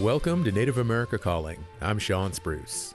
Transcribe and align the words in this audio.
Welcome 0.00 0.44
to 0.44 0.50
Native 0.50 0.78
America 0.78 1.18
Calling. 1.18 1.62
I'm 1.82 1.98
Sean 1.98 2.32
Spruce. 2.32 2.94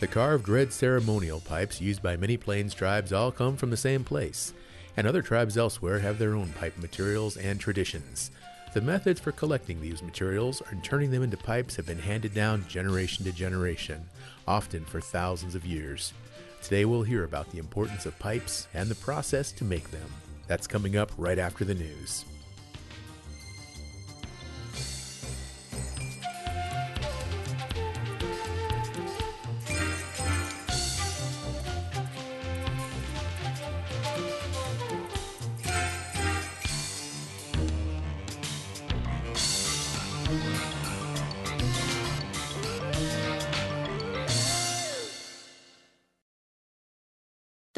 The 0.00 0.06
carved 0.06 0.50
red 0.50 0.70
ceremonial 0.70 1.40
pipes 1.40 1.80
used 1.80 2.02
by 2.02 2.18
many 2.18 2.36
Plains 2.36 2.74
tribes 2.74 3.10
all 3.10 3.32
come 3.32 3.56
from 3.56 3.70
the 3.70 3.76
same 3.78 4.04
place, 4.04 4.52
and 4.94 5.06
other 5.06 5.22
tribes 5.22 5.56
elsewhere 5.56 6.00
have 6.00 6.18
their 6.18 6.34
own 6.34 6.52
pipe 6.52 6.76
materials 6.76 7.38
and 7.38 7.58
traditions. 7.58 8.32
The 8.74 8.82
methods 8.82 9.18
for 9.18 9.32
collecting 9.32 9.80
these 9.80 10.02
materials 10.02 10.60
and 10.68 10.84
turning 10.84 11.10
them 11.10 11.22
into 11.22 11.38
pipes 11.38 11.74
have 11.76 11.86
been 11.86 11.98
handed 11.98 12.34
down 12.34 12.68
generation 12.68 13.24
to 13.24 13.32
generation, 13.32 14.04
often 14.46 14.84
for 14.84 15.00
thousands 15.00 15.54
of 15.54 15.64
years. 15.64 16.12
Today 16.62 16.84
we'll 16.84 17.02
hear 17.02 17.24
about 17.24 17.50
the 17.50 17.60
importance 17.60 18.04
of 18.04 18.18
pipes 18.18 18.68
and 18.74 18.90
the 18.90 18.94
process 18.96 19.52
to 19.52 19.64
make 19.64 19.90
them. 19.90 20.10
That's 20.48 20.66
coming 20.66 20.98
up 20.98 21.12
right 21.16 21.38
after 21.38 21.64
the 21.64 21.74
news. 21.74 22.26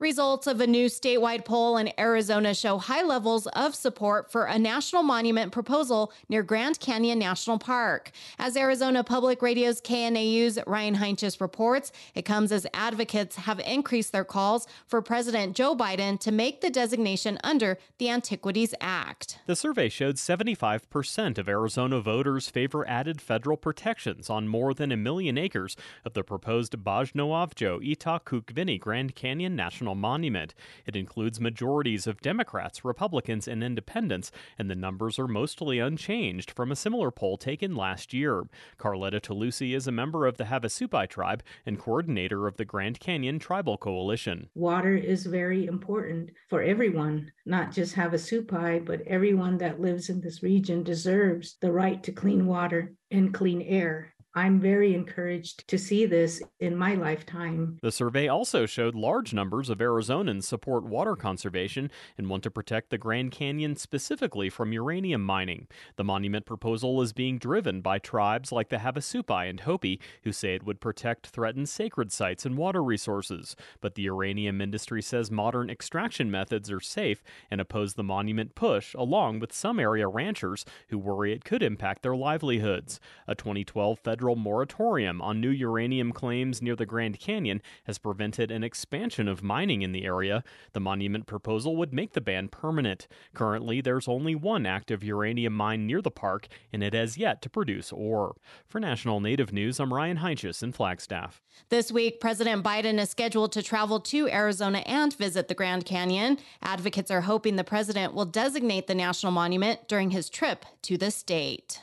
Results 0.00 0.46
of 0.46 0.60
a 0.60 0.66
new 0.68 0.86
statewide 0.86 1.44
poll 1.44 1.76
in 1.76 1.90
Arizona 1.98 2.54
show 2.54 2.78
high 2.78 3.02
levels 3.02 3.48
of 3.48 3.74
support 3.74 4.30
for 4.30 4.44
a 4.44 4.56
national 4.56 5.02
monument 5.02 5.50
proposal 5.50 6.12
near 6.28 6.44
Grand 6.44 6.78
Canyon 6.78 7.18
National 7.18 7.58
Park. 7.58 8.12
As 8.38 8.56
Arizona 8.56 9.02
Public 9.02 9.42
Radio's 9.42 9.80
KNAU's 9.80 10.60
Ryan 10.68 10.94
Heinsius 10.94 11.40
reports, 11.40 11.90
it 12.14 12.22
comes 12.22 12.52
as 12.52 12.64
advocates 12.72 13.34
have 13.34 13.58
increased 13.58 14.12
their 14.12 14.24
calls 14.24 14.68
for 14.86 15.02
President 15.02 15.56
Joe 15.56 15.74
Biden 15.74 16.16
to 16.20 16.30
make 16.30 16.60
the 16.60 16.70
designation 16.70 17.36
under 17.42 17.76
the 17.98 18.08
Antiquities 18.08 18.76
Act. 18.80 19.40
The 19.46 19.56
survey 19.56 19.88
showed 19.88 20.14
75% 20.14 21.38
of 21.38 21.48
Arizona 21.48 22.00
voters 22.00 22.48
favor 22.48 22.88
added 22.88 23.20
federal 23.20 23.56
protections 23.56 24.30
on 24.30 24.46
more 24.46 24.74
than 24.74 24.92
a 24.92 24.96
million 24.96 25.36
acres 25.36 25.76
of 26.04 26.14
the 26.14 26.22
proposed 26.22 26.76
Baaj 26.84 27.14
Nwaavjo 27.14 27.80
I'tah 27.84 28.22
Kukveni 28.22 28.78
Grand 28.78 29.16
Canyon 29.16 29.56
National 29.56 29.87
national 29.88 29.94
monument. 29.94 30.54
It 30.84 30.96
includes 30.96 31.40
majorities 31.40 32.06
of 32.06 32.20
Democrats, 32.20 32.84
Republicans, 32.84 33.48
and 33.48 33.64
independents, 33.64 34.30
and 34.58 34.68
the 34.68 34.74
numbers 34.74 35.18
are 35.18 35.26
mostly 35.26 35.78
unchanged 35.78 36.50
from 36.50 36.70
a 36.70 36.76
similar 36.76 37.10
poll 37.10 37.38
taken 37.38 37.74
last 37.74 38.12
year. 38.12 38.44
Carletta 38.78 39.18
Tilousi 39.20 39.74
is 39.74 39.86
a 39.86 39.92
member 39.92 40.26
of 40.26 40.36
the 40.36 40.44
Havasupai 40.44 41.08
tribe 41.08 41.42
and 41.64 41.78
coordinator 41.78 42.46
of 42.46 42.58
the 42.58 42.66
Grand 42.66 43.00
Canyon 43.00 43.38
Tribal 43.38 43.78
Coalition. 43.78 44.50
Water 44.54 44.94
is 44.94 45.24
very 45.24 45.64
important 45.64 46.32
for 46.50 46.60
everyone, 46.60 47.32
not 47.46 47.72
just 47.72 47.94
Havasupai, 47.94 48.84
but 48.84 49.00
everyone 49.06 49.56
that 49.58 49.80
lives 49.80 50.10
in 50.10 50.20
this 50.20 50.42
region 50.42 50.82
deserves 50.82 51.56
the 51.62 51.72
right 51.72 52.02
to 52.02 52.12
clean 52.12 52.46
water 52.46 52.92
and 53.10 53.32
clean 53.32 53.62
air. 53.62 54.12
I'm 54.34 54.60
very 54.60 54.94
encouraged 54.94 55.66
to 55.68 55.78
see 55.78 56.04
this 56.04 56.42
in 56.60 56.76
my 56.76 56.94
lifetime. 56.94 57.78
The 57.82 57.90
survey 57.90 58.28
also 58.28 58.66
showed 58.66 58.94
large 58.94 59.32
numbers 59.32 59.70
of 59.70 59.78
Arizonans 59.78 60.44
support 60.44 60.84
water 60.84 61.16
conservation 61.16 61.90
and 62.16 62.28
want 62.28 62.42
to 62.42 62.50
protect 62.50 62.90
the 62.90 62.98
Grand 62.98 63.32
Canyon 63.32 63.74
specifically 63.74 64.50
from 64.50 64.72
uranium 64.72 65.24
mining. 65.24 65.66
The 65.96 66.04
monument 66.04 66.44
proposal 66.44 67.00
is 67.00 67.14
being 67.14 67.38
driven 67.38 67.80
by 67.80 67.98
tribes 67.98 68.52
like 68.52 68.68
the 68.68 68.76
Havasupai 68.76 69.48
and 69.48 69.60
Hopi, 69.60 69.98
who 70.24 70.32
say 70.32 70.54
it 70.54 70.64
would 70.64 70.80
protect 70.80 71.28
threatened 71.28 71.68
sacred 71.68 72.12
sites 72.12 72.44
and 72.44 72.56
water 72.56 72.82
resources. 72.82 73.56
But 73.80 73.94
the 73.94 74.02
uranium 74.02 74.60
industry 74.60 75.00
says 75.02 75.30
modern 75.30 75.70
extraction 75.70 76.30
methods 76.30 76.70
are 76.70 76.80
safe 76.80 77.24
and 77.50 77.60
oppose 77.60 77.94
the 77.94 78.04
monument 78.04 78.54
push, 78.54 78.94
along 78.94 79.40
with 79.40 79.54
some 79.54 79.80
area 79.80 80.06
ranchers 80.06 80.66
who 80.90 80.98
worry 80.98 81.32
it 81.32 81.44
could 81.44 81.62
impact 81.62 82.02
their 82.02 82.14
livelihoods. 82.14 83.00
A 83.26 83.34
2012 83.34 83.98
federal 83.98 84.17
federal 84.18 84.34
moratorium 84.34 85.22
on 85.22 85.40
new 85.40 85.48
uranium 85.48 86.10
claims 86.10 86.60
near 86.60 86.74
the 86.74 86.84
Grand 86.84 87.20
Canyon 87.20 87.62
has 87.84 87.98
prevented 87.98 88.50
an 88.50 88.64
expansion 88.64 89.28
of 89.28 89.44
mining 89.44 89.82
in 89.82 89.92
the 89.92 90.04
area. 90.04 90.42
The 90.72 90.80
monument 90.80 91.28
proposal 91.28 91.76
would 91.76 91.92
make 91.92 92.14
the 92.14 92.20
ban 92.20 92.48
permanent. 92.48 93.06
Currently, 93.32 93.80
there's 93.80 94.08
only 94.08 94.34
one 94.34 94.66
active 94.66 95.04
uranium 95.04 95.52
mine 95.52 95.86
near 95.86 96.02
the 96.02 96.10
park, 96.10 96.48
and 96.72 96.82
it 96.82 96.94
has 96.94 97.16
yet 97.16 97.40
to 97.42 97.48
produce 97.48 97.92
ore. 97.92 98.34
For 98.66 98.80
National 98.80 99.20
Native 99.20 99.52
News, 99.52 99.78
I'm 99.78 99.94
Ryan 99.94 100.16
Heinsius 100.16 100.64
in 100.64 100.72
Flagstaff. 100.72 101.40
This 101.68 101.92
week, 101.92 102.18
President 102.18 102.64
Biden 102.64 102.98
is 102.98 103.10
scheduled 103.10 103.52
to 103.52 103.62
travel 103.62 104.00
to 104.00 104.28
Arizona 104.28 104.78
and 104.78 105.14
visit 105.14 105.46
the 105.46 105.54
Grand 105.54 105.84
Canyon. 105.84 106.38
Advocates 106.60 107.12
are 107.12 107.20
hoping 107.20 107.54
the 107.54 107.62
president 107.62 108.14
will 108.14 108.24
designate 108.24 108.88
the 108.88 108.96
national 108.96 109.30
monument 109.30 109.86
during 109.86 110.10
his 110.10 110.28
trip 110.28 110.64
to 110.82 110.98
the 110.98 111.12
state. 111.12 111.82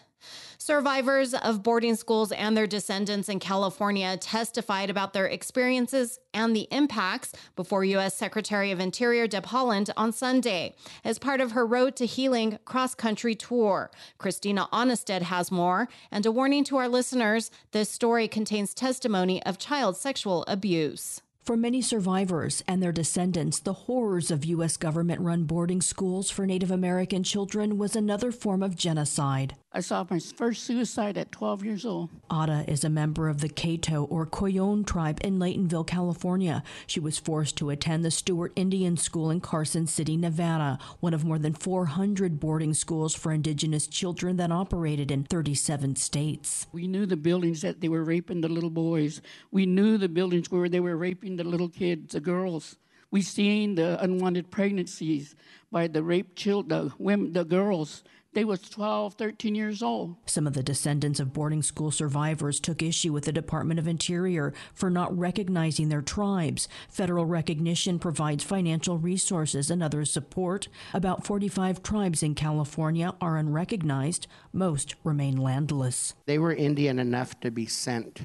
Survivors 0.66 1.36
of 1.36 1.62
boarding 1.62 1.96
schools 1.96 2.31
and 2.31 2.58
their 2.58 2.66
descendants 2.66 3.30
in 3.30 3.38
California 3.40 4.18
testified 4.18 4.90
about 4.90 5.14
their 5.14 5.28
experiences 5.28 6.20
and 6.34 6.56
the 6.56 6.68
impacts 6.72 7.34
before 7.56 7.86
U.S. 7.86 8.16
Secretary 8.16 8.72
of 8.72 8.80
Interior 8.80 9.28
Deb 9.28 9.46
Haaland 9.46 9.92
on 9.96 10.12
Sunday 10.12 10.76
as 11.03 11.20
part 11.20 11.40
of 11.40 11.52
her 11.52 11.68
Road 11.68 11.96
to 11.98 12.08
Healing 12.08 12.58
cross 12.66 12.96
country 12.96 13.36
tour. 13.36 13.92
Christina 14.18 14.68
Onnested 14.74 15.22
has 15.22 15.52
more, 15.52 15.88
and 16.09 16.26
a 16.26 16.31
warning 16.31 16.64
to 16.64 16.78
our 16.78 16.88
listeners 16.88 17.52
this 17.70 17.92
story 17.92 18.28
contains 18.28 18.74
testimony 18.74 19.44
of 19.44 19.59
child 19.59 19.96
sexual 19.97 20.44
abuse. 20.47 21.22
For 21.44 21.56
many 21.56 21.80
survivors 21.80 22.64
and 22.68 22.82
their 22.82 22.92
descendants, 22.92 23.59
the 23.59 23.74
horrors 23.86 24.32
of 24.32 24.44
U.S. 24.46 24.78
government 24.78 25.22
run 25.22 25.44
boarding 25.44 25.80
schools 25.80 26.32
for 26.32 26.47
Native 26.47 26.72
American 26.72 27.22
children 27.22 27.78
was 27.78 27.96
another 27.96 28.32
form 28.32 28.64
of 28.64 28.76
genocide. 28.76 29.56
I 29.75 29.81
saw 29.81 30.06
my 30.09 30.19
first 30.19 30.63
suicide 30.63 31.18
at 31.18 31.34
12 31.34 31.66
years 31.66 31.86
old. 31.86 32.09
Ada 32.31 32.63
is 32.66 32.86
a 32.86 32.90
member 32.90 33.28
of 33.28 33.41
the 33.41 33.50
Cahto 33.50 34.09
or 34.09 34.25
Coyon 34.25 34.86
tribe 34.86 35.19
in 35.22 35.38
Laytonville, 35.38 35.86
California. 35.86 36.63
She 36.88 37.02
was 37.02 37.19
forced 37.19 37.58
to 37.58 37.69
attend 37.72 38.06
the 38.06 38.09
Stewart 38.09 38.53
Indian 38.56 38.96
School 38.96 39.30
in 39.30 39.41
Carson 39.41 39.85
City, 39.85 40.16
Nevada, 40.16 40.80
one 41.02 41.14
of 41.14 41.25
more 41.25 41.38
than 41.38 41.53
400 41.53 42.40
boarding 42.40 42.74
schools 42.74 43.14
for 43.14 43.34
indigenous 43.34 43.85
children 43.85 44.38
that 44.38 44.50
operated 44.50 45.12
in 45.12 45.25
37 45.25 45.97
states. 45.97 46.68
We 46.72 46.88
knew 46.88 47.06
the 47.06 47.18
buildings 47.18 47.59
that 47.59 47.81
they 47.81 47.90
were 47.90 48.06
raping 48.06 48.40
the 48.40 48.47
little 48.47 48.69
boys. 48.69 49.22
We 49.52 49.66
knew 49.66 49.97
the 49.97 50.08
buildings 50.08 50.50
where 50.50 50.69
they 50.69 50.80
were 50.80 50.96
raping 50.96 51.35
the 51.35 51.44
little 51.44 51.68
kids, 51.68 52.14
the 52.14 52.22
girls. 52.22 52.78
We 53.12 53.22
seen 53.22 53.75
the 53.75 54.02
unwanted 54.02 54.52
pregnancies 54.52 55.35
by 55.69 55.88
the 55.88 56.02
rape 56.02 56.35
children, 56.35 56.69
the 56.69 56.94
women, 56.97 57.34
the 57.34 57.44
girls. 57.44 58.03
They 58.35 58.44
was 58.44 58.59
12, 58.59 59.13
13 59.13 59.56
years 59.56 59.81
old. 59.81 60.18
Some 60.25 60.46
of 60.46 60.51
the 60.51 60.62
descendants 60.62 61.22
of 61.22 61.31
boarding 61.31 61.63
school 61.63 61.90
survivors 61.90 62.59
took 62.59 62.84
issue 62.84 63.13
with 63.13 63.23
the 63.23 63.31
Department 63.31 63.79
of 63.79 63.88
Interior 63.88 64.53
for 64.73 64.90
not 64.90 65.18
recognizing 65.18 65.88
their 65.88 66.01
tribes. 66.01 66.68
Federal 66.90 67.25
recognition 67.25 67.97
provides 67.97 68.44
financial 68.44 68.97
resources 68.97 69.72
and 69.72 69.81
other 69.81 70.03
support. 70.03 70.68
About 70.94 71.25
45 71.25 71.81
tribes 71.81 72.22
in 72.22 72.35
California 72.35 73.16
are 73.22 73.38
unrecognized. 73.38 74.28
Most 74.52 74.96
remain 75.06 75.38
landless. 75.38 76.13
They 76.25 76.38
were 76.38 76.53
Indian 76.53 77.00
enough 77.00 77.40
to 77.40 77.52
be 77.52 77.66
sent 77.66 78.23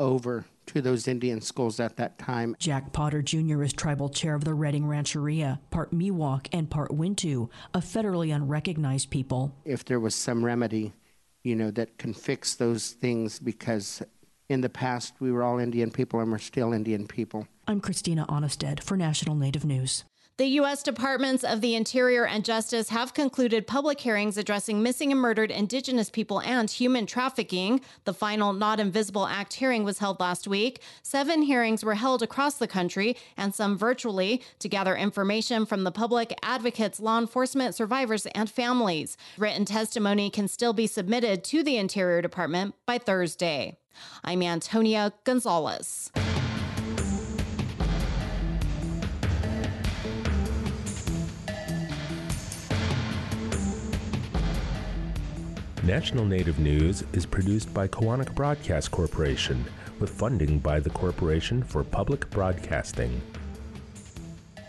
over 0.00 0.44
to 0.66 0.80
those 0.80 1.08
Indian 1.08 1.40
schools 1.40 1.80
at 1.80 1.96
that 1.96 2.18
time. 2.18 2.56
Jack 2.58 2.92
Potter 2.92 3.22
Jr. 3.22 3.62
is 3.62 3.72
tribal 3.72 4.08
chair 4.08 4.34
of 4.34 4.44
the 4.44 4.54
Redding 4.54 4.86
Rancheria, 4.86 5.60
part 5.70 5.92
Miwok 5.92 6.46
and 6.52 6.70
part 6.70 6.90
Wintu, 6.90 7.48
a 7.74 7.78
federally 7.78 8.34
unrecognized 8.34 9.10
people. 9.10 9.54
If 9.64 9.84
there 9.84 10.00
was 10.00 10.14
some 10.14 10.44
remedy, 10.44 10.92
you 11.42 11.56
know, 11.56 11.70
that 11.72 11.98
can 11.98 12.14
fix 12.14 12.54
those 12.54 12.90
things 12.90 13.38
because 13.38 14.02
in 14.48 14.60
the 14.60 14.68
past 14.68 15.14
we 15.20 15.32
were 15.32 15.42
all 15.42 15.58
Indian 15.58 15.90
people 15.90 16.20
and 16.20 16.30
we're 16.30 16.38
still 16.38 16.72
Indian 16.72 17.06
people. 17.06 17.48
I'm 17.66 17.80
Christina 17.80 18.26
Onnested 18.28 18.82
for 18.82 18.96
National 18.96 19.34
Native 19.34 19.64
News. 19.64 20.04
The 20.38 20.46
U.S. 20.46 20.82
Departments 20.82 21.44
of 21.44 21.60
the 21.60 21.74
Interior 21.74 22.24
and 22.24 22.42
Justice 22.42 22.88
have 22.88 23.12
concluded 23.12 23.66
public 23.66 24.00
hearings 24.00 24.38
addressing 24.38 24.82
missing 24.82 25.12
and 25.12 25.20
murdered 25.20 25.50
Indigenous 25.50 26.08
people 26.08 26.40
and 26.40 26.70
human 26.70 27.04
trafficking. 27.04 27.82
The 28.04 28.14
final 28.14 28.54
Not 28.54 28.80
Invisible 28.80 29.26
Act 29.26 29.52
hearing 29.52 29.84
was 29.84 29.98
held 29.98 30.20
last 30.20 30.48
week. 30.48 30.80
Seven 31.02 31.42
hearings 31.42 31.84
were 31.84 31.96
held 31.96 32.22
across 32.22 32.54
the 32.54 32.66
country 32.66 33.14
and 33.36 33.54
some 33.54 33.76
virtually 33.76 34.42
to 34.60 34.70
gather 34.70 34.96
information 34.96 35.66
from 35.66 35.84
the 35.84 35.92
public, 35.92 36.34
advocates, 36.42 36.98
law 36.98 37.18
enforcement, 37.18 37.74
survivors, 37.74 38.24
and 38.24 38.48
families. 38.48 39.18
Written 39.36 39.66
testimony 39.66 40.30
can 40.30 40.48
still 40.48 40.72
be 40.72 40.86
submitted 40.86 41.44
to 41.44 41.62
the 41.62 41.76
Interior 41.76 42.22
Department 42.22 42.74
by 42.86 42.96
Thursday. 42.96 43.76
I'm 44.24 44.42
Antonia 44.42 45.12
Gonzalez. 45.24 46.10
National 55.84 56.24
Native 56.24 56.60
News 56.60 57.02
is 57.12 57.26
produced 57.26 57.74
by 57.74 57.88
Koahnic 57.88 58.32
Broadcast 58.36 58.92
Corporation 58.92 59.64
with 59.98 60.10
funding 60.10 60.60
by 60.60 60.78
the 60.78 60.90
Corporation 60.90 61.60
for 61.60 61.82
Public 61.82 62.30
Broadcasting. 62.30 63.20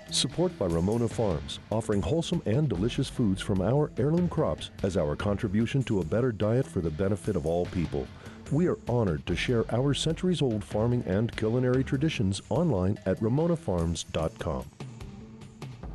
Support 0.09 0.57
by 0.57 0.65
Ramona 0.65 1.07
Farms, 1.07 1.59
offering 1.71 2.01
wholesome 2.01 2.41
and 2.47 2.67
delicious 2.67 3.09
foods 3.09 3.43
from 3.43 3.61
our 3.61 3.91
heirloom 3.99 4.27
crops 4.27 4.71
as 4.81 4.97
our 4.97 5.15
contribution 5.15 5.83
to 5.83 6.01
a 6.01 6.05
better 6.05 6.31
diet 6.31 6.65
for 6.65 6.81
the 6.81 6.89
benefit 6.89 7.35
of 7.35 7.45
all 7.45 7.67
people. 7.67 8.07
We 8.51 8.67
are 8.67 8.79
honored 8.89 9.23
to 9.27 9.35
share 9.35 9.65
our 9.71 9.93
centuries 9.93 10.41
old 10.41 10.63
farming 10.63 11.03
and 11.05 11.35
culinary 11.35 11.83
traditions 11.83 12.41
online 12.49 12.97
at 13.05 13.19
ramonafarms.com. 13.19 14.65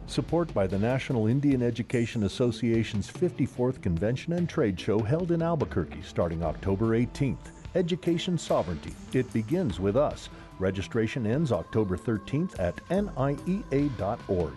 Support 0.08 0.54
by 0.54 0.66
the 0.66 0.78
National 0.78 1.26
Indian 1.26 1.62
Education 1.62 2.24
Association's 2.24 3.10
54th 3.10 3.82
Convention 3.82 4.32
and 4.32 4.48
Trade 4.48 4.80
Show 4.80 5.00
held 5.00 5.32
in 5.32 5.42
Albuquerque 5.42 6.00
starting 6.02 6.42
October 6.42 6.98
18th. 6.98 7.52
Education 7.74 8.38
Sovereignty. 8.38 8.94
It 9.12 9.30
begins 9.34 9.78
with 9.78 9.98
us. 9.98 10.30
Registration 10.58 11.26
ends 11.26 11.52
October 11.52 11.98
13th 11.98 12.58
at 12.58 12.80
niea.org. 12.88 14.54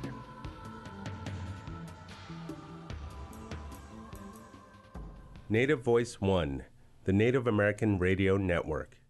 Native 5.50 5.82
Voice 5.82 6.22
One, 6.22 6.64
the 7.04 7.12
Native 7.12 7.46
American 7.46 8.00
Radio 8.00 8.38
Network. 8.38 9.01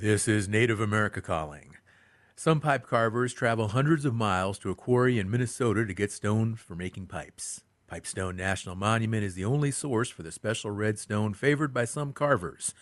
This 0.00 0.28
is 0.28 0.48
Native 0.48 0.80
America 0.80 1.20
Calling. 1.20 1.74
Some 2.36 2.60
pipe 2.60 2.86
carvers 2.86 3.34
travel 3.34 3.66
hundreds 3.66 4.04
of 4.04 4.14
miles 4.14 4.56
to 4.60 4.70
a 4.70 4.76
quarry 4.76 5.18
in 5.18 5.28
Minnesota 5.28 5.84
to 5.84 5.92
get 5.92 6.12
stone 6.12 6.54
for 6.54 6.76
making 6.76 7.06
pipes. 7.06 7.62
Pipestone 7.88 8.36
National 8.36 8.76
Monument 8.76 9.24
is 9.24 9.34
the 9.34 9.44
only 9.44 9.72
source 9.72 10.08
for 10.08 10.22
the 10.22 10.30
special 10.30 10.70
red 10.70 11.00
stone 11.00 11.34
favored 11.34 11.74
by 11.74 11.84
some 11.84 12.12
carvers, 12.12 12.74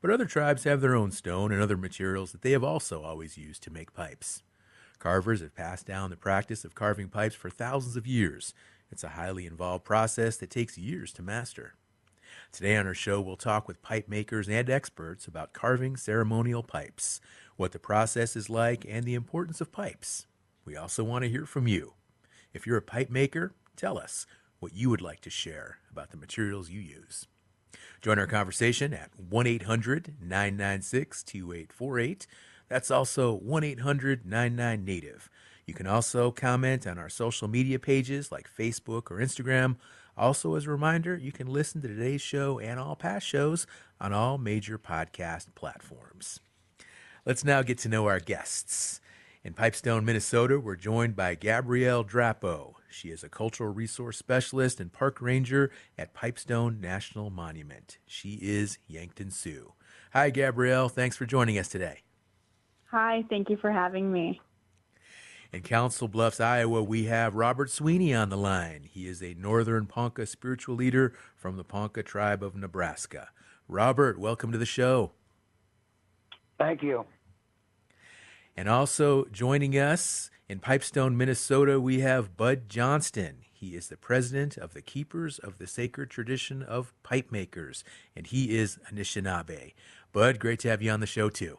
but 0.00 0.10
other 0.10 0.24
tribes 0.24 0.64
have 0.64 0.80
their 0.80 0.94
own 0.94 1.10
stone 1.10 1.52
and 1.52 1.60
other 1.60 1.76
materials 1.76 2.32
that 2.32 2.40
they 2.40 2.52
have 2.52 2.64
also 2.64 3.02
always 3.02 3.36
used 3.36 3.62
to 3.64 3.70
make 3.70 3.92
pipes. 3.92 4.42
Carvers 4.98 5.42
have 5.42 5.54
passed 5.54 5.84
down 5.84 6.08
the 6.08 6.16
practice 6.16 6.64
of 6.64 6.74
carving 6.74 7.10
pipes 7.10 7.34
for 7.34 7.50
thousands 7.50 7.96
of 7.96 8.06
years. 8.06 8.54
It's 8.90 9.04
a 9.04 9.10
highly 9.10 9.44
involved 9.44 9.84
process 9.84 10.38
that 10.38 10.48
takes 10.48 10.78
years 10.78 11.12
to 11.12 11.22
master. 11.22 11.74
Today 12.52 12.76
on 12.76 12.86
our 12.86 12.92
show, 12.92 13.18
we'll 13.18 13.36
talk 13.38 13.66
with 13.66 13.80
pipe 13.80 14.10
makers 14.10 14.46
and 14.46 14.68
experts 14.68 15.26
about 15.26 15.54
carving 15.54 15.96
ceremonial 15.96 16.62
pipes, 16.62 17.18
what 17.56 17.72
the 17.72 17.78
process 17.78 18.36
is 18.36 18.50
like, 18.50 18.84
and 18.86 19.04
the 19.04 19.14
importance 19.14 19.62
of 19.62 19.72
pipes. 19.72 20.26
We 20.66 20.76
also 20.76 21.02
want 21.02 21.22
to 21.22 21.30
hear 21.30 21.46
from 21.46 21.66
you. 21.66 21.94
If 22.52 22.66
you're 22.66 22.76
a 22.76 22.82
pipe 22.82 23.08
maker, 23.08 23.54
tell 23.74 23.96
us 23.96 24.26
what 24.60 24.74
you 24.74 24.90
would 24.90 25.00
like 25.00 25.22
to 25.22 25.30
share 25.30 25.78
about 25.90 26.10
the 26.10 26.18
materials 26.18 26.68
you 26.68 26.82
use. 26.82 27.26
Join 28.02 28.18
our 28.18 28.26
conversation 28.26 28.92
at 28.92 29.08
1 29.18 29.46
800 29.46 30.16
996 30.20 31.22
2848. 31.22 32.26
That's 32.68 32.90
also 32.90 33.32
1 33.32 33.64
800 33.64 34.26
99 34.26 34.84
Native. 34.84 35.30
You 35.64 35.72
can 35.72 35.86
also 35.86 36.30
comment 36.30 36.86
on 36.86 36.98
our 36.98 37.08
social 37.08 37.48
media 37.48 37.78
pages 37.78 38.30
like 38.30 38.46
Facebook 38.46 39.10
or 39.10 39.16
Instagram. 39.16 39.76
Also, 40.16 40.54
as 40.54 40.66
a 40.66 40.70
reminder, 40.70 41.16
you 41.16 41.32
can 41.32 41.46
listen 41.46 41.80
to 41.82 41.88
today's 41.88 42.20
show 42.20 42.58
and 42.58 42.78
all 42.78 42.96
past 42.96 43.26
shows 43.26 43.66
on 44.00 44.12
all 44.12 44.38
major 44.38 44.78
podcast 44.78 45.54
platforms. 45.54 46.40
Let's 47.24 47.44
now 47.44 47.62
get 47.62 47.78
to 47.78 47.88
know 47.88 48.06
our 48.06 48.20
guests. 48.20 49.00
In 49.44 49.54
Pipestone, 49.54 50.04
Minnesota, 50.04 50.60
we're 50.60 50.76
joined 50.76 51.16
by 51.16 51.34
Gabrielle 51.34 52.04
Drapeau. 52.04 52.74
She 52.88 53.08
is 53.08 53.24
a 53.24 53.28
cultural 53.28 53.72
resource 53.72 54.16
specialist 54.16 54.80
and 54.80 54.92
park 54.92 55.20
ranger 55.20 55.70
at 55.98 56.14
Pipestone 56.14 56.80
National 56.80 57.30
Monument. 57.30 57.98
She 58.06 58.38
is 58.42 58.78
Yankton 58.86 59.30
Sioux. 59.30 59.72
Hi, 60.12 60.30
Gabrielle. 60.30 60.88
Thanks 60.88 61.16
for 61.16 61.26
joining 61.26 61.58
us 61.58 61.68
today. 61.68 62.02
Hi, 62.90 63.24
thank 63.30 63.48
you 63.48 63.56
for 63.56 63.72
having 63.72 64.12
me. 64.12 64.40
In 65.52 65.60
Council 65.60 66.08
Bluffs, 66.08 66.40
Iowa, 66.40 66.82
we 66.82 67.04
have 67.04 67.34
Robert 67.34 67.68
Sweeney 67.68 68.14
on 68.14 68.30
the 68.30 68.38
line. 68.38 68.88
He 68.90 69.06
is 69.06 69.22
a 69.22 69.34
Northern 69.34 69.84
Ponca 69.84 70.24
spiritual 70.24 70.74
leader 70.74 71.12
from 71.36 71.58
the 71.58 71.64
Ponca 71.64 72.02
tribe 72.02 72.42
of 72.42 72.56
Nebraska. 72.56 73.28
Robert, 73.68 74.18
welcome 74.18 74.50
to 74.50 74.56
the 74.56 74.64
show. 74.64 75.12
Thank 76.58 76.82
you. 76.82 77.04
And 78.56 78.66
also 78.66 79.26
joining 79.26 79.74
us 79.74 80.30
in 80.48 80.58
Pipestone, 80.58 81.18
Minnesota, 81.18 81.78
we 81.78 82.00
have 82.00 82.34
Bud 82.34 82.70
Johnston. 82.70 83.44
He 83.52 83.76
is 83.76 83.88
the 83.88 83.98
president 83.98 84.56
of 84.56 84.72
the 84.72 84.80
Keepers 84.80 85.38
of 85.38 85.58
the 85.58 85.66
Sacred 85.66 86.08
Tradition 86.08 86.62
of 86.62 86.94
Pipe 87.02 87.30
Makers, 87.30 87.84
and 88.16 88.26
he 88.26 88.56
is 88.56 88.78
Anishinaabe. 88.90 89.74
Bud, 90.14 90.38
great 90.38 90.60
to 90.60 90.70
have 90.70 90.80
you 90.80 90.90
on 90.90 91.00
the 91.00 91.06
show 91.06 91.28
too. 91.28 91.58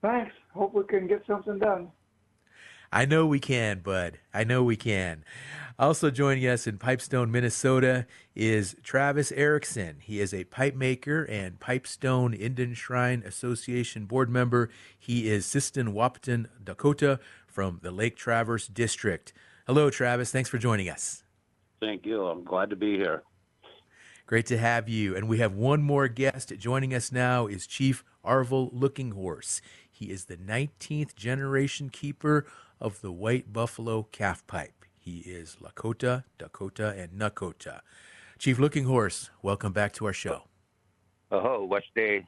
Thanks. 0.00 0.32
Hope 0.54 0.74
we 0.74 0.84
can 0.84 1.08
get 1.08 1.24
something 1.26 1.58
done. 1.58 1.90
I 2.94 3.06
know 3.06 3.26
we 3.26 3.40
can, 3.40 3.78
Bud. 3.78 4.18
I 4.34 4.44
know 4.44 4.62
we 4.62 4.76
can. 4.76 5.24
Also 5.78 6.10
joining 6.10 6.46
us 6.46 6.66
in 6.66 6.76
Pipestone, 6.76 7.30
Minnesota 7.30 8.06
is 8.34 8.76
Travis 8.82 9.32
Erickson. 9.32 9.96
He 10.02 10.20
is 10.20 10.34
a 10.34 10.44
pipe 10.44 10.74
maker 10.74 11.24
and 11.24 11.58
Pipestone 11.58 12.34
Indian 12.34 12.74
Shrine 12.74 13.22
Association 13.24 14.04
board 14.04 14.28
member. 14.28 14.68
He 14.98 15.30
is 15.30 15.46
Sisseton 15.46 15.94
Wahpeton, 15.94 16.48
Dakota 16.62 17.18
from 17.46 17.80
the 17.82 17.90
Lake 17.90 18.14
Traverse 18.14 18.68
District. 18.68 19.32
Hello, 19.66 19.88
Travis. 19.88 20.30
Thanks 20.30 20.50
for 20.50 20.58
joining 20.58 20.90
us. 20.90 21.24
Thank 21.80 22.04
you. 22.04 22.26
I'm 22.26 22.44
glad 22.44 22.68
to 22.68 22.76
be 22.76 22.96
here. 22.96 23.22
Great 24.26 24.46
to 24.46 24.58
have 24.58 24.90
you. 24.90 25.16
And 25.16 25.28
we 25.28 25.38
have 25.38 25.54
one 25.54 25.82
more 25.82 26.08
guest 26.08 26.52
joining 26.58 26.92
us 26.92 27.10
now 27.10 27.46
is 27.46 27.66
Chief 27.66 28.04
Arvol 28.22 28.68
Looking 28.70 29.12
Horse. 29.12 29.62
He 29.90 30.10
is 30.10 30.24
the 30.24 30.36
19th 30.36 31.14
generation 31.14 31.88
keeper 31.88 32.46
of 32.82 33.00
the 33.00 33.12
White 33.12 33.52
Buffalo 33.52 34.08
Calf 34.10 34.44
Pipe. 34.48 34.84
He 34.98 35.18
is 35.20 35.56
Lakota, 35.62 36.24
Dakota, 36.36 36.88
and 36.98 37.12
Nakota. 37.12 37.80
Chief 38.38 38.58
Looking 38.58 38.84
Horse, 38.84 39.30
welcome 39.40 39.72
back 39.72 39.92
to 39.94 40.06
our 40.06 40.12
show. 40.12 40.42
Oh, 41.30 41.64
what 41.64 41.84
day? 41.94 42.26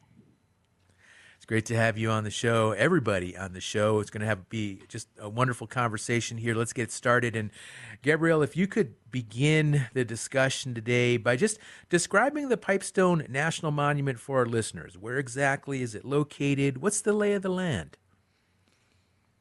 It's 1.37 1.45
great 1.45 1.67
to 1.67 1.77
have 1.77 1.99
you 1.99 2.09
on 2.09 2.23
the 2.23 2.31
show. 2.31 2.71
Everybody 2.71 3.37
on 3.37 3.53
the 3.53 3.61
show. 3.61 3.99
It's 3.99 4.11
going 4.11 4.21
to 4.21 4.27
have 4.29 4.49
be 4.49 4.81
just 4.89 5.09
a 5.19 5.29
wonderful 5.29 5.67
conversation 5.67 6.39
here. 6.39 6.55
Let's 6.55 6.73
get 6.73 6.93
started. 6.93 7.35
And 7.35 7.51
Gabrielle, 8.01 8.43
if 8.43 8.57
you 8.57 8.69
could 8.69 8.95
begin 9.11 9.89
the 9.93 10.05
discussion 10.05 10.73
today 10.73 11.17
by 11.17 11.35
just 11.37 11.59
describing 11.91 12.49
the 12.49 12.57
Pipestone 12.57 13.27
National 13.29 13.73
Monument 13.73 14.21
for 14.21 14.39
our 14.39 14.47
listeners. 14.47 14.97
Where 14.97 15.19
exactly 15.19 15.83
is 15.83 15.97
it 15.97 16.05
located? 16.05 16.81
What's 16.81 17.01
the 17.01 17.13
lay 17.13 17.33
of 17.33 17.43
the 17.43 17.51
land? 17.51 17.99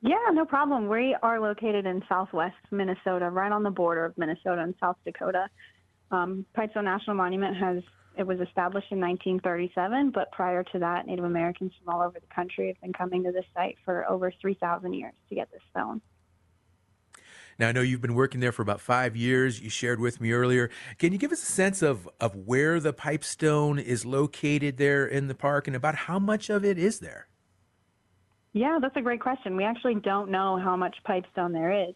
Yeah, 0.03 0.17
no 0.33 0.43
problem. 0.43 0.89
We 0.89 1.15
are 1.23 1.39
located 1.39 1.85
in 1.85 2.03
southwest 2.09 2.57
Minnesota, 2.71 3.29
right 3.29 3.53
on 3.53 3.63
the 3.63 3.71
border 3.71 4.03
of 4.03 4.17
Minnesota 4.17 4.61
and 4.61 4.75
South 4.77 4.97
Dakota. 5.05 5.47
Um, 6.11 6.45
Pipestone 6.53 6.83
National 6.83 7.15
Monument 7.15 7.55
has 7.55 7.81
it 8.17 8.27
was 8.27 8.39
established 8.41 8.91
in 8.91 8.99
1937, 8.99 10.11
but 10.11 10.29
prior 10.33 10.61
to 10.61 10.79
that, 10.79 11.07
Native 11.07 11.23
Americans 11.23 11.71
from 11.79 11.95
all 11.95 12.01
over 12.01 12.19
the 12.19 12.35
country 12.35 12.67
have 12.67 12.79
been 12.81 12.91
coming 12.91 13.23
to 13.23 13.31
this 13.31 13.45
site 13.55 13.77
for 13.85 14.07
over 14.07 14.31
3,000 14.41 14.93
years 14.93 15.13
to 15.29 15.35
get 15.35 15.49
this 15.51 15.61
stone. 15.71 16.01
Now, 17.57 17.69
I 17.69 17.71
know 17.71 17.81
you've 17.81 18.01
been 18.01 18.13
working 18.13 18.39
there 18.39 18.51
for 18.51 18.61
about 18.61 18.81
five 18.81 19.15
years. 19.15 19.61
You 19.61 19.69
shared 19.69 19.99
with 19.99 20.19
me 20.19 20.31
earlier. 20.31 20.69
Can 20.99 21.13
you 21.13 21.17
give 21.17 21.31
us 21.31 21.41
a 21.41 21.51
sense 21.51 21.81
of, 21.81 22.07
of 22.19 22.35
where 22.35 22.79
the 22.79 22.93
pipestone 22.93 23.79
is 23.79 24.05
located 24.05 24.77
there 24.77 25.07
in 25.07 25.27
the 25.27 25.35
park 25.35 25.65
and 25.65 25.75
about 25.75 25.95
how 25.95 26.19
much 26.19 26.51
of 26.51 26.63
it 26.63 26.77
is 26.77 26.99
there? 26.99 27.27
Yeah, 28.53 28.77
that's 28.79 28.95
a 28.95 29.01
great 29.01 29.19
question. 29.19 29.57
We 29.57 29.63
actually 29.63 29.95
don't 29.95 30.29
know 30.29 30.57
how 30.57 30.77
much 30.77 30.95
pipestone 31.05 31.53
there 31.53 31.89
is, 31.89 31.95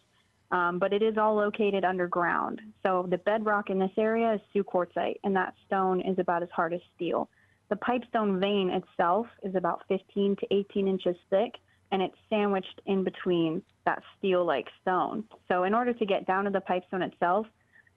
um, 0.51 0.79
but 0.79 0.91
it 0.91 1.03
is 1.03 1.17
all 1.17 1.35
located 1.35 1.85
underground. 1.85 2.61
So 2.83 3.05
the 3.09 3.19
bedrock 3.19 3.69
in 3.69 3.77
this 3.77 3.91
area 3.95 4.33
is 4.33 4.41
Sioux 4.51 4.63
quartzite, 4.63 5.19
and 5.23 5.35
that 5.35 5.53
stone 5.67 6.01
is 6.01 6.17
about 6.17 6.41
as 6.41 6.49
hard 6.49 6.73
as 6.73 6.81
steel. 6.95 7.29
The 7.69 7.75
pipestone 7.75 8.39
vein 8.39 8.71
itself 8.71 9.27
is 9.43 9.53
about 9.53 9.83
15 9.87 10.37
to 10.37 10.47
18 10.51 10.87
inches 10.87 11.15
thick, 11.29 11.53
and 11.91 12.01
it's 12.01 12.15
sandwiched 12.29 12.81
in 12.87 13.03
between 13.03 13.61
that 13.85 14.01
steel-like 14.17 14.67
stone. 14.81 15.25
So 15.47 15.63
in 15.63 15.75
order 15.75 15.93
to 15.93 16.05
get 16.05 16.25
down 16.25 16.45
to 16.45 16.49
the 16.49 16.61
pipestone 16.61 17.03
itself, 17.03 17.45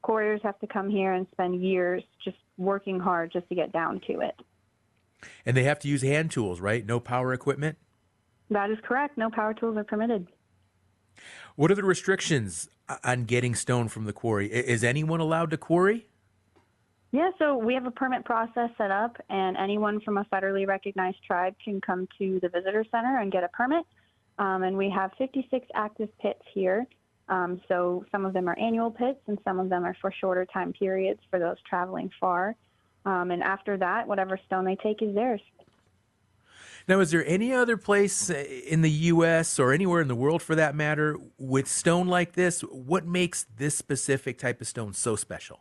quarriers 0.03 0.41
have 0.43 0.59
to 0.61 0.67
come 0.67 0.91
here 0.91 1.15
and 1.15 1.27
spend 1.33 1.63
years 1.63 2.03
just 2.23 2.37
working 2.59 3.01
hard 3.01 3.33
just 3.33 3.49
to 3.49 3.55
get 3.55 3.73
down 3.73 4.01
to 4.07 4.21
it. 4.21 4.35
And 5.47 5.57
they 5.57 5.65
have 5.65 5.79
to 5.81 5.89
use 5.89 6.03
hand 6.03 6.31
tools, 6.31 6.61
right? 6.61 6.85
No 6.85 7.01
power 7.01 7.33
equipment? 7.33 7.79
That 8.51 8.71
is 8.71 8.79
correct. 8.83 9.17
No 9.17 9.31
power 9.31 9.55
tools 9.55 9.77
are 9.77 9.85
permitted. 9.85 10.27
What 11.57 11.71
are 11.71 11.75
the 11.75 11.85
restrictions 11.85 12.69
on 13.05 13.25
getting 13.25 13.55
stone 13.55 13.89
from 13.89 14.05
the 14.05 14.13
quarry? 14.13 14.49
Is 14.49 14.83
anyone 14.83 15.21
allowed 15.21 15.51
to 15.51 15.57
quarry? 15.57 16.07
Yeah, 17.13 17.31
so 17.39 17.57
we 17.57 17.75
have 17.75 17.87
a 17.87 17.91
permit 17.91 18.25
process 18.25 18.71
set 18.79 18.91
up, 18.91 19.17
and 19.29 19.57
anyone 19.57 20.01
from 20.01 20.17
a 20.17 20.25
federally 20.33 20.67
recognized 20.67 21.19
tribe 21.27 21.55
can 21.63 21.81
come 21.81 22.07
to 22.19 22.39
the 22.41 22.49
visitor 22.49 22.85
center 22.91 23.19
and 23.19 23.33
get 23.33 23.43
a 23.43 23.49
permit. 23.49 23.85
Um, 24.39 24.63
and 24.63 24.77
we 24.77 24.89
have 24.91 25.11
56 25.19 25.67
active 25.75 26.09
pits 26.19 26.43
here. 26.55 26.87
Um, 27.29 27.61
so 27.69 28.05
some 28.11 28.25
of 28.25 28.33
them 28.33 28.49
are 28.49 28.59
annual 28.59 28.91
pits, 28.91 29.21
and 29.27 29.39
some 29.45 29.59
of 29.59 29.69
them 29.69 29.85
are 29.85 29.97
for 30.01 30.13
shorter 30.21 30.47
time 30.47 30.73
periods 30.73 31.21
for 31.31 31.39
those 31.39 31.57
traveling 31.69 32.11
far. 32.21 32.55
Um, 33.05 33.31
and 33.31 33.43
after 33.43 33.77
that, 33.77 34.07
whatever 34.07 34.39
stone 34.47 34.65
they 34.65 34.77
take 34.77 35.03
is 35.03 35.15
theirs. 35.15 35.41
Now, 36.91 36.99
is 36.99 37.13
there 37.13 37.25
any 37.25 37.53
other 37.53 37.77
place 37.77 38.31
uh, 38.31 38.45
in 38.67 38.83
the 38.83 38.91
U.S. 38.91 39.61
or 39.61 39.73
anywhere 39.73 40.01
in 40.01 40.09
the 40.09 40.17
world, 40.17 40.43
for 40.43 40.57
that 40.57 40.75
matter, 40.75 41.17
with 41.39 41.69
stone 41.69 42.09
like 42.09 42.33
this? 42.33 42.63
What 42.63 43.07
makes 43.07 43.45
this 43.45 43.77
specific 43.79 44.39
type 44.39 44.61
of 44.61 44.67
stone 44.67 44.93
so 44.93 45.15
special? 45.15 45.61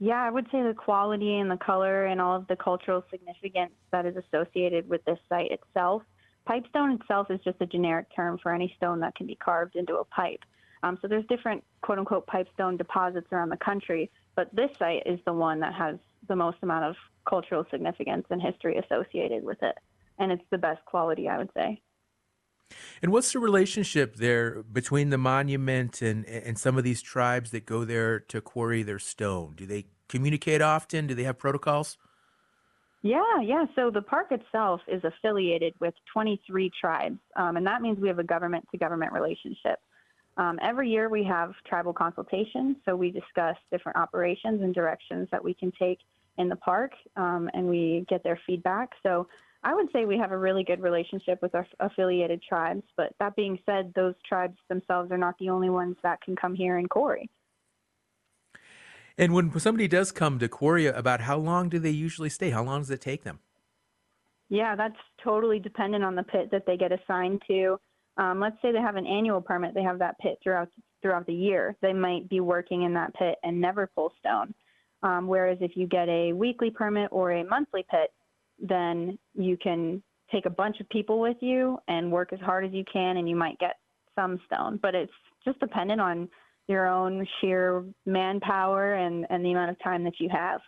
Yeah, 0.00 0.20
I 0.20 0.28
would 0.28 0.46
say 0.50 0.64
the 0.64 0.74
quality 0.74 1.38
and 1.38 1.48
the 1.48 1.58
color 1.58 2.06
and 2.06 2.20
all 2.20 2.34
of 2.34 2.48
the 2.48 2.56
cultural 2.56 3.04
significance 3.08 3.70
that 3.92 4.04
is 4.04 4.16
associated 4.16 4.88
with 4.88 5.04
this 5.04 5.20
site 5.28 5.52
itself. 5.52 6.02
Pipestone 6.44 6.98
itself 7.00 7.30
is 7.30 7.38
just 7.44 7.58
a 7.60 7.66
generic 7.66 8.06
term 8.16 8.36
for 8.42 8.52
any 8.52 8.74
stone 8.78 8.98
that 8.98 9.14
can 9.14 9.28
be 9.28 9.36
carved 9.36 9.76
into 9.76 9.94
a 9.94 10.04
pipe. 10.04 10.40
Um, 10.82 10.98
so 11.00 11.06
there's 11.06 11.26
different 11.28 11.62
quote 11.82 12.00
unquote 12.00 12.26
pipestone 12.26 12.76
deposits 12.76 13.28
around 13.30 13.50
the 13.50 13.58
country, 13.58 14.10
but 14.34 14.52
this 14.56 14.70
site 14.76 15.04
is 15.06 15.20
the 15.24 15.32
one 15.32 15.60
that 15.60 15.74
has 15.74 15.98
the 16.26 16.34
most 16.34 16.56
amount 16.62 16.86
of 16.86 16.96
cultural 17.28 17.64
significance 17.70 18.26
and 18.30 18.42
history 18.42 18.76
associated 18.76 19.44
with 19.44 19.62
it. 19.62 19.78
And 20.20 20.30
it's 20.30 20.44
the 20.50 20.58
best 20.58 20.84
quality, 20.84 21.28
I 21.28 21.38
would 21.38 21.50
say. 21.54 21.80
And 23.02 23.10
what's 23.10 23.32
the 23.32 23.40
relationship 23.40 24.16
there 24.16 24.62
between 24.62 25.10
the 25.10 25.18
monument 25.18 26.02
and, 26.02 26.24
and 26.26 26.56
some 26.56 26.78
of 26.78 26.84
these 26.84 27.02
tribes 27.02 27.50
that 27.50 27.66
go 27.66 27.84
there 27.84 28.20
to 28.20 28.40
quarry 28.40 28.84
their 28.84 29.00
stone? 29.00 29.54
Do 29.56 29.66
they 29.66 29.86
communicate 30.08 30.62
often? 30.62 31.08
Do 31.08 31.14
they 31.14 31.24
have 31.24 31.38
protocols? 31.38 31.98
Yeah, 33.02 33.40
yeah. 33.42 33.64
So 33.74 33.90
the 33.90 34.02
park 34.02 34.30
itself 34.30 34.82
is 34.86 35.02
affiliated 35.04 35.74
with 35.80 35.94
23 36.12 36.70
tribes, 36.78 37.18
um, 37.34 37.56
and 37.56 37.66
that 37.66 37.80
means 37.80 37.98
we 37.98 38.08
have 38.08 38.18
a 38.18 38.24
government 38.24 38.66
to 38.72 38.78
government 38.78 39.12
relationship. 39.12 39.78
Um, 40.36 40.58
every 40.62 40.90
year 40.90 41.08
we 41.08 41.24
have 41.24 41.52
tribal 41.66 41.94
consultations, 41.94 42.76
so 42.84 42.94
we 42.94 43.10
discuss 43.10 43.56
different 43.72 43.96
operations 43.96 44.62
and 44.62 44.74
directions 44.74 45.28
that 45.32 45.42
we 45.42 45.54
can 45.54 45.72
take 45.78 45.98
in 46.36 46.48
the 46.48 46.56
park, 46.56 46.92
um, 47.16 47.50
and 47.54 47.66
we 47.66 48.04
get 48.08 48.22
their 48.22 48.38
feedback. 48.46 48.90
So 49.02 49.26
I 49.62 49.74
would 49.74 49.88
say 49.92 50.06
we 50.06 50.16
have 50.16 50.32
a 50.32 50.38
really 50.38 50.64
good 50.64 50.80
relationship 50.80 51.42
with 51.42 51.54
our 51.54 51.66
affiliated 51.80 52.42
tribes. 52.42 52.82
But 52.96 53.12
that 53.18 53.36
being 53.36 53.58
said, 53.66 53.92
those 53.94 54.14
tribes 54.26 54.56
themselves 54.68 55.10
are 55.12 55.18
not 55.18 55.36
the 55.38 55.50
only 55.50 55.68
ones 55.68 55.96
that 56.02 56.20
can 56.22 56.34
come 56.34 56.54
here 56.54 56.78
and 56.78 56.88
quarry. 56.88 57.28
And 59.18 59.34
when 59.34 59.58
somebody 59.58 59.86
does 59.86 60.12
come 60.12 60.38
to 60.38 60.48
quarry, 60.48 60.86
about 60.86 61.20
how 61.20 61.36
long 61.36 61.68
do 61.68 61.78
they 61.78 61.90
usually 61.90 62.30
stay? 62.30 62.50
How 62.50 62.62
long 62.62 62.80
does 62.80 62.90
it 62.90 63.02
take 63.02 63.22
them? 63.22 63.40
Yeah, 64.48 64.74
that's 64.76 64.96
totally 65.22 65.58
dependent 65.58 66.04
on 66.04 66.14
the 66.14 66.22
pit 66.22 66.50
that 66.52 66.64
they 66.66 66.78
get 66.78 66.90
assigned 66.90 67.42
to. 67.48 67.78
Um, 68.16 68.40
let's 68.40 68.56
say 68.62 68.72
they 68.72 68.80
have 68.80 68.96
an 68.96 69.06
annual 69.06 69.40
permit; 69.40 69.74
they 69.74 69.82
have 69.82 69.98
that 69.98 70.18
pit 70.18 70.38
throughout 70.42 70.68
throughout 71.02 71.26
the 71.26 71.34
year. 71.34 71.76
They 71.82 71.92
might 71.92 72.28
be 72.28 72.40
working 72.40 72.82
in 72.82 72.94
that 72.94 73.14
pit 73.14 73.36
and 73.42 73.60
never 73.60 73.86
pull 73.94 74.12
stone. 74.18 74.54
Um, 75.02 75.28
whereas 75.28 75.58
if 75.60 75.76
you 75.76 75.86
get 75.86 76.08
a 76.08 76.32
weekly 76.32 76.70
permit 76.70 77.08
or 77.12 77.30
a 77.30 77.44
monthly 77.44 77.84
pit, 77.90 78.10
then 78.60 79.18
you 79.34 79.56
can 79.56 80.02
take 80.30 80.46
a 80.46 80.50
bunch 80.50 80.80
of 80.80 80.88
people 80.88 81.20
with 81.20 81.36
you 81.40 81.78
and 81.88 82.12
work 82.12 82.32
as 82.32 82.40
hard 82.40 82.64
as 82.64 82.72
you 82.72 82.84
can, 82.90 83.16
and 83.16 83.28
you 83.28 83.36
might 83.36 83.58
get 83.58 83.76
some 84.14 84.40
stone. 84.46 84.78
But 84.80 84.94
it's 84.94 85.12
just 85.44 85.58
dependent 85.60 86.00
on 86.00 86.28
your 86.68 86.86
own 86.86 87.26
sheer 87.40 87.84
manpower 88.06 88.94
and, 88.94 89.26
and 89.28 89.44
the 89.44 89.50
amount 89.50 89.70
of 89.70 89.82
time 89.82 90.04
that 90.04 90.14
you 90.20 90.28
have. 90.30 90.60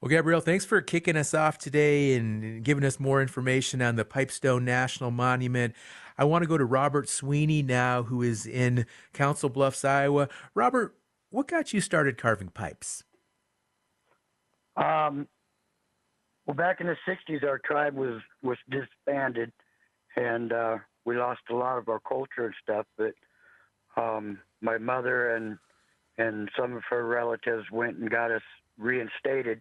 Well, 0.00 0.10
Gabrielle, 0.10 0.40
thanks 0.40 0.64
for 0.64 0.80
kicking 0.80 1.16
us 1.16 1.34
off 1.34 1.58
today 1.58 2.14
and 2.14 2.62
giving 2.62 2.84
us 2.84 3.00
more 3.00 3.20
information 3.20 3.82
on 3.82 3.96
the 3.96 4.04
Pipestone 4.04 4.64
National 4.64 5.10
Monument. 5.10 5.74
I 6.16 6.24
want 6.24 6.42
to 6.42 6.48
go 6.48 6.56
to 6.56 6.64
Robert 6.64 7.08
Sweeney 7.08 7.62
now, 7.62 8.04
who 8.04 8.22
is 8.22 8.46
in 8.46 8.86
Council 9.12 9.48
Bluffs, 9.48 9.84
Iowa. 9.84 10.28
Robert, 10.54 10.96
what 11.30 11.48
got 11.48 11.72
you 11.72 11.80
started 11.80 12.16
carving 12.16 12.48
pipes? 12.48 13.02
Um, 14.76 15.26
well, 16.48 16.54
back 16.54 16.80
in 16.80 16.86
the 16.86 16.96
'60s, 17.06 17.44
our 17.44 17.58
tribe 17.58 17.94
was 17.94 18.22
was 18.42 18.56
disbanded, 18.70 19.52
and 20.16 20.50
uh, 20.50 20.78
we 21.04 21.14
lost 21.14 21.42
a 21.50 21.54
lot 21.54 21.76
of 21.76 21.90
our 21.90 22.00
culture 22.00 22.46
and 22.46 22.54
stuff. 22.62 22.86
But 22.96 23.12
um, 24.00 24.38
my 24.62 24.78
mother 24.78 25.36
and 25.36 25.58
and 26.16 26.48
some 26.58 26.72
of 26.72 26.82
her 26.88 27.06
relatives 27.06 27.70
went 27.70 27.98
and 27.98 28.10
got 28.10 28.30
us 28.30 28.42
reinstated, 28.78 29.60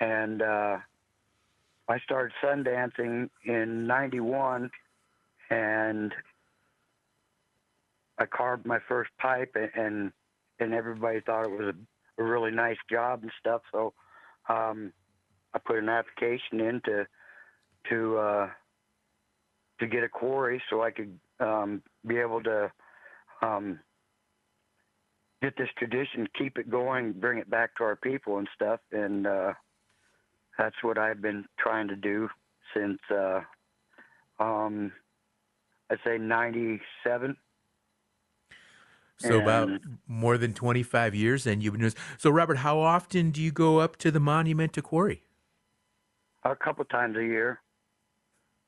and 0.00 0.40
uh, 0.40 0.78
I 1.88 1.98
started 1.98 2.32
sun 2.42 2.62
dancing 2.62 3.28
in 3.44 3.86
'91, 3.86 4.70
and 5.50 6.14
I 8.16 8.24
carved 8.24 8.64
my 8.64 8.78
first 8.88 9.10
pipe, 9.18 9.54
and 9.76 10.10
and 10.58 10.72
everybody 10.72 11.20
thought 11.20 11.44
it 11.44 11.50
was 11.50 11.74
a, 11.74 12.22
a 12.22 12.24
really 12.24 12.50
nice 12.50 12.78
job 12.90 13.20
and 13.24 13.32
stuff. 13.38 13.60
So. 13.70 13.92
Um, 14.48 14.92
I 15.54 15.58
put 15.58 15.78
an 15.78 15.88
application 15.88 16.60
in 16.60 16.80
to 16.84 17.06
to 17.90 18.18
uh, 18.18 18.48
to 19.80 19.86
get 19.86 20.04
a 20.04 20.08
quarry 20.08 20.62
so 20.70 20.82
I 20.82 20.90
could 20.90 21.18
um, 21.40 21.82
be 22.06 22.18
able 22.18 22.42
to 22.42 22.70
um, 23.42 23.80
get 25.42 25.56
this 25.56 25.68
tradition, 25.76 26.28
keep 26.38 26.56
it 26.58 26.70
going, 26.70 27.12
bring 27.12 27.38
it 27.38 27.50
back 27.50 27.76
to 27.76 27.84
our 27.84 27.96
people 27.96 28.38
and 28.38 28.48
stuff. 28.54 28.80
And 28.92 29.26
uh, 29.26 29.52
that's 30.56 30.76
what 30.82 30.98
I've 30.98 31.20
been 31.20 31.44
trying 31.58 31.88
to 31.88 31.96
do 31.96 32.28
since 32.74 32.98
uh, 33.10 33.40
um, 34.38 34.92
I'd 35.90 35.98
say 36.04 36.18
'97. 36.18 37.36
So 39.18 39.34
and 39.34 39.42
about 39.42 39.70
more 40.08 40.36
than 40.36 40.52
25 40.52 41.14
years, 41.14 41.46
and 41.46 41.62
you've 41.62 41.74
been 41.74 41.82
doing. 41.82 41.92
So 42.18 42.30
Robert, 42.30 42.58
how 42.58 42.78
often 42.80 43.30
do 43.30 43.42
you 43.42 43.52
go 43.52 43.78
up 43.78 43.96
to 43.98 44.10
the 44.10 44.20
monument 44.20 44.72
to 44.72 44.82
quarry? 44.82 45.22
A 46.44 46.56
couple 46.56 46.84
times 46.86 47.16
a 47.16 47.24
year. 47.24 47.60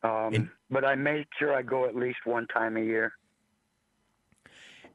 Um, 0.02 0.34
and, 0.34 0.48
but 0.70 0.84
I 0.84 0.94
make 0.94 1.26
sure 1.38 1.54
I 1.54 1.62
go 1.62 1.86
at 1.86 1.96
least 1.96 2.18
one 2.24 2.46
time 2.48 2.76
a 2.76 2.80
year. 2.80 3.12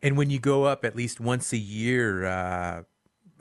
And 0.01 0.15
when 0.15 0.29
you 0.29 0.39
go 0.39 0.63
up 0.63 0.85
at 0.85 0.95
least 0.95 1.19
once 1.19 1.51
a 1.51 1.57
year, 1.57 2.25
uh, 2.25 2.83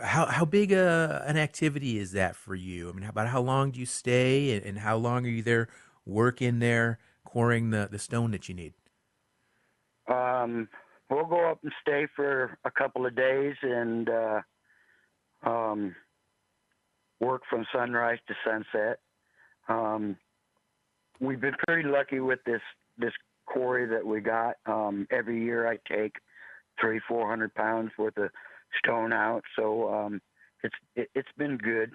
how 0.01 0.27
how 0.27 0.45
big 0.45 0.73
a, 0.73 1.25
an 1.27 1.37
activity 1.37 1.99
is 1.99 2.13
that 2.13 2.37
for 2.37 2.55
you? 2.55 2.89
I 2.89 2.93
mean, 2.93 3.05
about 3.05 3.29
how 3.29 3.41
long 3.41 3.71
do 3.73 3.81
you 3.81 3.87
stay, 3.87 4.57
and, 4.57 4.65
and 4.65 4.79
how 4.79 4.97
long 4.97 5.25
are 5.27 5.31
you 5.31 5.43
there 5.43 5.69
working 6.07 6.59
there, 6.59 6.99
quarrying 7.25 7.71
the, 7.71 7.89
the 7.91 7.99
stone 7.99 8.31
that 8.33 8.49
you 8.49 8.55
need? 8.55 8.75
Um, 10.09 10.69
we'll 11.11 11.27
go 11.27 11.51
up 11.51 11.59
and 11.63 11.73
stay 11.81 12.07
for 12.17 12.59
a 12.65 12.71
couple 12.71 13.07
of 13.07 13.15
days 13.15 13.55
and 13.63 14.09
uh, 14.09 14.41
um, 15.45 15.95
work 17.21 17.43
from 17.49 17.67
sunrise 17.73 18.19
to 18.27 18.35
sunset. 18.45 19.01
Um, 19.69 20.17
we've 21.21 21.41
been 21.41 21.57
pretty 21.67 21.89
lucky 21.89 22.21
with 22.21 22.41
this 22.45 22.63
this 22.97 23.13
quarry 23.47 23.87
that 23.87 24.07
we 24.07 24.21
got. 24.21 24.57
Um, 24.67 25.07
every 25.11 25.43
year 25.43 25.69
I 25.69 25.79
take 25.91 26.17
three, 26.81 27.01
four 27.07 27.29
hundred 27.29 27.55
pounds 27.55 27.93
worth 27.99 28.17
of 28.17 28.31
stone 28.83 29.13
out, 29.13 29.43
so 29.57 29.93
um, 29.93 30.21
it's 30.63 30.75
it, 30.97 31.11
it's 31.15 31.29
been 31.37 31.57
good. 31.57 31.93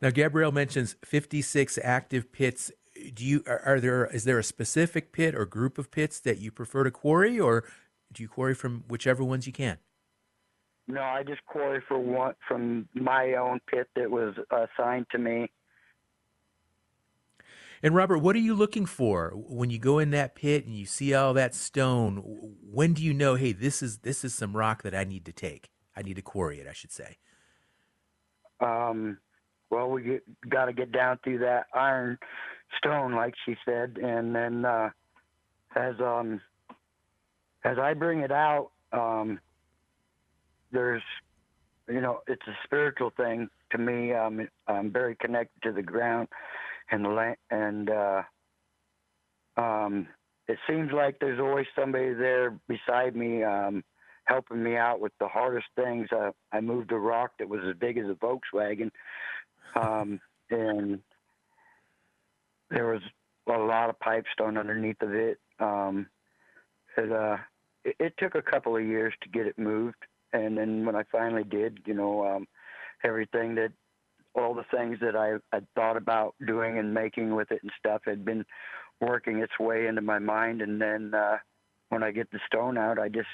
Now, 0.00 0.10
Gabrielle 0.10 0.52
mentions 0.52 0.96
fifty 1.04 1.42
six 1.42 1.78
active 1.82 2.32
pits. 2.32 2.72
Do 3.14 3.24
you 3.24 3.42
are, 3.46 3.60
are 3.60 3.80
there 3.80 4.06
is 4.06 4.24
there 4.24 4.38
a 4.38 4.44
specific 4.44 5.12
pit 5.12 5.34
or 5.34 5.44
group 5.44 5.78
of 5.78 5.90
pits 5.90 6.20
that 6.20 6.38
you 6.38 6.50
prefer 6.50 6.84
to 6.84 6.90
quarry, 6.90 7.38
or 7.38 7.64
do 8.12 8.22
you 8.22 8.28
quarry 8.28 8.54
from 8.54 8.84
whichever 8.88 9.24
ones 9.24 9.46
you 9.46 9.52
can? 9.52 9.78
No, 10.88 11.00
I 11.00 11.22
just 11.22 11.44
quarry 11.46 11.80
for 11.86 11.98
one 11.98 12.34
from 12.46 12.88
my 12.94 13.34
own 13.34 13.60
pit 13.68 13.88
that 13.94 14.10
was 14.10 14.34
assigned 14.50 15.06
to 15.12 15.18
me. 15.18 15.50
And 17.82 17.96
Robert, 17.96 18.18
what 18.18 18.36
are 18.36 18.40
you 18.40 18.54
looking 18.54 18.86
for 18.86 19.32
when 19.34 19.70
you 19.70 19.78
go 19.78 19.98
in 19.98 20.10
that 20.10 20.36
pit 20.36 20.66
and 20.66 20.74
you 20.74 20.86
see 20.86 21.14
all 21.14 21.34
that 21.34 21.54
stone? 21.54 22.22
When 22.62 22.92
do 22.92 23.02
you 23.02 23.12
know, 23.12 23.34
hey, 23.34 23.52
this 23.52 23.82
is 23.82 23.98
this 23.98 24.24
is 24.24 24.34
some 24.34 24.56
rock 24.56 24.82
that 24.82 24.94
I 24.94 25.02
need 25.02 25.24
to 25.26 25.32
take? 25.32 25.70
I 25.96 26.02
need 26.02 26.14
to 26.14 26.22
quarry 26.22 26.60
it, 26.60 26.68
I 26.68 26.72
should 26.72 26.92
say. 26.92 27.16
Um, 28.60 29.18
well, 29.70 29.90
we 29.90 30.20
got 30.48 30.66
to 30.66 30.72
get 30.72 30.92
down 30.92 31.18
through 31.24 31.38
that 31.38 31.66
iron 31.74 32.18
stone, 32.78 33.14
like 33.14 33.34
she 33.44 33.56
said, 33.64 33.98
and 34.00 34.34
then 34.34 34.64
uh, 34.64 34.90
as 35.74 35.94
um, 36.00 36.40
as 37.64 37.78
I 37.78 37.94
bring 37.94 38.20
it 38.20 38.30
out, 38.30 38.70
um, 38.92 39.40
there's, 40.70 41.02
you 41.88 42.00
know, 42.00 42.20
it's 42.28 42.46
a 42.46 42.56
spiritual 42.64 43.10
thing 43.16 43.48
to 43.72 43.78
me. 43.78 44.12
Um, 44.12 44.48
I'm 44.68 44.92
very 44.92 45.16
connected 45.16 45.62
to 45.64 45.72
the 45.72 45.82
ground 45.82 46.28
and 46.92 47.04
the 47.04 47.34
and 47.50 47.90
uh, 47.90 48.22
um, 49.56 50.06
it 50.46 50.58
seems 50.68 50.92
like 50.92 51.18
there's 51.18 51.40
always 51.40 51.66
somebody 51.74 52.12
there 52.12 52.58
beside 52.68 53.16
me 53.16 53.42
um, 53.42 53.82
helping 54.24 54.62
me 54.62 54.76
out 54.76 55.00
with 55.00 55.12
the 55.18 55.26
hardest 55.26 55.66
things. 55.74 56.08
Uh, 56.12 56.30
I 56.52 56.60
moved 56.60 56.92
a 56.92 56.98
rock 56.98 57.32
that 57.38 57.48
was 57.48 57.60
as 57.66 57.74
big 57.76 57.98
as 57.98 58.06
a 58.06 58.14
Volkswagen, 58.14 58.90
um, 59.74 60.20
and 60.50 61.00
there 62.70 62.86
was 62.86 63.02
a 63.48 63.58
lot 63.58 63.90
of 63.90 63.98
pipestone 63.98 64.56
underneath 64.58 65.00
of 65.00 65.14
it. 65.14 65.38
Um, 65.58 66.06
it 66.96 67.10
uh, 67.10 67.38
it, 67.84 67.96
it 67.98 68.14
took 68.18 68.34
a 68.34 68.42
couple 68.42 68.76
of 68.76 68.84
years 68.84 69.14
to 69.22 69.28
get 69.30 69.46
it 69.46 69.58
moved, 69.58 70.04
and 70.34 70.58
then 70.58 70.84
when 70.84 70.94
I 70.94 71.04
finally 71.10 71.44
did, 71.44 71.78
you 71.86 71.94
know, 71.94 72.26
um, 72.26 72.46
everything 73.02 73.54
that 73.54 73.72
all 74.34 74.54
the 74.54 74.64
things 74.74 74.98
that 75.00 75.16
I 75.16 75.34
had 75.54 75.66
thought 75.74 75.96
about 75.96 76.34
doing 76.46 76.78
and 76.78 76.94
making 76.94 77.34
with 77.34 77.50
it 77.50 77.62
and 77.62 77.70
stuff 77.78 78.02
had 78.06 78.24
been 78.24 78.44
working 79.00 79.38
its 79.38 79.58
way 79.58 79.86
into 79.86 80.00
my 80.00 80.18
mind, 80.18 80.62
and 80.62 80.80
then 80.80 81.12
uh, 81.14 81.38
when 81.88 82.02
I 82.02 82.10
get 82.12 82.30
the 82.30 82.40
stone 82.46 82.78
out, 82.78 82.98
I 82.98 83.08
just 83.08 83.28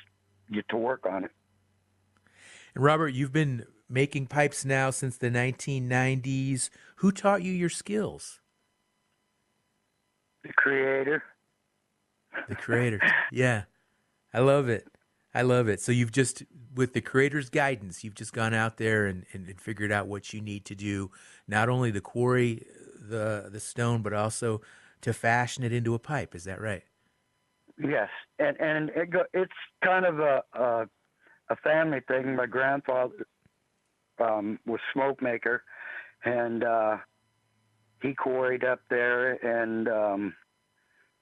get 0.52 0.68
to 0.70 0.76
work 0.76 1.06
on 1.06 1.24
it. 1.24 1.30
And 2.74 2.82
Robert, 2.82 3.08
you've 3.08 3.32
been 3.32 3.64
making 3.88 4.26
pipes 4.26 4.64
now 4.64 4.90
since 4.90 5.16
the 5.16 5.30
1990s. 5.30 6.70
Who 6.96 7.12
taught 7.12 7.42
you 7.42 7.52
your 7.52 7.68
skills? 7.68 8.40
The 10.42 10.52
creator. 10.54 11.22
The 12.48 12.56
creator. 12.56 13.00
yeah. 13.32 13.64
I 14.32 14.40
love 14.40 14.68
it. 14.68 14.86
I 15.34 15.42
love 15.42 15.68
it. 15.68 15.80
So 15.80 15.92
you've 15.92 16.12
just, 16.12 16.42
with 16.74 16.94
the 16.94 17.00
creator's 17.00 17.50
guidance, 17.50 18.02
you've 18.02 18.14
just 18.14 18.32
gone 18.32 18.54
out 18.54 18.78
there 18.78 19.06
and, 19.06 19.26
and, 19.32 19.46
and 19.48 19.60
figured 19.60 19.92
out 19.92 20.06
what 20.06 20.32
you 20.32 20.40
need 20.40 20.64
to 20.66 20.74
do, 20.74 21.10
not 21.46 21.68
only 21.68 21.92
to 21.92 22.00
quarry 22.00 22.66
the 23.08 23.48
the 23.50 23.60
stone, 23.60 24.02
but 24.02 24.12
also 24.12 24.60
to 25.00 25.12
fashion 25.12 25.64
it 25.64 25.72
into 25.72 25.94
a 25.94 25.98
pipe. 25.98 26.34
Is 26.34 26.44
that 26.44 26.60
right? 26.60 26.82
Yes, 27.78 28.08
and 28.38 28.58
and 28.60 28.90
it 28.90 29.10
go, 29.10 29.24
it's 29.32 29.52
kind 29.84 30.04
of 30.04 30.18
a, 30.18 30.42
a 30.54 30.88
a 31.50 31.56
family 31.56 32.00
thing. 32.08 32.36
My 32.36 32.46
grandfather 32.46 33.26
um, 34.18 34.58
was 34.66 34.80
smoke 34.92 35.22
maker, 35.22 35.62
and 36.24 36.64
uh, 36.64 36.96
he 38.02 38.14
quarried 38.14 38.64
up 38.64 38.80
there, 38.90 39.32
and 39.34 39.88
um, 39.88 40.34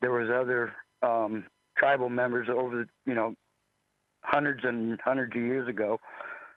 there 0.00 0.12
was 0.12 0.30
other 0.30 0.72
um, 1.02 1.44
tribal 1.76 2.08
members 2.08 2.48
over 2.48 2.84
the, 2.84 2.88
you 3.04 3.14
know 3.14 3.34
hundreds 4.26 4.64
and 4.64 4.99
hundreds 5.04 5.35
of 5.37 5.42
years 5.42 5.68
ago, 5.68 5.99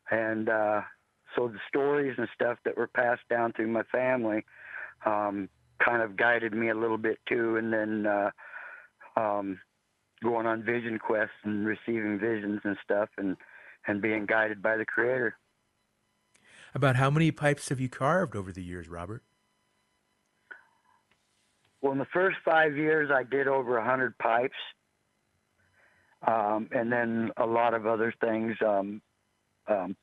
and 0.09 0.49
uh, 0.49 0.81
so 1.35 1.47
the 1.47 1.59
stories 1.67 2.15
and 2.17 2.27
stuff 2.33 2.57
that 2.65 2.75
were 2.75 2.87
passed 2.87 3.21
down 3.29 3.53
through 3.53 3.67
my 3.67 3.83
family 3.91 4.43
um, 5.05 5.49
kind 5.83 6.01
of 6.01 6.17
guided 6.17 6.53
me 6.53 6.69
a 6.69 6.75
little 6.75 6.97
bit 6.97 7.19
too, 7.27 7.57
and 7.57 7.71
then 7.71 8.05
uh, 8.05 8.31
um, 9.15 9.59
going 10.23 10.47
on 10.47 10.63
vision 10.63 10.97
quests 10.97 11.35
and 11.43 11.65
receiving 11.65 12.19
visions 12.19 12.61
and 12.63 12.75
stuff, 12.83 13.09
and 13.17 13.37
and 13.87 14.01
being 14.01 14.25
guided 14.25 14.61
by 14.61 14.75
the 14.75 14.85
Creator. 14.85 15.35
About 16.73 16.95
how 16.95 17.09
many 17.09 17.31
pipes 17.31 17.69
have 17.69 17.79
you 17.79 17.89
carved 17.89 18.35
over 18.35 18.51
the 18.51 18.63
years, 18.63 18.87
Robert? 18.87 19.23
Well, 21.81 21.93
in 21.93 21.97
the 21.97 22.07
first 22.13 22.37
five 22.43 22.75
years, 22.75 23.09
I 23.13 23.23
did 23.23 23.47
over 23.47 23.77
a 23.77 23.85
hundred 23.85 24.17
pipes, 24.17 24.57
um, 26.27 26.69
and 26.71 26.91
then 26.91 27.31
a 27.37 27.45
lot 27.45 27.73
of 27.73 27.85
other 27.85 28.13
things, 28.21 28.55
um, 28.65 29.01
um, 29.67 29.95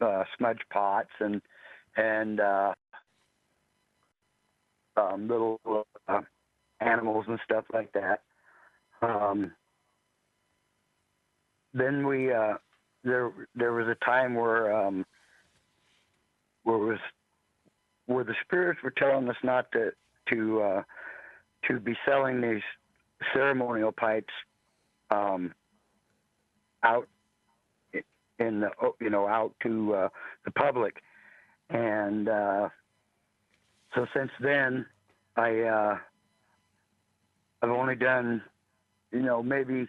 uh, 0.00 0.24
smudge 0.36 0.60
pots 0.70 1.10
and 1.20 1.40
and 1.96 2.40
uh, 2.40 2.72
um, 4.96 5.28
little 5.28 5.60
uh, 6.08 6.20
animals 6.80 7.24
and 7.28 7.38
stuff 7.44 7.64
like 7.72 7.92
that. 7.92 8.20
Um, 9.00 9.52
then 11.72 12.06
we 12.06 12.32
uh, 12.32 12.54
there 13.04 13.32
there 13.54 13.72
was 13.72 13.86
a 13.88 14.04
time 14.04 14.34
where 14.34 14.74
um, 14.74 15.06
where 16.64 16.78
was 16.78 16.98
where 18.06 18.24
the 18.24 18.34
spirits 18.44 18.80
were 18.82 18.90
telling 18.90 19.28
us 19.28 19.36
not 19.42 19.70
to 19.72 19.90
to 20.30 20.62
uh, 20.62 20.82
to 21.68 21.80
be 21.80 21.96
selling 22.06 22.40
these 22.40 22.62
ceremonial 23.32 23.92
pipes 23.92 24.32
um, 25.10 25.54
out 26.82 27.08
in 28.38 28.60
the 28.60 28.70
you 29.00 29.10
know 29.10 29.26
out 29.26 29.52
to 29.62 29.94
uh, 29.94 30.08
the 30.44 30.50
public, 30.52 30.96
and 31.70 32.28
uh, 32.28 32.68
so 33.94 34.06
since 34.14 34.30
then 34.40 34.86
I 35.36 35.60
uh, 35.60 35.98
I've 37.62 37.70
only 37.70 37.96
done 37.96 38.42
you 39.12 39.22
know 39.22 39.42
maybe 39.42 39.86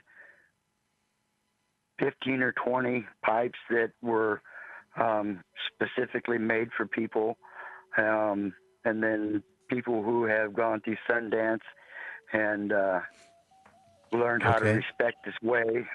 fifteen 1.99 2.41
or 2.41 2.53
twenty 2.53 3.05
pipes 3.23 3.59
that 3.69 3.91
were 4.01 4.41
um, 4.97 5.43
specifically 5.73 6.37
made 6.37 6.69
for 6.77 6.85
people, 6.85 7.37
um, 7.97 8.53
and 8.85 9.01
then 9.01 9.43
people 9.69 10.03
who 10.03 10.25
have 10.25 10.53
gone 10.53 10.81
through 10.81 10.97
Sundance 11.09 11.59
and 12.33 12.71
uh, 12.71 12.99
learned 14.11 14.43
how 14.43 14.55
Okay. 14.57 14.65
to 14.65 14.71
respect 14.73 15.25
this 15.25 15.35
way. 15.41 15.87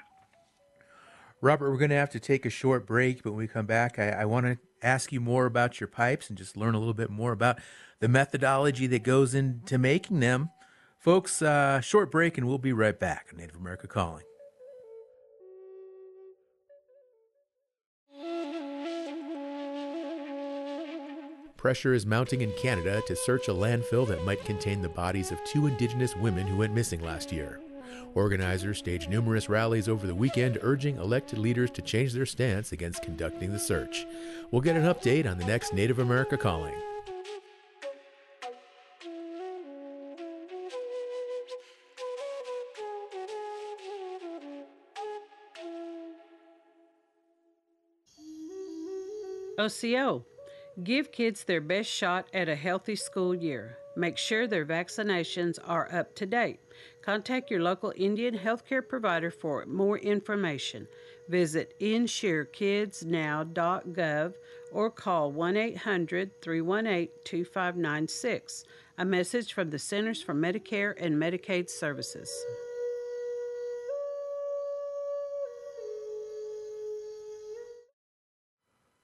Robert, 1.41 1.71
we're 1.71 1.77
going 1.77 1.89
to 1.89 1.95
have 1.95 2.11
to 2.11 2.19
take 2.19 2.45
a 2.45 2.49
short 2.49 2.85
break, 2.85 3.23
but 3.23 3.31
when 3.31 3.39
we 3.39 3.47
come 3.47 3.65
back, 3.65 3.97
I, 3.97 4.09
I 4.09 4.25
want 4.25 4.45
to 4.45 4.57
ask 4.83 5.11
you 5.11 5.19
more 5.19 5.45
about 5.45 5.79
your 5.79 5.87
pipes 5.87 6.29
and 6.29 6.37
just 6.37 6.55
learn 6.55 6.75
a 6.75 6.79
little 6.79 6.93
bit 6.93 7.09
more 7.09 7.31
about 7.31 7.59
the 7.99 8.07
methodology 8.07 8.87
that 8.87 9.03
goes 9.03 9.33
into 9.33 9.77
making 9.77 10.19
them. 10.19 10.49
Folks, 10.99 11.41
uh, 11.41 11.81
short 11.81 12.11
break, 12.11 12.37
and 12.37 12.47
we'll 12.47 12.59
be 12.59 12.73
right 12.73 12.99
back 12.99 13.27
on 13.31 13.39
Native 13.39 13.55
America 13.55 13.87
Calling. 13.87 14.23
Pressure 21.57 21.93
is 21.93 22.07
mounting 22.07 22.41
in 22.41 22.51
Canada 22.53 23.01
to 23.05 23.15
search 23.15 23.47
a 23.47 23.51
landfill 23.51 24.07
that 24.07 24.25
might 24.25 24.43
contain 24.45 24.81
the 24.81 24.89
bodies 24.89 25.31
of 25.31 25.43
two 25.43 25.67
Indigenous 25.67 26.15
women 26.15 26.47
who 26.47 26.57
went 26.57 26.73
missing 26.73 27.01
last 27.01 27.31
year. 27.31 27.59
Organizers 28.13 28.79
staged 28.79 29.09
numerous 29.09 29.49
rallies 29.49 29.87
over 29.87 30.05
the 30.05 30.15
weekend 30.15 30.57
urging 30.61 30.97
elected 30.97 31.39
leaders 31.39 31.71
to 31.71 31.81
change 31.81 32.13
their 32.13 32.25
stance 32.25 32.71
against 32.71 33.03
conducting 33.03 33.51
the 33.51 33.59
search. 33.59 34.05
We'll 34.51 34.61
get 34.61 34.75
an 34.75 34.83
update 34.83 35.29
on 35.29 35.37
the 35.37 35.45
next 35.45 35.73
Native 35.73 35.99
America 35.99 36.37
Calling. 36.37 36.75
OCO. 49.61 50.25
Give 50.83 51.11
kids 51.11 51.43
their 51.43 51.61
best 51.61 51.89
shot 51.89 52.27
at 52.33 52.49
a 52.49 52.55
healthy 52.55 52.95
school 52.95 53.35
year. 53.35 53.77
Make 53.95 54.17
sure 54.17 54.47
their 54.47 54.65
vaccinations 54.65 55.59
are 55.63 55.87
up 55.93 56.15
to 56.15 56.25
date. 56.25 56.59
Contact 57.01 57.51
your 57.51 57.61
local 57.61 57.93
Indian 57.95 58.37
healthcare 58.37 58.85
provider 58.87 59.31
for 59.31 59.65
more 59.65 59.97
information. 59.97 60.87
Visit 61.27 61.77
insurekidsnow.gov 61.79 64.33
or 64.71 64.89
call 64.89 65.31
1 65.31 65.57
800 65.57 66.41
318 66.41 67.09
2596. 67.25 68.63
A 68.97 69.05
message 69.05 69.53
from 69.53 69.69
the 69.69 69.79
Centers 69.79 70.21
for 70.21 70.33
Medicare 70.33 70.93
and 70.97 71.15
Medicaid 71.15 71.69
Services. 71.69 72.29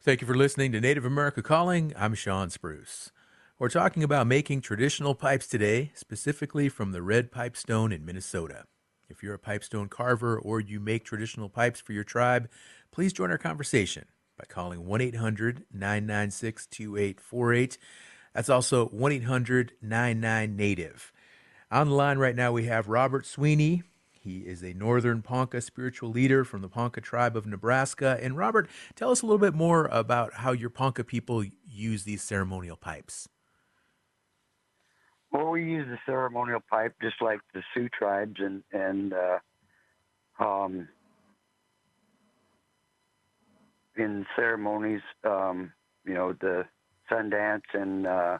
Thank 0.01 0.21
you 0.21 0.27
for 0.27 0.35
listening 0.35 0.71
to 0.71 0.79
Native 0.79 1.03
America 1.03 1.43
Calling. 1.43 1.91
I'm 1.97 2.13
Sean 2.13 2.49
Spruce. 2.49 3.11
We're 3.59 3.69
talking 3.69 4.03
about 4.03 4.27
making 4.27 4.61
traditional 4.61 5.15
pipes 5.15 5.47
today, 5.47 5.89
specifically 5.95 6.69
from 6.69 6.91
the 6.91 7.01
red 7.01 7.31
pipestone 7.31 7.91
in 7.91 8.05
Minnesota. 8.05 8.65
If 9.09 9.23
you're 9.23 9.33
a 9.33 9.39
pipestone 9.39 9.89
carver 9.89 10.37
or 10.37 10.59
you 10.59 10.79
make 10.79 11.03
traditional 11.03 11.49
pipes 11.49 11.79
for 11.79 11.91
your 11.91 12.03
tribe, 12.03 12.49
please 12.91 13.13
join 13.13 13.31
our 13.31 13.39
conversation 13.39 14.05
by 14.37 14.43
calling 14.47 14.85
1 14.85 15.01
800 15.01 15.65
996 15.73 16.67
2848. 16.67 17.79
That's 18.35 18.47
also 18.47 18.89
1 18.89 19.11
800 19.11 19.71
99 19.81 20.55
Native. 20.55 21.11
On 21.71 21.89
the 21.89 21.95
line 21.95 22.19
right 22.19 22.35
now, 22.35 22.51
we 22.51 22.65
have 22.65 22.87
Robert 22.87 23.25
Sweeney. 23.25 23.81
He 24.11 24.41
is 24.41 24.61
a 24.61 24.75
Northern 24.75 25.23
Ponca 25.23 25.61
spiritual 25.61 26.11
leader 26.11 26.43
from 26.43 26.61
the 26.61 26.69
Ponca 26.69 27.01
tribe 27.01 27.35
of 27.35 27.47
Nebraska. 27.47 28.19
And 28.21 28.37
Robert, 28.37 28.69
tell 28.95 29.09
us 29.09 29.23
a 29.23 29.25
little 29.25 29.39
bit 29.39 29.55
more 29.55 29.85
about 29.85 30.35
how 30.35 30.51
your 30.51 30.69
Ponca 30.69 31.03
people 31.03 31.43
use 31.65 32.03
these 32.03 32.21
ceremonial 32.21 32.77
pipes. 32.77 33.27
Well, 35.37 35.51
we 35.51 35.65
use 35.65 35.85
the 35.87 35.99
ceremonial 36.03 36.61
pipe 36.67 36.95
just 36.99 37.21
like 37.21 37.41
the 37.53 37.61
Sioux 37.71 37.89
tribes 37.89 38.37
and 38.39 38.63
and 38.73 39.13
uh, 39.13 40.43
um, 40.43 40.87
in 43.95 44.25
ceremonies, 44.35 45.01
um, 45.23 45.71
you 46.05 46.15
know, 46.15 46.33
the 46.33 46.65
Sundance 47.11 47.61
and 47.75 48.07
uh, 48.07 48.39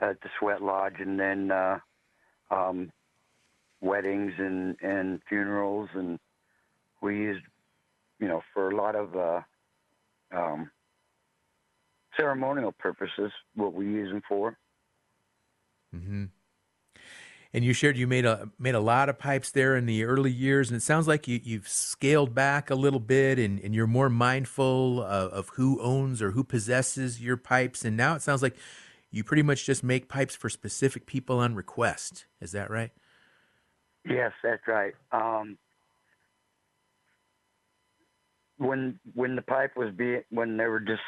at 0.00 0.20
the 0.20 0.28
Sweat 0.38 0.62
Lodge, 0.62 1.00
and 1.00 1.18
then 1.18 1.50
uh, 1.50 1.80
um, 2.52 2.92
weddings 3.80 4.32
and 4.38 4.76
and 4.82 5.20
funerals, 5.28 5.88
and 5.94 6.16
we 7.02 7.16
used, 7.16 7.44
you 8.20 8.28
know, 8.28 8.40
for 8.54 8.70
a 8.70 8.76
lot 8.76 8.94
of 8.94 9.16
uh, 9.16 9.40
um, 10.30 10.70
ceremonial 12.16 12.70
purposes, 12.70 13.32
what 13.56 13.74
we 13.74 13.86
use 13.86 14.12
them 14.12 14.22
for. 14.28 14.56
Hmm 15.92 16.26
and 17.52 17.64
you 17.64 17.72
shared 17.72 17.96
you 17.96 18.06
made 18.06 18.24
a 18.24 18.48
made 18.58 18.74
a 18.74 18.80
lot 18.80 19.08
of 19.08 19.18
pipes 19.18 19.50
there 19.50 19.76
in 19.76 19.86
the 19.86 20.04
early 20.04 20.30
years, 20.30 20.70
and 20.70 20.76
it 20.76 20.82
sounds 20.82 21.08
like 21.08 21.26
you 21.26 21.40
you've 21.42 21.68
scaled 21.68 22.34
back 22.34 22.70
a 22.70 22.74
little 22.74 23.00
bit, 23.00 23.38
and, 23.38 23.58
and 23.60 23.74
you're 23.74 23.86
more 23.86 24.08
mindful 24.08 25.02
of, 25.02 25.32
of 25.32 25.48
who 25.50 25.80
owns 25.80 26.22
or 26.22 26.30
who 26.32 26.44
possesses 26.44 27.20
your 27.20 27.36
pipes, 27.36 27.84
and 27.84 27.96
now 27.96 28.14
it 28.14 28.22
sounds 28.22 28.42
like 28.42 28.56
you 29.10 29.24
pretty 29.24 29.42
much 29.42 29.66
just 29.66 29.82
make 29.82 30.08
pipes 30.08 30.36
for 30.36 30.48
specific 30.48 31.06
people 31.06 31.38
on 31.38 31.54
request. 31.54 32.26
Is 32.40 32.52
that 32.52 32.70
right? 32.70 32.92
Yes, 34.08 34.32
that's 34.42 34.62
right. 34.68 34.94
Um, 35.10 35.58
when 38.58 39.00
when 39.14 39.34
the 39.34 39.42
pipe 39.42 39.72
was 39.76 39.92
being 39.96 40.22
when 40.30 40.56
they 40.56 40.66
were 40.66 40.80
just 40.80 41.02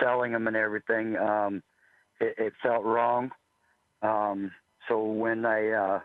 selling 0.00 0.32
them 0.32 0.46
and 0.46 0.56
everything, 0.56 1.16
um, 1.16 1.62
it, 2.20 2.34
it 2.38 2.52
felt 2.62 2.84
wrong. 2.84 3.32
Um, 4.02 4.52
so 4.88 5.04
when 5.04 5.44
I 5.44 5.70
uh, 5.70 6.00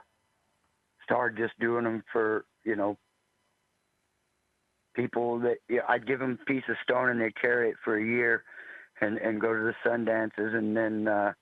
started 1.03 1.38
just 1.38 1.58
doing 1.60 1.84
them 1.84 2.03
for 2.12 2.45
you 2.63 2.75
know 2.75 2.97
people 4.95 5.39
that 5.39 5.58
yeah, 5.69 5.82
I'd 5.88 6.08
give 6.08 6.19
them 6.19 6.39
a 6.41 6.45
piece 6.45 6.63
of 6.69 6.75
stone 6.84 7.10
and 7.10 7.21
they'd 7.21 7.39
carry 7.39 7.69
it 7.69 7.75
for 7.84 7.97
a 7.97 8.03
year 8.03 8.43
and 9.01 9.17
and 9.17 9.41
go 9.41 9.53
to 9.53 9.63
the 9.63 9.75
sun 9.84 10.06
dances 10.06 10.53
and 10.53 10.75
then 10.75 11.08
uh, 11.08 11.34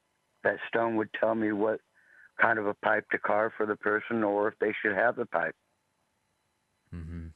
that 0.43 0.57
stone 0.67 0.95
would 0.97 1.09
tell 1.19 1.35
me 1.35 1.51
what 1.51 1.79
kind 2.41 2.57
of 2.57 2.65
a 2.65 2.73
pipe 2.73 3.05
to 3.11 3.17
carve 3.17 3.51
for 3.55 3.65
the 3.65 3.75
person 3.75 4.23
or 4.23 4.47
if 4.47 4.55
they 4.59 4.73
should 4.81 4.95
have 4.95 5.15
the 5.15 5.25
pipe. 5.25 5.55
Mm-hmm. 6.93 7.27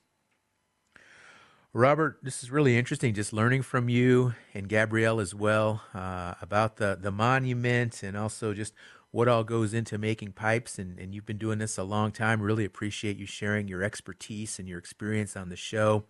Robert, 1.74 2.20
this 2.24 2.42
is 2.42 2.50
really 2.50 2.78
interesting. 2.78 3.14
Just 3.14 3.34
learning 3.34 3.62
from 3.62 3.90
you 3.90 4.34
and 4.54 4.70
Gabrielle 4.70 5.20
as 5.20 5.36
well 5.36 5.84
uh, 5.94 6.36
about 6.42 6.78
the 6.78 6.98
the 7.00 7.12
monument 7.12 8.02
and 8.02 8.16
also 8.16 8.54
just 8.54 8.74
what 9.16 9.30
all 9.30 9.46
goes 9.46 9.74
into 9.74 9.98
making 9.98 10.34
pipes. 10.34 10.78
And, 10.78 11.00
and 11.00 11.16
you've 11.16 11.26
been 11.26 11.38
doing 11.38 11.58
this 11.58 11.78
a 11.78 11.84
long 11.84 12.12
time. 12.12 12.42
Really 12.42 12.66
appreciate 12.66 13.16
you 13.16 13.26
sharing 13.26 13.70
your 13.70 13.82
expertise 13.82 14.60
and 14.60 14.68
your 14.68 14.78
experience 14.78 15.38
on 15.38 15.48
the 15.48 15.56
show. 15.56 16.04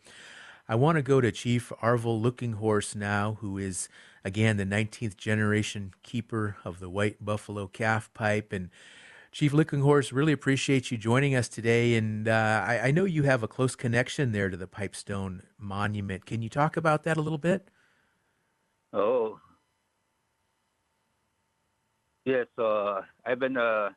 I 0.68 0.74
want 0.74 0.96
to 0.96 1.04
go 1.04 1.22
to 1.22 1.32
Chief 1.32 1.72
Arvol 1.84 2.20
Looking 2.20 2.54
Horse 2.54 2.96
now, 2.96 3.38
who 3.42 3.60
is 3.60 3.90
again 4.24 4.58
the 4.58 4.66
19th 4.66 5.18
generation 5.18 5.94
keeper 6.02 6.58
of 6.66 6.80
the 6.80 6.90
White 6.90 7.24
Buffalo 7.24 7.68
Calf 7.68 8.12
Pipe 8.16 8.52
and 8.52 8.72
Chief 9.32 9.54
Looking 9.54 9.82
Horse, 9.82 10.12
really 10.12 10.34
appreciate 10.34 10.90
you 10.90 10.98
joining 10.98 11.36
us 11.36 11.48
today. 11.48 11.94
And 11.96 12.28
uh, 12.28 12.64
I, 12.66 12.80
I, 12.86 12.92
know 12.92 13.04
you 13.04 13.24
have 13.24 13.44
a 13.44 13.50
close 13.50 13.76
connection 13.76 14.32
there 14.32 14.50
to 14.50 14.56
the 14.56 14.66
Pipestone 14.66 15.44
Monument. 15.60 16.26
Can 16.26 16.42
you 16.42 16.48
talk 16.48 16.78
about 16.78 17.04
that 17.04 17.18
a 17.18 17.22
little 17.22 17.38
bit? 17.38 17.70
Oh, 18.94 19.42
yes. 22.26 22.48
Uh, 22.58 23.02
I've 23.26 23.40
been 23.40 23.58
a 23.58 23.96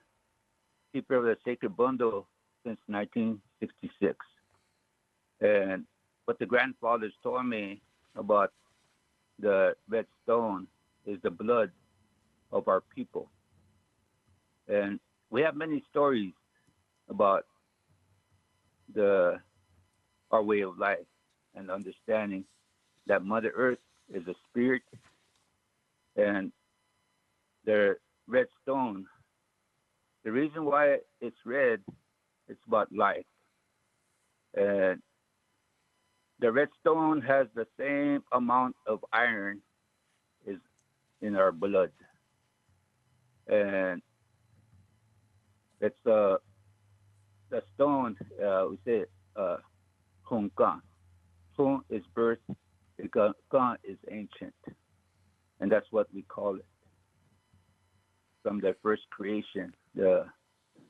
keeper 0.92 1.16
of 1.16 1.24
the 1.24 1.36
Sacred 1.44 1.76
Bundle 1.76 2.26
since 2.64 2.78
1966. 2.86 4.16
And 5.40 5.84
what 6.24 6.38
the 6.38 6.46
grandfathers 6.46 7.12
told 7.22 7.46
me 7.46 7.80
about 8.16 8.52
the 9.38 9.74
red 9.88 10.06
stone 10.24 10.66
is 11.06 11.18
the 11.22 11.30
blood 11.30 11.70
of 12.52 12.68
our 12.68 12.82
people. 12.94 13.30
And 14.68 15.00
we 15.30 15.42
have 15.42 15.56
many 15.56 15.82
stories 15.90 16.32
about 17.08 17.44
the 18.94 19.38
our 20.30 20.42
way 20.42 20.60
of 20.60 20.78
life 20.78 21.06
and 21.54 21.70
understanding 21.70 22.44
that 23.06 23.24
Mother 23.24 23.52
Earth 23.56 23.78
is 24.12 24.26
a 24.28 24.34
spirit 24.50 24.82
and 26.16 26.52
the 27.64 27.96
red 28.28 28.46
stone. 28.62 29.06
The 30.24 30.30
reason 30.32 30.64
why 30.64 30.98
it's 31.20 31.36
red, 31.46 31.80
it's 32.48 32.60
about 32.66 32.92
life. 32.92 33.24
And 34.54 35.00
the 36.40 36.52
red 36.52 36.68
stone 36.80 37.22
has 37.22 37.46
the 37.54 37.66
same 37.78 38.22
amount 38.32 38.76
of 38.86 39.04
iron 39.12 39.60
is 40.46 40.58
in 41.20 41.36
our 41.36 41.52
blood. 41.52 41.90
And 43.48 44.02
it's 45.80 46.06
uh, 46.06 46.36
the 47.50 47.62
stone, 47.74 48.16
uh, 48.44 48.66
we 48.70 48.78
say, 48.84 49.04
uh, 49.36 49.56
Hong 50.22 50.50
Kong. 50.50 50.82
Hong 51.56 51.82
is 51.90 52.02
birth, 52.14 52.38
Kong 53.50 53.76
is 53.82 53.96
ancient. 54.10 54.54
And 55.60 55.72
that's 55.72 55.86
what 55.90 56.06
we 56.14 56.22
call 56.22 56.56
it. 56.56 56.64
From 58.42 58.60
the 58.60 58.74
first 58.82 59.02
creation, 59.10 59.74
the 59.94 60.26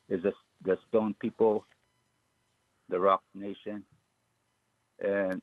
is 0.08 0.22
the, 0.22 0.32
the 0.64 0.78
stone 0.88 1.14
people, 1.20 1.66
the 2.88 2.98
rock 2.98 3.22
nation, 3.34 3.82
and 5.00 5.40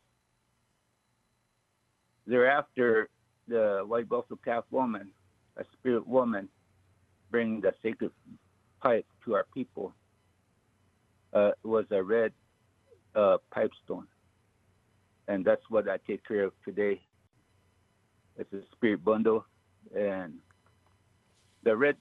thereafter, 2.26 3.10
the 3.48 3.84
white 3.86 4.10
buffalo 4.10 4.40
calf 4.44 4.64
woman, 4.72 5.10
a 5.58 5.64
spirit 5.74 6.08
woman, 6.08 6.50
bringing 7.32 7.62
the 7.62 7.74
sacred 7.84 8.12
pipe 8.82 9.06
to 9.24 9.36
our 9.36 9.46
people 9.54 9.94
uh, 11.34 11.52
was 11.64 11.86
a 11.92 12.02
red 12.02 12.32
uh, 13.16 13.38
pipestone. 13.52 14.08
And 15.28 15.44
that's 15.44 15.62
what 15.70 15.90
I 15.90 15.98
take 16.08 16.26
care 16.28 16.44
of 16.44 16.54
today. 16.64 17.02
It's 18.38 18.52
a 18.54 18.62
spirit 18.74 19.04
bundle. 19.04 19.46
And 19.96 20.34
the 21.66 21.76
red, 21.76 21.98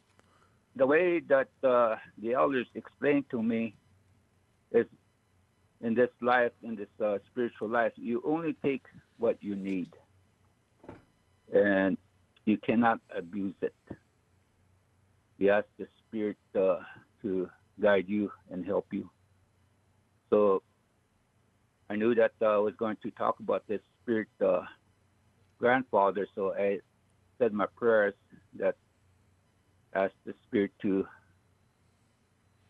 the 0.77 0.87
way 0.87 1.21
that 1.29 1.49
uh, 1.65 1.97
the 2.23 2.35
elders 2.35 2.69
explained 2.75 3.25
to 3.31 3.43
me 3.43 3.75
is 4.71 4.87
in 5.81 5.95
this 5.95 6.11
life, 6.21 6.53
in 6.63 6.77
this 6.77 6.89
uh, 7.05 7.19
spiritual 7.31 7.69
life, 7.69 7.93
you 7.97 8.23
only 8.25 8.55
take 8.65 8.85
what 9.19 9.37
you 9.43 9.57
need. 9.57 9.93
And 11.53 11.99
you 12.45 12.59
cannot 12.59 13.01
abuse 13.17 13.55
it. 13.63 13.75
You 15.39 15.51
ask 15.51 15.67
the 15.79 15.87
Spirit 16.07 16.37
uh, 16.59 16.79
to 17.23 17.49
guide 17.81 18.05
you 18.07 18.31
and 18.51 18.65
help 18.65 18.87
you. 18.93 19.11
So 20.31 20.63
I 21.91 21.97
knew 21.97 22.15
that 22.15 22.33
uh, 22.41 22.47
I 22.47 22.59
was 22.59 22.75
going 22.79 22.97
to 23.03 23.11
talk 23.13 23.41
about 23.41 23.67
this 23.67 23.81
Spirit 24.03 24.29
uh, 24.45 24.63
grandfather, 25.59 26.27
so 26.35 26.55
I 26.55 26.79
said 27.39 27.53
my 27.53 27.67
prayers 27.77 28.15
that 28.59 28.77
asked 29.95 30.15
the 30.27 30.35
Spirit 30.47 30.73
to 30.83 31.07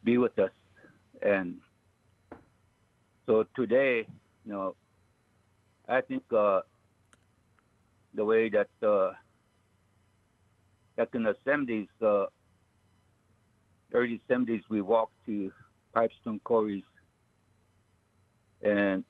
be 0.05 0.19
with 0.19 0.39
us. 0.39 0.51
And 1.23 1.57
so 3.27 3.47
today, 3.57 4.07
you 4.45 4.53
know, 4.53 4.75
I 5.89 6.01
think 6.01 6.23
uh, 6.37 6.61
the 8.15 8.25
way 8.25 8.51
that 8.51 8.69
uh, 8.87 9.13
back 10.97 11.09
in 11.15 11.25
the 11.25 11.37
70s, 11.47 11.89
uh, 12.03 12.27
early 13.93 14.21
70s, 14.29 14.63
we 14.69 14.81
walked 14.81 15.15
to 15.27 15.53
pipestone 15.95 16.41
quarries 16.45 16.85
and 18.63 19.05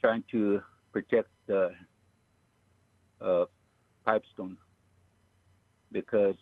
trying 0.00 0.24
to 0.30 0.60
protect 0.92 1.28
the 1.46 1.70
uh, 3.20 3.44
pipestone 4.04 4.56
because 5.92 6.36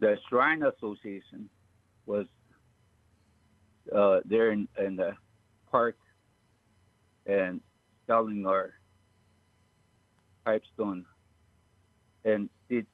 the 0.00 0.16
Shrine 0.28 0.62
Association 0.62 1.48
was 2.06 2.26
uh, 3.94 4.20
there 4.24 4.52
in, 4.52 4.68
in, 4.78 4.96
the 4.96 5.12
park 5.70 5.96
and 7.26 7.60
selling 8.06 8.46
our 8.46 8.74
pipestone. 10.44 11.04
And 12.24 12.48
it 12.68 12.86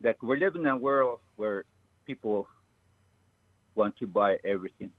that 0.00 0.16
we're 0.22 0.36
living 0.36 0.62
in 0.62 0.68
a 0.68 0.76
world 0.76 1.20
where 1.36 1.64
people 2.06 2.46
want 3.74 3.96
to 3.98 4.06
buy 4.06 4.36
everything. 4.44 4.90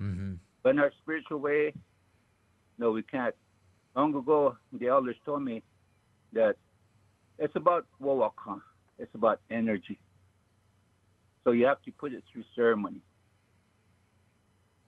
Mm-hmm. 0.00 0.34
But 0.62 0.70
in 0.70 0.78
our 0.80 0.92
spiritual 1.02 1.38
way, 1.38 1.72
no, 2.78 2.90
we 2.90 3.02
can't. 3.02 3.34
Long 3.94 4.14
ago, 4.14 4.56
the 4.72 4.88
elders 4.88 5.16
told 5.24 5.42
me 5.42 5.62
that 6.32 6.56
it's 7.38 7.54
about 7.56 7.86
wawakan. 8.02 8.60
It's 8.98 9.14
about 9.14 9.40
energy. 9.50 9.98
So 11.44 11.52
you 11.52 11.66
have 11.66 11.82
to 11.82 11.92
put 11.92 12.12
it 12.12 12.22
through 12.32 12.44
ceremony 12.54 13.00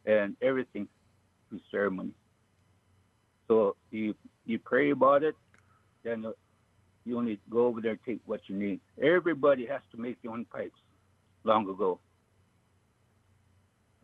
and 0.04 0.36
everything 0.42 0.88
through 1.48 1.60
ceremony. 1.70 2.12
So 3.48 3.76
you 3.90 4.14
you 4.44 4.58
pray 4.58 4.90
about 4.90 5.22
it, 5.22 5.36
then 6.02 6.26
you 7.04 7.18
only 7.18 7.38
go 7.50 7.66
over 7.66 7.80
there 7.80 7.92
and 7.92 8.00
take 8.04 8.20
what 8.26 8.40
you 8.46 8.56
need. 8.56 8.80
Everybody 9.00 9.66
has 9.66 9.80
to 9.92 10.00
make 10.00 10.20
their 10.22 10.32
own 10.32 10.44
pipes 10.44 10.78
long 11.44 11.68
ago. 11.68 12.00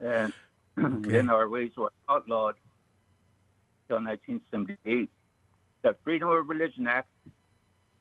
And 0.01 0.33
okay. 0.79 1.11
then 1.11 1.31
our 1.31 1.49
ways 1.49 1.73
were 1.77 1.93
outlawed 2.09 2.55
until 3.89 4.05
1978. 4.05 5.11
The 5.83 5.97
Freedom 6.05 6.29
of 6.29 6.49
Religion 6.49 6.87
Act, 6.87 7.09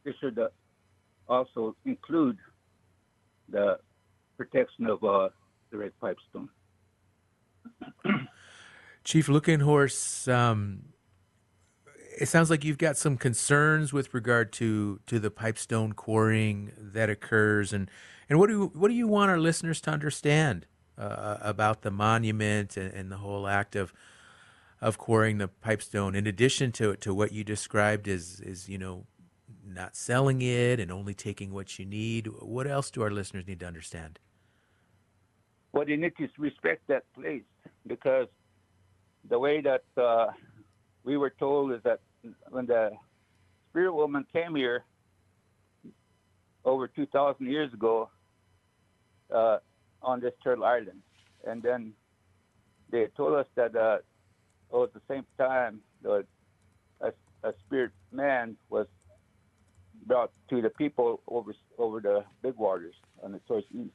this 0.03 0.15
should 0.19 0.37
uh, 0.39 0.49
also 1.27 1.75
include 1.85 2.37
the 3.49 3.79
protection 4.37 4.87
of 4.87 5.03
uh, 5.03 5.29
the 5.71 5.77
red 5.77 5.91
pipestone. 5.99 6.49
Chief 9.03 9.29
Looking 9.29 9.61
Horse, 9.61 10.27
um, 10.27 10.89
it 12.19 12.27
sounds 12.27 12.49
like 12.49 12.63
you've 12.63 12.77
got 12.77 12.97
some 12.97 13.17
concerns 13.17 13.93
with 13.93 14.13
regard 14.13 14.51
to 14.53 14.99
to 15.07 15.19
the 15.19 15.31
pipestone 15.31 15.93
quarrying 15.93 16.71
that 16.77 17.09
occurs, 17.09 17.73
and 17.73 17.89
and 18.29 18.39
what 18.39 18.47
do 18.47 18.53
you, 18.53 18.71
what 18.73 18.89
do 18.89 18.93
you 18.93 19.07
want 19.07 19.31
our 19.31 19.39
listeners 19.39 19.79
to 19.81 19.91
understand 19.91 20.65
uh, 20.97 21.37
about 21.41 21.83
the 21.83 21.91
monument 21.91 22.75
and, 22.75 22.93
and, 22.93 23.11
the 23.11 23.17
whole 23.17 23.47
act 23.47 23.75
of 23.75 23.93
of 24.81 24.97
quarrying 24.97 25.37
the 25.37 25.47
pipestone? 25.47 26.15
In 26.15 26.27
addition 26.27 26.71
to 26.73 26.95
to 26.97 27.13
what 27.13 27.31
you 27.31 27.43
described 27.43 28.07
as 28.07 28.39
is 28.41 28.67
you 28.67 28.77
know 28.77 29.05
not 29.65 29.95
selling 29.95 30.41
it 30.41 30.79
and 30.79 30.91
only 30.91 31.13
taking 31.13 31.53
what 31.53 31.77
you 31.77 31.85
need, 31.85 32.27
what 32.39 32.67
else 32.67 32.89
do 32.89 33.01
our 33.03 33.11
listeners 33.11 33.47
need 33.47 33.59
to 33.59 33.67
understand? 33.67 34.19
Well, 35.73 35.85
they 35.85 35.95
need 35.95 36.13
to 36.17 36.27
respect 36.37 36.87
that 36.87 37.03
place 37.13 37.43
because 37.85 38.27
the 39.29 39.37
way 39.37 39.61
that 39.61 39.83
uh, 40.01 40.27
we 41.03 41.17
were 41.17 41.33
told 41.39 41.73
is 41.73 41.79
that 41.83 41.99
when 42.49 42.65
the 42.65 42.91
spirit 43.69 43.93
woman 43.93 44.25
came 44.33 44.55
here 44.55 44.85
over 46.65 46.87
2,000 46.87 47.45
years 47.45 47.73
ago 47.73 48.09
uh, 49.33 49.57
on 50.01 50.19
this 50.19 50.33
Turtle 50.43 50.65
Island, 50.65 51.01
and 51.45 51.61
then 51.61 51.93
they 52.91 53.07
told 53.15 53.35
us 53.35 53.45
that 53.55 53.75
uh, 53.75 53.97
oh, 54.71 54.83
at 54.83 54.93
the 54.93 55.01
same 55.09 55.25
time 55.37 55.79
the, 56.01 56.25
a, 57.01 57.11
a 57.43 57.53
spirit 57.65 57.91
man 58.11 58.55
was 58.69 58.87
brought 60.05 60.31
to 60.49 60.61
the 60.61 60.69
people 60.69 61.21
over 61.27 61.53
over 61.77 61.99
the 61.99 62.23
big 62.41 62.55
waters 62.55 62.95
on 63.21 63.31
the 63.33 63.41
source 63.47 63.65
east, 63.73 63.91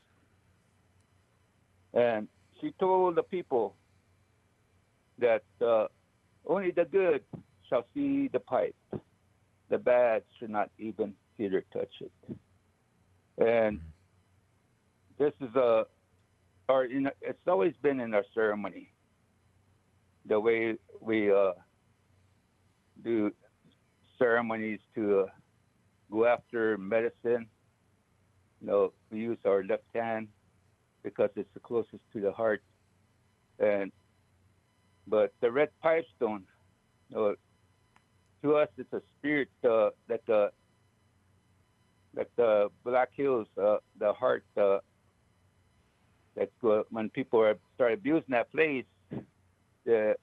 and 1.95 2.29
she 2.61 2.73
told 2.79 3.17
the 3.17 3.23
people 3.23 3.75
that 5.19 5.43
uh, 5.65 5.87
only 6.47 6.71
the 6.71 6.85
good 6.85 7.23
shall 7.69 7.85
see 7.95 8.29
the 8.29 8.41
pipe. 8.41 8.77
The 9.69 9.79
bad 9.79 10.23
should 10.39 10.51
not 10.51 10.71
even 10.79 11.15
or 11.39 11.63
touch 11.73 11.93
it. 12.01 12.13
And 13.39 13.81
this 15.19 15.33
is 15.41 15.55
a, 15.57 15.87
or 16.69 16.85
in, 16.85 17.11
it's 17.21 17.47
always 17.47 17.75
been 17.83 18.01
in 18.01 18.15
our 18.15 18.25
ceremony. 18.35 18.93
The 20.27 20.39
way 20.39 20.77
we 21.01 21.33
uh, 21.33 21.53
do 23.03 23.33
ceremonies 24.19 24.81
to 24.95 25.21
uh, 25.21 25.27
go 26.11 26.27
after 26.27 26.79
medicine. 26.79 27.47
You 28.61 28.67
know, 28.67 28.93
we 29.11 29.21
use 29.21 29.39
our 29.45 29.65
left 29.65 29.85
hand 29.95 30.29
because 31.03 31.31
it's 31.37 31.49
the 31.55 31.61
closest 31.61 32.03
to 32.13 32.21
the 32.21 32.33
heart. 32.33 32.63
And 33.59 33.93
but 35.07 35.33
the 35.41 35.51
red 35.51 35.71
pipestone, 35.83 36.45
uh, 37.15 37.33
to 38.43 38.57
us, 38.57 38.69
it's 38.79 38.93
a 38.93 39.03
spirit 39.19 39.49
uh, 39.69 39.91
that 40.09 40.25
the 40.27 40.53
that 42.15 42.29
the 42.37 42.71
Black 42.85 43.11
Hills, 43.15 43.47
uh, 43.61 43.79
the 43.99 44.13
heart, 44.13 44.45
uh, 44.57 44.79
that 46.37 46.51
uh, 46.63 46.83
when 46.91 47.09
people 47.11 47.41
are, 47.41 47.57
start 47.75 47.95
abusing 47.95 48.31
that 48.31 48.51
place, 48.53 48.85
the 49.85 50.17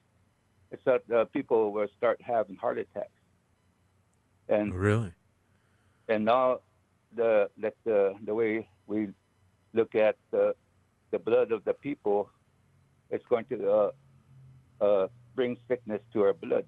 it's 0.72 0.84
that 0.86 1.02
uh, 1.12 1.26
people 1.26 1.72
will 1.72 1.88
start 1.98 2.22
having 2.22 2.56
heart 2.56 2.78
attacks. 2.78 3.10
And 4.48 4.74
really, 4.74 5.14
and 6.08 6.26
now 6.26 6.60
the 7.16 7.50
that 7.58 7.76
the 7.86 8.16
the 8.24 8.34
way 8.34 8.68
we 8.88 9.10
look 9.74 9.96
at 9.96 10.16
the 10.32 10.56
the 11.12 11.20
blood 11.20 11.52
of 11.52 11.64
the 11.66 11.74
people, 11.74 12.30
it's 13.10 13.26
going 13.28 13.46
to 13.46 13.72
uh, 13.72 13.92
uh, 14.82 15.08
bring 15.36 15.58
sickness 15.68 16.02
to 16.14 16.22
our 16.22 16.34
blood. 16.34 16.66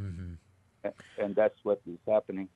Mm-hmm. 0.00 0.34
And 1.18 1.34
that's 1.34 1.58
what 1.62 1.80
is 1.86 1.98
happening. 2.08 2.48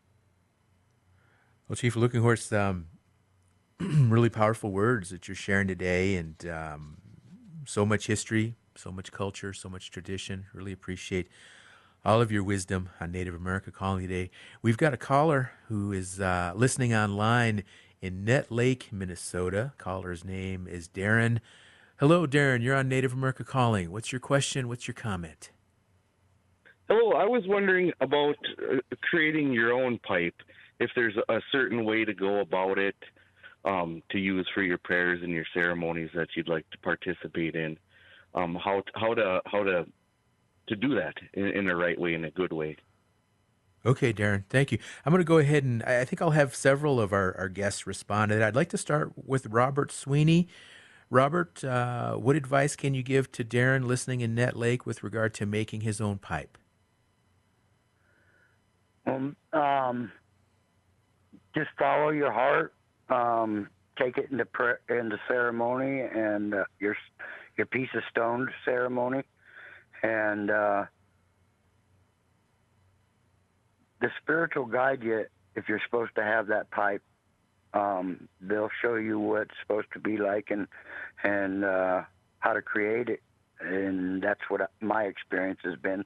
Well, 1.69 1.77
Chief 1.77 1.97
Looking 1.97 2.23
Horse, 2.23 2.53
um, 2.53 2.87
really 3.81 4.29
powerful 4.29 4.71
words 4.71 5.11
that 5.11 5.29
you're 5.29 5.35
sharing 5.35 5.69
today, 5.69 6.17
and 6.17 6.47
um, 6.47 6.99
so 7.67 7.85
much 7.85 8.07
history, 8.07 8.55
so 8.77 8.93
much 8.93 9.11
culture, 9.13 9.53
so 9.53 9.69
much 9.69 9.91
tradition. 9.91 10.47
Really 10.53 10.73
appreciate 10.73 11.29
all 12.05 12.21
of 12.21 12.33
your 12.33 12.43
wisdom 12.43 12.91
on 13.01 13.13
Native 13.13 13.35
America 13.35 13.71
Calling 13.71 14.07
Day. 14.07 14.31
We've 14.61 14.77
got 14.77 14.93
a 14.93 14.97
caller 14.97 15.53
who 15.69 15.93
is 15.93 16.21
uh, 16.21 16.53
listening 16.55 16.95
online 16.95 17.65
in 18.03 18.25
Nett 18.25 18.51
Lake, 18.51 18.89
Minnesota. 18.93 19.73
Caller's 19.79 20.25
name 20.25 20.67
is 20.67 20.89
Darren. 20.89 21.39
Hello, 21.99 22.27
Darren. 22.27 22.61
You're 22.61 22.75
on 22.75 22.89
Native 22.89 23.13
America 23.13 23.45
Calling. 23.45 23.93
What's 23.93 24.11
your 24.11 24.21
question? 24.21 24.69
What's 24.69 24.89
your 24.89 24.95
comment? 24.95 25.51
Hello. 26.89 27.13
I 27.13 27.25
was 27.25 27.45
wondering 27.47 27.93
about 28.01 28.35
uh, 28.61 28.79
creating 29.03 29.53
your 29.53 29.73
own 29.73 29.99
pipe. 30.01 30.35
If 30.81 30.91
there's 30.97 31.17
a 31.29 31.41
certain 31.53 31.85
way 31.85 32.05
to 32.05 32.13
go 32.13 32.41
about 32.41 32.77
it 32.77 32.97
um, 33.65 34.03
to 34.11 34.19
use 34.19 34.49
for 34.53 34.63
your 34.63 34.79
prayers 34.79 35.21
and 35.23 35.31
your 35.31 35.45
ceremonies 35.55 36.11
that 36.15 36.29
you'd 36.37 36.49
like 36.49 36.69
to 36.71 36.79
participate 36.79 37.55
in, 37.55 37.79
um, 38.35 38.59
how 38.63 38.83
how 38.97 39.15
to 39.15 39.41
how 39.47 39.63
to 39.63 39.87
to 40.67 40.77
do 40.77 40.97
that 40.97 41.15
in, 41.35 41.47
in 41.47 41.67
the 41.67 41.77
right 41.77 41.99
way, 41.99 42.15
in 42.15 42.25
a 42.25 42.31
good 42.33 42.53
way. 42.53 42.77
Okay, 43.85 44.13
Darren, 44.13 44.45
thank 44.49 44.71
you. 44.71 44.79
I'm 45.05 45.11
going 45.11 45.21
to 45.21 45.25
go 45.25 45.39
ahead 45.39 45.65
and 45.65 45.83
I 45.83 46.05
think 46.05 46.23
I'll 46.23 46.31
have 46.31 46.55
several 46.55 47.01
of 47.01 47.13
our, 47.13 47.37
our 47.37 47.49
guests 47.49 47.87
respond 47.87 48.31
that. 48.31 48.43
I'd 48.43 48.55
like 48.55 48.69
to 48.71 48.79
start 48.79 49.13
with 49.17 49.47
Robert 49.47 49.91
Sweeney. 49.91 50.49
Robert, 51.11 51.63
uh, 51.65 52.15
what 52.15 52.37
advice 52.37 52.77
can 52.77 52.95
you 52.95 53.03
give 53.03 53.31
to 53.33 53.45
Darren 53.45 53.85
listening 53.85 54.21
in 54.21 54.35
Nett 54.35 54.57
Lake 54.57 54.87
with 54.87 55.03
regard 55.03 55.35
to 55.35 55.47
making 55.47 55.83
his 55.83 56.01
own 56.01 56.19
pipe? 56.19 56.57
Um, 59.05 59.37
um 59.53 60.13
just 61.55 61.71
follow 61.79 62.11
your 62.11 62.33
heart. 62.33 62.75
Um, 63.09 63.69
take 63.99 64.17
it 64.17 64.31
into 64.31 64.47
into 64.89 65.19
ceremony 65.29 66.01
and 66.01 66.55
uh, 66.55 66.65
your 66.81 66.97
your 67.57 67.67
piece 67.67 67.91
of 67.95 68.03
stone 68.11 68.49
ceremony, 68.65 69.23
and 70.03 70.51
uh, 70.51 70.85
the 74.03 74.11
spiritual 74.21 74.67
guide 74.67 75.03
you 75.03 75.25
if 75.55 75.69
you're 75.69 75.81
supposed 75.87 76.15
to 76.17 76.23
have 76.23 76.49
that 76.49 76.71
pipe 76.71 77.03
um, 77.75 78.29
they'll 78.41 78.71
show 78.81 78.97
you 78.97 79.19
what 79.19 79.43
it's 79.43 79.55
supposed 79.63 79.89
to 79.95 79.99
be 79.99 80.17
like 80.17 80.51
and 80.51 80.67
and 81.23 81.65
uh, 81.65 82.03
how 82.41 82.53
to 82.53 82.63
create 82.63 83.09
it, 83.09 83.23
and 83.61 84.23
that's 84.23 84.41
what 84.49 84.71
my 84.81 85.05
experience 85.05 85.61
has 85.65 85.77
been. 85.77 86.05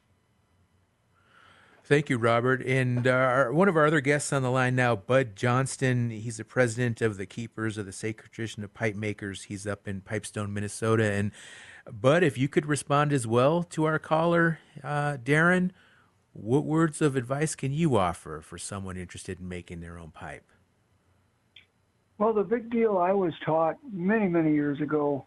Thank 1.84 2.10
you, 2.10 2.18
Robert. 2.18 2.62
And 2.62 3.06
uh, 3.06 3.10
our, 3.10 3.52
one 3.52 3.68
of 3.68 3.76
our 3.76 3.86
other 3.86 4.00
guests 4.00 4.32
on 4.32 4.42
the 4.42 4.50
line 4.50 4.74
now, 4.74 4.96
Bud 4.96 5.36
Johnston. 5.36 6.10
He's 6.10 6.36
the 6.36 6.44
president 6.44 7.00
of 7.00 7.16
the 7.16 7.26
Keepers 7.26 7.78
of 7.78 7.86
the 7.86 7.92
Sacred 7.92 8.32
Tradition 8.32 8.64
of 8.64 8.74
Pipe 8.74 8.96
Makers. 8.96 9.44
He's 9.44 9.66
up 9.68 9.86
in 9.86 10.00
Pipestone, 10.00 10.52
Minnesota. 10.52 11.12
And 11.12 11.30
Bud, 11.90 12.24
if 12.24 12.36
you 12.36 12.48
could 12.48 12.66
respond 12.66 13.12
as 13.12 13.24
well 13.24 13.62
to 13.62 13.84
our 13.84 14.00
caller, 14.00 14.58
uh, 14.82 15.18
Darren, 15.22 15.70
what 16.36 16.64
words 16.64 17.00
of 17.00 17.16
advice 17.16 17.54
can 17.54 17.72
you 17.72 17.96
offer 17.96 18.40
for 18.40 18.58
someone 18.58 18.96
interested 18.96 19.40
in 19.40 19.48
making 19.48 19.80
their 19.80 19.98
own 19.98 20.10
pipe? 20.10 20.44
Well, 22.18 22.32
the 22.32 22.42
big 22.42 22.70
deal 22.70 22.98
I 22.98 23.12
was 23.12 23.32
taught 23.44 23.76
many, 23.92 24.28
many 24.28 24.52
years 24.52 24.80
ago 24.80 25.26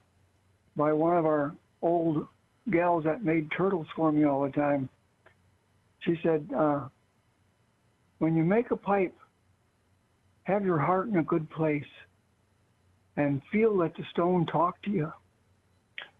by 0.76 0.93
one 0.93 1.17
of 1.17 1.26
our 1.26 1.56
old 1.82 2.28
gals 2.72 3.04
that 3.04 3.24
made 3.24 3.50
turtles 3.56 3.88
for 3.95 4.12
me 4.12 4.26
all 4.26 4.43
the 4.43 4.52
time. 4.52 4.89
She 6.02 6.19
said, 6.24 6.48
uh, 6.56 6.88
when 8.19 8.36
you 8.36 8.43
make 8.43 8.72
a 8.72 8.76
pipe, 8.76 9.15
have 10.43 10.65
your 10.65 10.80
heart 10.80 11.08
in 11.08 11.17
a 11.17 11.24
good 11.24 11.50
place 11.50 11.84
and 13.17 13.41
feel 13.52 13.78
that 13.80 13.95
the 13.95 14.04
stone 14.12 14.45
talk 14.45 14.82
to 14.84 14.91
you 14.91 15.12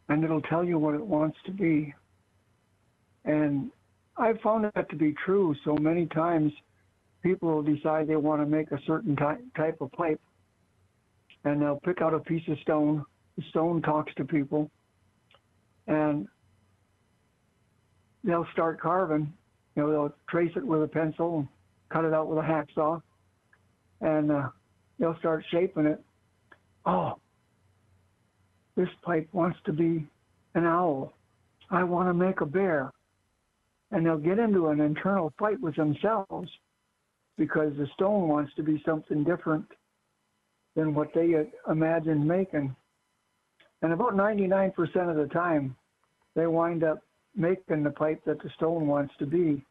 and 0.08 0.24
it'll 0.24 0.42
tell 0.42 0.64
you 0.64 0.78
what 0.78 0.96
it 0.96 1.06
wants 1.06 1.38
to 1.46 1.52
be. 1.52 1.94
And 3.26 3.72
I've 4.20 4.40
found 4.42 4.70
that 4.76 4.90
to 4.90 4.96
be 4.96 5.16
true 5.26 5.56
so 5.64 5.76
many 5.76 6.06
times 6.08 6.52
people 7.24 7.62
decide 7.64 8.08
they 8.08 8.16
want 8.16 8.42
to 8.42 8.46
make 8.46 8.72
a 8.72 8.80
certain 8.86 9.16
ty- 9.16 9.38
type 9.56 9.78
of 9.82 9.92
pipe 9.94 10.20
and 11.46 11.62
they'll 11.62 11.80
pick 11.80 12.02
out 12.02 12.14
a 12.14 12.20
piece 12.20 12.48
of 12.48 12.58
stone. 12.60 13.06
The 13.38 13.44
stone 13.50 13.82
talks 13.82 14.14
to 14.16 14.26
people, 14.26 14.70
and 15.88 16.28
they'll 18.24 18.48
start 18.52 18.82
carving. 18.82 19.32
You 19.76 19.84
know, 19.84 19.92
they'll 19.92 20.16
trace 20.30 20.52
it 20.56 20.66
with 20.66 20.84
a 20.84 20.88
pencil, 20.88 21.40
and 21.40 21.48
cut 21.90 22.06
it 22.06 22.14
out 22.14 22.28
with 22.28 22.40
a 22.40 22.42
hacksaw, 22.42 23.02
and 24.02 24.32
uh, 24.32 24.50
they'll 25.00 25.18
start 25.20 25.46
shaping 25.52 25.86
it. 25.86 26.04
Oh, 26.86 27.18
this 28.76 28.90
pipe 29.04 29.30
wants 29.32 29.60
to 29.66 29.74
be 29.74 30.06
an 30.56 30.66
owl. 30.66 31.14
I 31.70 31.84
want 31.84 32.10
to 32.10 32.14
make 32.14 32.42
a 32.42 32.46
bear. 32.46 32.92
And 33.92 34.06
they'll 34.06 34.18
get 34.18 34.40
into 34.40 34.68
an 34.68 34.82
internal 34.82 35.34
fight 35.40 35.60
with 35.60 35.76
themselves 35.76 36.50
because 37.38 37.74
the 37.78 37.88
stone 37.94 38.28
wants 38.28 38.54
to 38.56 38.64
be 38.64 38.82
something 38.86 39.24
different 39.24 39.66
than 40.76 40.94
what 40.94 41.14
they 41.14 41.34
imagined 41.70 42.28
making. 42.28 42.76
And 43.82 43.94
about 43.94 44.14
99% 44.14 44.74
of 45.10 45.16
the 45.16 45.30
time, 45.34 45.76
they 46.36 46.48
wind 46.48 46.84
up 46.84 47.00
making 47.36 47.84
the 47.84 47.92
pipe 47.92 48.22
that 48.26 48.42
the 48.44 48.50
stone 48.56 48.88
wants 48.88 49.14
to 49.20 49.26
be. 49.26 49.64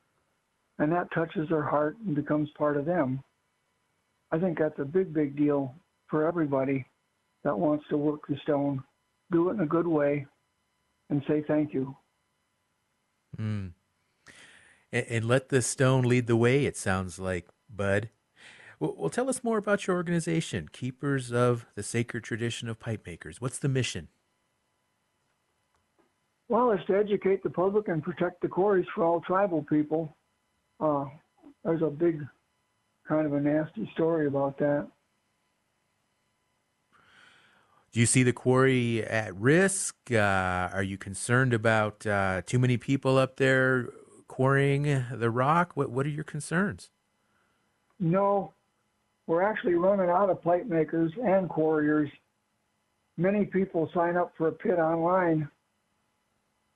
And 0.79 0.91
that 0.93 1.13
touches 1.13 1.49
their 1.49 1.63
heart 1.63 1.97
and 2.07 2.15
becomes 2.15 2.49
part 2.57 2.77
of 2.77 2.85
them. 2.85 3.23
I 4.31 4.39
think 4.39 4.59
that's 4.59 4.79
a 4.79 4.85
big, 4.85 5.13
big 5.13 5.37
deal 5.37 5.75
for 6.09 6.27
everybody 6.27 6.87
that 7.45 7.59
wants 7.59 7.85
to 7.91 7.97
work 7.97 8.27
the 8.29 8.37
stone. 8.43 8.83
Do 9.31 9.51
it 9.51 9.55
in 9.55 9.61
a 9.61 9.67
good 9.67 9.87
way 9.87 10.27
and 11.11 11.23
say 11.29 11.43
thank 11.47 11.75
you. 11.75 11.97
Mm. 13.39 13.73
And, 14.93 15.07
and, 15.09 15.25
let 15.27 15.51
the 15.51 15.63
stone 15.63 16.03
lead 16.03 16.27
the 16.27 16.37
way, 16.37 16.65
it 16.65 16.77
sounds 16.77 17.19
like, 17.19 17.47
Bud. 17.69 18.11
Well, 18.81 18.95
well, 18.97 19.11
tell 19.11 19.29
us 19.29 19.45
more 19.45 19.59
about 19.59 19.87
your 19.87 19.97
organization, 19.97 20.69
Keepers 20.73 21.33
of 21.33 21.67
the 21.75 21.83
Sacred 21.83 22.25
Tradition 22.25 22.69
of 22.69 22.79
Pipe 22.79 23.07
Makers. 23.07 23.41
What's 23.41 23.59
the 23.59 23.69
mission? 23.69 24.09
Well, 26.49 26.71
it's 26.71 26.85
to 26.87 26.97
educate 26.97 27.43
the 27.43 27.51
public 27.51 27.89
and 27.89 28.03
protect 28.03 28.41
the 28.41 28.49
quarries 28.49 28.87
for 28.95 29.05
all 29.05 29.21
tribal 29.21 29.63
people. 29.63 30.17
Uh, 30.81 31.05
there's 31.65 31.83
a 31.83 31.91
big, 31.91 32.25
kind 33.07 33.27
of 33.27 33.35
a 33.35 33.41
nasty 33.41 33.91
story 33.95 34.27
about 34.27 34.59
that. 34.59 34.89
Do 37.93 38.01
you 38.01 38.07
see 38.07 38.23
the 38.23 38.33
quarry 38.33 39.03
at 39.03 39.35
risk? 39.35 39.97
Uh, 40.11 40.69
are 40.73 40.83
you 40.83 40.99
concerned 40.99 41.53
about 41.53 42.07
uh, 42.07 42.43
too 42.47 42.59
many 42.59 42.77
people 42.77 43.19
up 43.19 43.37
there 43.37 43.89
quarrying 44.39 45.05
the 45.17 45.31
rock? 45.31 45.73
What 45.75 45.91
What 45.91 46.07
are 46.07 46.11
your 46.11 46.23
concerns? 46.23 46.91
No, 47.99 48.53
we're 49.27 49.43
actually 49.43 49.75
running 49.75 50.09
out 50.09 50.31
of 50.31 50.41
plate 50.41 50.69
makers 50.69 51.11
and 51.21 51.49
quarriers. 51.49 52.09
Many 53.17 53.47
people 53.47 53.91
sign 53.93 54.17
up 54.17 54.33
for 54.39 54.47
a 54.47 54.53
pit 54.53 54.79
online 54.79 55.49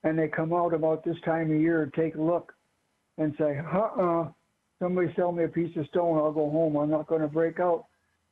and 0.03 0.19
they 0.19 0.27
come 0.27 0.51
out 0.51 0.73
about 0.73 1.05
this 1.05 1.15
time 1.23 1.51
of 1.51 1.61
year 1.61 1.83
and 1.83 1.93
take 1.93 2.15
a 2.15 2.21
look 2.21 2.53
and 3.17 3.33
say, 3.37 3.57
uh-uh, 3.73 4.27
somebody 4.79 5.13
sell 5.15 5.31
me 5.31 5.45
a 5.45 5.47
piece 5.47 5.73
of 5.77 5.85
stone, 5.85 6.17
I'll 6.17 6.33
go 6.33 6.49
home. 6.49 6.75
I'm 6.75 6.89
not 6.89 7.07
going 7.07 7.21
to 7.21 7.29
break 7.29 7.61
out 7.61 7.85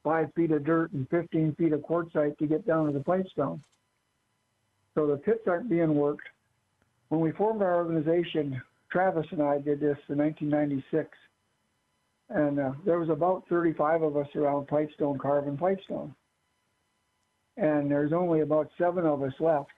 five 0.03 0.27
feet 0.35 0.51
of 0.51 0.65
dirt 0.65 0.91
and 0.91 1.07
15 1.07 1.55
feet 1.55 1.71
of 1.71 1.79
quartzite 1.79 2.37
to 2.39 2.47
get 2.47 2.67
down 2.67 2.87
to 2.87 2.91
the 2.91 2.99
plate 2.99 3.27
stone. 3.31 3.63
So 4.93 5.07
the 5.07 5.15
pits 5.15 5.47
aren't 5.47 5.69
being 5.69 5.95
worked. 5.95 6.27
When 7.07 7.21
we 7.21 7.31
formed 7.31 7.61
our 7.61 7.77
organization, 7.77 8.61
Travis 8.91 9.25
and 9.31 9.41
I 9.41 9.57
did 9.57 9.79
this 9.79 9.97
in 10.09 10.17
1996. 10.17 11.09
And 12.29 12.59
uh, 12.59 12.71
there 12.85 12.99
was 12.99 13.09
about 13.09 13.43
35 13.49 14.03
of 14.03 14.17
us 14.17 14.27
around 14.35 14.67
Pipestone 14.67 15.17
carving 15.17 15.57
Pipestone. 15.57 16.13
And 17.57 17.91
there's 17.91 18.13
only 18.13 18.41
about 18.41 18.69
seven 18.77 19.05
of 19.05 19.21
us 19.21 19.33
left. 19.39 19.71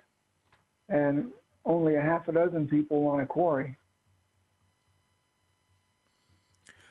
And 0.90 1.32
only 1.66 1.96
a 1.96 2.02
half 2.02 2.28
a 2.28 2.34
dozen 2.34 2.68
people 2.68 3.02
want 3.02 3.22
a 3.22 3.26
quarry. 3.26 3.78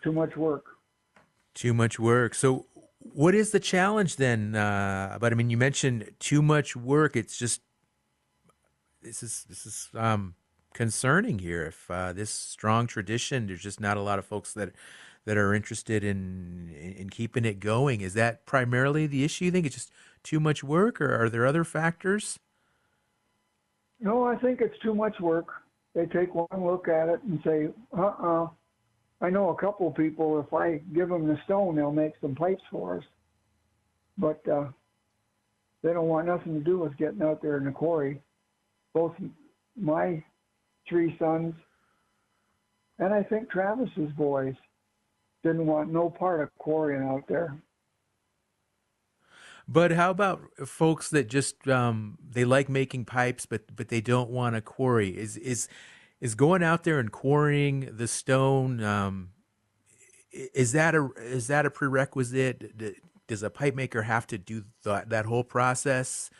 Too 0.02 0.12
much 0.12 0.36
work. 0.36 0.64
Too 1.54 1.74
much 1.74 1.98
work. 1.98 2.34
So, 2.34 2.66
what 2.98 3.34
is 3.34 3.50
the 3.50 3.60
challenge 3.60 4.16
then? 4.16 4.54
Uh, 4.54 5.18
but 5.20 5.32
I 5.32 5.36
mean, 5.36 5.50
you 5.50 5.56
mentioned 5.56 6.12
too 6.18 6.40
much 6.40 6.74
work. 6.74 7.14
It's 7.14 7.36
just 7.36 7.60
this 9.02 9.22
is 9.22 9.44
this 9.48 9.66
is 9.66 9.88
um, 9.94 10.34
concerning 10.74 11.38
here. 11.38 11.64
If 11.64 11.90
uh, 11.90 12.12
this 12.12 12.30
strong 12.30 12.86
tradition, 12.86 13.46
there's 13.46 13.62
just 13.62 13.80
not 13.80 13.96
a 13.96 14.02
lot 14.02 14.18
of 14.18 14.24
folks 14.24 14.52
that 14.54 14.72
that 15.24 15.36
are 15.36 15.54
interested 15.54 16.02
in, 16.02 16.74
in, 16.80 16.92
in 16.92 17.10
keeping 17.10 17.44
it 17.44 17.60
going. 17.60 18.00
Is 18.00 18.14
that 18.14 18.44
primarily 18.44 19.06
the 19.06 19.24
issue? 19.24 19.44
You 19.46 19.50
think 19.52 19.66
it's 19.66 19.76
just 19.76 19.92
too 20.24 20.40
much 20.40 20.64
work, 20.64 21.00
or 21.00 21.14
are 21.14 21.30
there 21.30 21.46
other 21.46 21.62
factors? 21.62 22.40
No, 24.00 24.24
I 24.24 24.36
think 24.36 24.60
it's 24.60 24.78
too 24.80 24.94
much 24.94 25.20
work. 25.20 25.46
They 25.94 26.06
take 26.06 26.34
one 26.34 26.48
look 26.58 26.88
at 26.88 27.08
it 27.08 27.22
and 27.22 27.40
say, 27.44 27.68
"Uh-uh." 27.96 28.48
I 29.20 29.30
know 29.30 29.50
a 29.50 29.54
couple 29.54 29.86
of 29.86 29.94
people. 29.94 30.40
If 30.40 30.52
I 30.52 30.80
give 30.92 31.08
them 31.08 31.28
the 31.28 31.38
stone, 31.44 31.76
they'll 31.76 31.92
make 31.92 32.14
some 32.20 32.34
pipes 32.34 32.62
for 32.72 32.98
us. 32.98 33.04
But 34.18 34.46
uh, 34.48 34.66
they 35.82 35.92
don't 35.92 36.08
want 36.08 36.26
nothing 36.26 36.54
to 36.54 36.60
do 36.60 36.78
with 36.78 36.96
getting 36.96 37.22
out 37.22 37.40
there 37.40 37.56
in 37.56 37.64
the 37.64 37.70
quarry. 37.70 38.20
Both 38.92 39.14
my 39.80 40.24
three 40.92 41.16
sons 41.18 41.54
and 43.02 43.12
I 43.12 43.22
think 43.22 43.50
Travis's 43.50 44.12
boys 44.16 44.54
didn't 45.42 45.66
want 45.66 45.92
no 45.92 46.08
part 46.08 46.40
of 46.40 46.56
quarrying 46.58 47.02
out 47.02 47.24
there. 47.28 47.56
But 49.66 49.92
how 49.92 50.10
about 50.10 50.42
folks 50.66 51.10
that 51.10 51.28
just 51.28 51.66
um, 51.66 52.18
they 52.28 52.44
like 52.44 52.68
making 52.68 53.06
pipes, 53.06 53.46
but 53.46 53.74
but 53.74 53.88
they 53.88 54.00
don't 54.00 54.30
want 54.30 54.54
a 54.54 54.60
quarry? 54.60 55.16
Is 55.16 55.36
is 55.36 55.68
is 56.20 56.34
going 56.34 56.62
out 56.62 56.84
there 56.84 56.98
and 56.98 57.10
quarrying 57.10 57.88
the 57.92 58.06
stone? 58.06 58.82
Um, 58.82 59.30
is 60.30 60.72
that 60.72 60.94
a 60.94 61.08
is 61.16 61.46
that 61.46 61.66
a 61.66 61.70
prerequisite? 61.70 62.96
Does 63.26 63.42
a 63.42 63.50
pipe 63.50 63.74
maker 63.74 64.02
have 64.02 64.26
to 64.28 64.38
do 64.38 64.64
that 64.84 65.10
that 65.10 65.26
whole 65.26 65.44
process, 65.44 66.30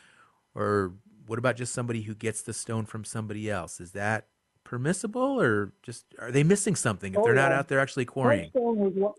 or 0.53 0.93
what 1.25 1.39
about 1.39 1.55
just 1.55 1.73
somebody 1.73 2.03
who 2.03 2.15
gets 2.15 2.41
the 2.41 2.53
stone 2.53 2.85
from 2.85 3.03
somebody 3.03 3.49
else? 3.49 3.81
Is 3.81 3.91
that 3.93 4.27
permissible, 4.73 5.39
or 5.39 5.71
just 5.83 6.03
are 6.17 6.31
they 6.31 6.41
missing 6.41 6.75
something 6.75 7.13
if 7.13 7.19
oh, 7.19 7.23
they're 7.23 7.35
yeah. 7.35 7.43
not 7.43 7.51
out 7.51 7.67
there 7.67 7.79
actually 7.79 8.05
quarrying? 8.05 8.45
Pipestone 8.45 8.77
was, 8.77 8.93
one, 8.95 9.13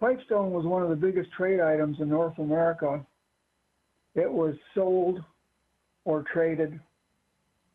pipestone 0.00 0.50
was 0.50 0.66
one 0.66 0.82
of 0.82 0.88
the 0.88 0.96
biggest 0.96 1.30
trade 1.30 1.60
items 1.60 2.00
in 2.00 2.08
North 2.08 2.36
America. 2.40 3.06
It 4.16 4.28
was 4.28 4.56
sold 4.74 5.22
or 6.04 6.24
traded 6.32 6.80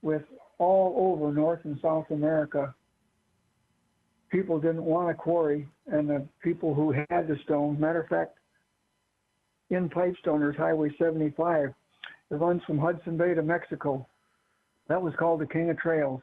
with 0.02 0.24
all 0.58 1.14
over 1.14 1.32
North 1.32 1.62
and 1.64 1.80
South 1.82 2.08
America. 2.12 2.76
People 4.30 4.60
didn't 4.60 4.84
want 4.84 5.10
a 5.10 5.14
quarry, 5.14 5.66
and 5.88 6.10
the 6.10 6.28
people 6.44 6.74
who 6.74 6.92
had 6.92 7.30
the 7.30 7.38
stone, 7.46 7.80
matter 7.80 8.02
of 8.02 8.10
fact, 8.10 8.38
in 9.70 9.88
Pipestone, 9.88 10.42
there's 10.42 10.58
Highway 10.58 10.94
75. 11.00 11.70
It 11.70 12.36
runs 12.36 12.62
from 12.68 12.80
Hudson 12.80 13.16
Bay 13.16 13.34
to 13.34 13.42
Mexico. 13.42 14.06
That 14.90 15.02
was 15.02 15.14
called 15.18 15.40
the 15.40 15.48
King 15.48 15.70
of 15.70 15.78
Trails 15.78 16.22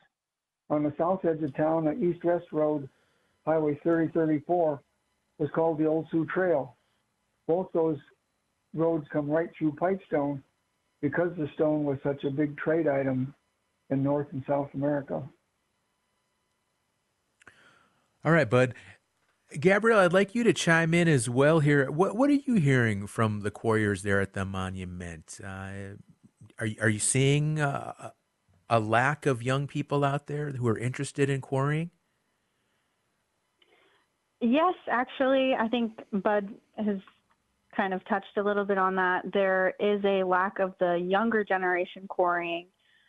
on 0.71 0.83
the 0.83 0.93
south 0.99 1.25
edge 1.25 1.43
of 1.43 1.55
town, 1.57 1.85
the 1.85 1.93
east-west 1.93 2.47
road, 2.53 2.89
Highway 3.47 3.79
3034, 3.83 4.83
was 5.39 5.49
called 5.55 5.79
the 5.79 5.87
Old 5.87 6.07
Sioux 6.11 6.27
Trail. 6.27 6.77
Both 7.47 7.69
those 7.73 7.99
roads 8.75 9.07
come 9.13 9.31
right 9.31 9.51
through 9.57 9.73
Pipestone 9.77 10.43
because 11.01 11.31
the 11.37 11.49
stone 11.55 11.85
was 11.85 11.99
such 12.03 12.25
a 12.25 12.31
big 12.31 12.57
trade 12.59 12.87
item 12.87 13.35
in 13.91 14.03
North 14.03 14.27
and 14.33 14.43
South 14.47 14.69
America. 14.75 15.23
All 18.25 18.33
right, 18.33 18.49
Bud. 18.49 18.75
Gabrielle, 19.59 20.01
I'd 20.01 20.13
like 20.13 20.35
you 20.35 20.45
to 20.45 20.53
chime 20.53 20.93
in 20.93 21.09
as 21.09 21.31
well 21.31 21.61
here. 21.61 21.91
What 21.91 22.15
what 22.15 22.29
are 22.29 22.35
you 22.35 22.57
hearing 22.57 23.07
from 23.07 23.41
the 23.41 23.51
quarriers 23.51 24.03
there 24.03 24.21
at 24.21 24.35
the 24.35 24.45
monument? 24.45 25.41
Uh, 25.43 25.97
are 26.59 26.69
are 26.83 26.89
you 26.91 26.99
seeing 26.99 27.59
uh, 27.59 28.11
a 28.71 28.81
lack 28.81 29.27
of 29.27 29.43
young 29.43 29.67
people 29.67 30.05
out 30.05 30.27
there 30.27 30.51
who 30.51 30.67
are 30.69 30.79
interested 30.79 31.31
in 31.31 31.41
quarrying? 31.41 31.91
Yes, 34.41 34.75
actually, 34.91 35.55
I 35.59 35.69
think 35.69 35.93
Bud 36.13 36.49
has 36.77 36.99
kind 37.77 37.93
of 37.93 38.07
touched 38.09 38.37
a 38.37 38.43
little 38.43 38.65
bit 38.65 38.79
on 38.79 38.95
that. 38.97 39.23
There 39.33 39.75
is 39.81 40.05
a 40.05 40.23
lack 40.23 40.59
of 40.59 40.75
the 40.79 40.97
younger 40.97 41.45
generation 41.45 42.07
quarrying. 42.09 42.67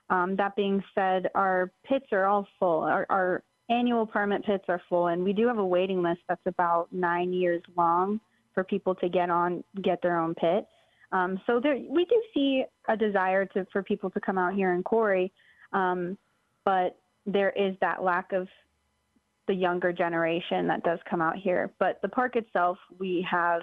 Um, 0.09 0.35
that 0.37 0.55
being 0.55 0.83
said, 0.95 1.29
our 1.35 1.71
pits 1.87 2.07
are 2.11 2.25
all 2.25 2.47
full. 2.59 2.81
Our, 2.81 3.05
our, 3.09 3.43
annual 3.69 4.05
permit 4.05 4.43
pits 4.45 4.63
are 4.67 4.81
full, 4.89 5.07
and 5.07 5.23
we 5.23 5.31
do 5.31 5.47
have 5.47 5.59
a 5.59 5.65
waiting 5.65 6.01
list 6.01 6.21
that's 6.27 6.41
about 6.47 6.87
nine 6.91 7.31
years 7.31 7.61
long 7.77 8.19
for 8.53 8.63
people 8.63 8.95
to 8.95 9.07
get 9.07 9.29
on, 9.29 9.63
get 9.83 10.01
their 10.01 10.17
own 10.17 10.33
pit. 10.33 10.65
Um, 11.11 11.39
so 11.47 11.59
there, 11.61 11.75
we 11.75 12.05
do 12.05 12.21
see 12.33 12.63
a 12.87 12.97
desire 12.97 13.45
to 13.45 13.65
for 13.71 13.83
people 13.83 14.09
to 14.11 14.19
come 14.19 14.37
out 14.37 14.53
here 14.53 14.73
and 14.73 14.83
quarry. 14.83 15.31
Um, 15.73 16.17
but 16.65 16.97
there 17.25 17.51
is 17.51 17.75
that 17.81 18.03
lack 18.03 18.31
of 18.31 18.47
the 19.47 19.53
younger 19.53 19.91
generation 19.91 20.67
that 20.67 20.83
does 20.83 20.99
come 21.09 21.21
out 21.21 21.35
here. 21.35 21.71
But 21.79 21.99
the 22.01 22.09
park 22.09 22.35
itself, 22.35 22.77
we 22.99 23.25
have 23.29 23.61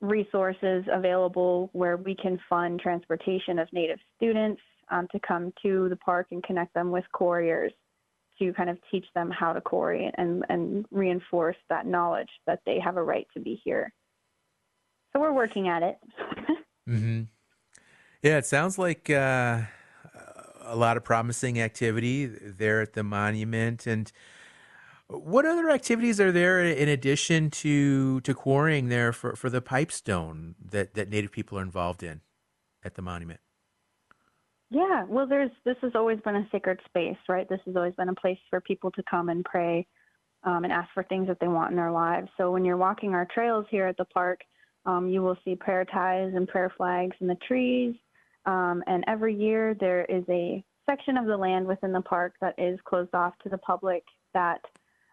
resources 0.00 0.84
available 0.90 1.70
where 1.72 1.96
we 1.96 2.14
can 2.14 2.38
fund 2.48 2.80
transportation 2.80 3.58
of 3.58 3.68
Native 3.72 3.98
students 4.16 4.60
um, 4.90 5.06
to 5.12 5.20
come 5.20 5.52
to 5.62 5.88
the 5.88 5.96
park 5.96 6.28
and 6.30 6.42
connect 6.42 6.74
them 6.74 6.90
with 6.90 7.04
quarriers 7.12 7.72
to 8.38 8.52
kind 8.54 8.70
of 8.70 8.78
teach 8.90 9.06
them 9.14 9.30
how 9.30 9.52
to 9.52 9.60
quarry 9.60 10.10
and, 10.16 10.44
and 10.48 10.86
reinforce 10.90 11.56
that 11.68 11.86
knowledge 11.86 12.30
that 12.46 12.60
they 12.66 12.80
have 12.80 12.96
a 12.96 13.02
right 13.02 13.26
to 13.34 13.40
be 13.40 13.60
here. 13.62 13.92
So 15.12 15.20
we're 15.20 15.32
working 15.32 15.68
at 15.68 15.82
it. 15.82 15.98
mm-hmm. 16.88 17.22
Yeah, 18.22 18.38
it 18.38 18.46
sounds 18.46 18.78
like 18.78 19.10
uh, 19.10 19.62
a 20.64 20.76
lot 20.76 20.96
of 20.96 21.04
promising 21.04 21.60
activity 21.60 22.26
there 22.26 22.80
at 22.80 22.92
the 22.92 23.02
monument. 23.02 23.86
And 23.86 24.10
What 25.08 25.44
other 25.44 25.70
activities 25.70 26.20
are 26.20 26.32
there 26.32 26.62
in 26.64 26.88
addition 26.88 27.50
to 27.50 28.20
to 28.22 28.34
quarrying 28.34 28.88
there 28.88 29.12
for, 29.12 29.36
for 29.36 29.50
the 29.50 29.60
pipestone 29.60 30.54
that, 30.70 30.94
that 30.94 31.10
Native 31.10 31.32
people 31.32 31.58
are 31.58 31.62
involved 31.62 32.02
in 32.02 32.20
at 32.84 32.94
the 32.94 33.02
monument? 33.02 33.40
Yeah, 34.70 35.04
well, 35.06 35.26
there's 35.26 35.50
this 35.64 35.76
has 35.82 35.92
always 35.94 36.18
been 36.20 36.36
a 36.36 36.48
sacred 36.50 36.80
space, 36.86 37.18
right? 37.28 37.46
This 37.46 37.60
has 37.66 37.76
always 37.76 37.94
been 37.94 38.08
a 38.08 38.14
place 38.14 38.38
for 38.48 38.60
people 38.60 38.90
to 38.92 39.02
come 39.10 39.28
and 39.28 39.44
pray 39.44 39.86
um, 40.44 40.64
and 40.64 40.72
ask 40.72 40.88
for 40.94 41.02
things 41.02 41.28
that 41.28 41.38
they 41.40 41.48
want 41.48 41.72
in 41.72 41.76
their 41.76 41.90
lives. 41.92 42.28
So 42.38 42.50
when 42.50 42.64
you're 42.64 42.78
walking 42.78 43.12
our 43.12 43.28
trails 43.34 43.66
here 43.70 43.86
at 43.86 43.98
the 43.98 44.06
park, 44.06 44.40
um, 44.86 45.08
you 45.08 45.22
will 45.22 45.36
see 45.44 45.54
prayer 45.56 45.84
ties 45.84 46.32
and 46.34 46.48
prayer 46.48 46.72
flags 46.74 47.14
in 47.20 47.26
the 47.26 47.36
trees. 47.46 47.94
Um, 48.46 48.82
and 48.86 49.04
every 49.06 49.34
year 49.34 49.74
there 49.78 50.04
is 50.06 50.24
a 50.28 50.62
section 50.88 51.16
of 51.16 51.26
the 51.26 51.36
land 51.36 51.66
within 51.66 51.92
the 51.92 52.00
park 52.00 52.34
that 52.40 52.54
is 52.58 52.78
closed 52.84 53.14
off 53.14 53.34
to 53.42 53.48
the 53.48 53.58
public 53.58 54.02
that 54.34 54.60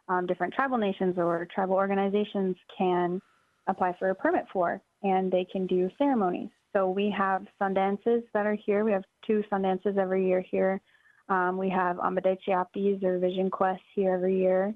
um, 0.08 0.26
different 0.26 0.54
tribal 0.54 0.78
nations 0.78 1.16
or 1.18 1.48
tribal 1.54 1.76
organizations 1.76 2.56
can 2.76 3.22
apply 3.68 3.96
for 4.00 4.10
a 4.10 4.16
permit 4.16 4.46
for, 4.52 4.82
and 5.04 5.32
they 5.32 5.46
can 5.52 5.68
do 5.68 5.90
ceremonies. 5.98 6.50
So 6.74 6.90
we 6.90 7.14
have 7.16 7.46
sun 7.58 7.74
dances 7.74 8.24
that 8.34 8.46
are 8.46 8.58
here. 8.66 8.84
We 8.84 8.92
have 8.92 9.04
two 9.26 9.44
sun 9.50 9.62
dances 9.62 9.96
every 10.00 10.28
year 10.28 10.44
here. 10.50 10.82
Um, 11.30 11.58
we 11.58 11.70
have 11.70 11.98
Amadechiapis 11.98 13.04
or 13.04 13.20
Vision 13.20 13.50
Quests 13.52 13.86
here 13.94 14.16
every 14.16 14.40
year. 14.40 14.74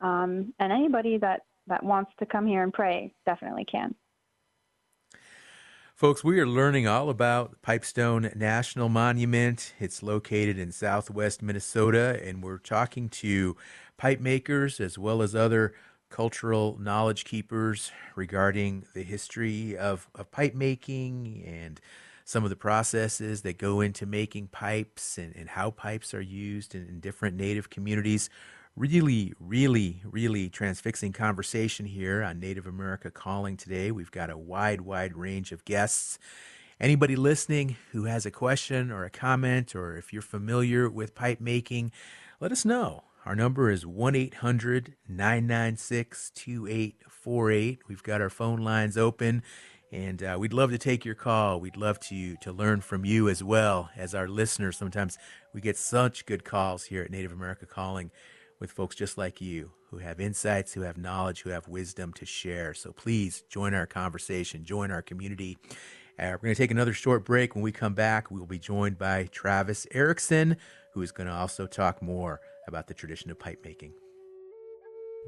Um, 0.00 0.54
and 0.58 0.72
anybody 0.72 1.18
that, 1.18 1.42
that 1.66 1.82
wants 1.82 2.10
to 2.18 2.26
come 2.26 2.46
here 2.46 2.62
and 2.62 2.72
pray 2.72 3.12
definitely 3.26 3.66
can. 3.70 3.94
Folks, 6.00 6.24
we 6.24 6.40
are 6.40 6.46
learning 6.46 6.86
all 6.86 7.10
about 7.10 7.60
Pipestone 7.60 8.32
National 8.34 8.88
Monument. 8.88 9.74
It's 9.78 10.02
located 10.02 10.58
in 10.58 10.72
southwest 10.72 11.42
Minnesota, 11.42 12.18
and 12.24 12.42
we're 12.42 12.56
talking 12.56 13.10
to 13.10 13.54
pipe 13.98 14.18
makers 14.18 14.80
as 14.80 14.96
well 14.96 15.20
as 15.20 15.34
other 15.34 15.74
cultural 16.08 16.78
knowledge 16.80 17.26
keepers 17.26 17.92
regarding 18.16 18.86
the 18.94 19.02
history 19.02 19.76
of, 19.76 20.08
of 20.14 20.30
pipe 20.30 20.54
making 20.54 21.44
and 21.46 21.82
some 22.24 22.44
of 22.44 22.48
the 22.48 22.56
processes 22.56 23.42
that 23.42 23.58
go 23.58 23.82
into 23.82 24.06
making 24.06 24.46
pipes 24.46 25.18
and, 25.18 25.36
and 25.36 25.50
how 25.50 25.70
pipes 25.70 26.14
are 26.14 26.22
used 26.22 26.74
in, 26.74 26.88
in 26.88 27.00
different 27.00 27.36
native 27.36 27.68
communities 27.68 28.30
really, 28.76 29.32
really, 29.38 30.00
really 30.04 30.48
transfixing 30.48 31.12
conversation 31.12 31.86
here 31.86 32.22
on 32.22 32.40
Native 32.40 32.66
America 32.66 33.10
Calling 33.10 33.56
today. 33.56 33.90
We've 33.90 34.10
got 34.10 34.30
a 34.30 34.38
wide, 34.38 34.80
wide 34.80 35.16
range 35.16 35.52
of 35.52 35.64
guests. 35.64 36.18
Anybody 36.80 37.16
listening 37.16 37.76
who 37.92 38.04
has 38.04 38.24
a 38.24 38.30
question 38.30 38.90
or 38.90 39.04
a 39.04 39.10
comment, 39.10 39.74
or 39.74 39.96
if 39.96 40.12
you're 40.12 40.22
familiar 40.22 40.88
with 40.88 41.14
pipe 41.14 41.40
making, 41.40 41.92
let 42.40 42.52
us 42.52 42.64
know. 42.64 43.04
Our 43.26 43.36
number 43.36 43.70
is 43.70 43.84
1 43.84 44.14
800 44.14 44.94
996 45.06 46.30
2848. 46.34 47.80
We've 47.86 48.02
got 48.02 48.22
our 48.22 48.30
phone 48.30 48.60
lines 48.60 48.96
open, 48.96 49.42
and 49.92 50.22
uh, 50.22 50.36
we'd 50.40 50.54
love 50.54 50.70
to 50.70 50.78
take 50.78 51.04
your 51.04 51.14
call. 51.14 51.60
We'd 51.60 51.76
love 51.76 52.00
to, 52.00 52.36
to 52.36 52.50
learn 52.50 52.80
from 52.80 53.04
you 53.04 53.28
as 53.28 53.44
well 53.44 53.90
as 53.94 54.14
our 54.14 54.26
listeners. 54.26 54.78
Sometimes 54.78 55.18
we 55.52 55.60
get 55.60 55.76
such 55.76 56.24
good 56.24 56.44
calls 56.44 56.84
here 56.84 57.02
at 57.02 57.10
Native 57.10 57.32
America 57.32 57.66
Calling 57.66 58.10
with 58.60 58.70
folks 58.70 58.94
just 58.94 59.18
like 59.18 59.40
you 59.40 59.72
who 59.90 59.98
have 59.98 60.20
insights, 60.20 60.74
who 60.74 60.82
have 60.82 60.96
knowledge, 60.96 61.42
who 61.42 61.50
have 61.50 61.66
wisdom 61.66 62.12
to 62.12 62.26
share. 62.26 62.74
So 62.74 62.92
please 62.92 63.42
join 63.48 63.74
our 63.74 63.86
conversation, 63.86 64.64
join 64.64 64.90
our 64.90 65.02
community. 65.02 65.58
Uh, 66.18 66.32
we're 66.32 66.38
going 66.38 66.54
to 66.54 66.62
take 66.62 66.70
another 66.70 66.92
short 66.92 67.24
break. 67.24 67.54
When 67.54 67.64
we 67.64 67.72
come 67.72 67.94
back, 67.94 68.30
we 68.30 68.38
will 68.38 68.46
be 68.46 68.58
joined 68.58 68.98
by 68.98 69.24
Travis 69.32 69.86
Erickson, 69.92 70.58
who 70.92 71.02
is 71.02 71.10
going 71.10 71.26
to 71.26 71.32
also 71.32 71.66
talk 71.66 72.02
more 72.02 72.40
about 72.68 72.86
the 72.86 72.94
tradition 72.94 73.30
of 73.30 73.38
pipe 73.38 73.64
making. 73.64 73.94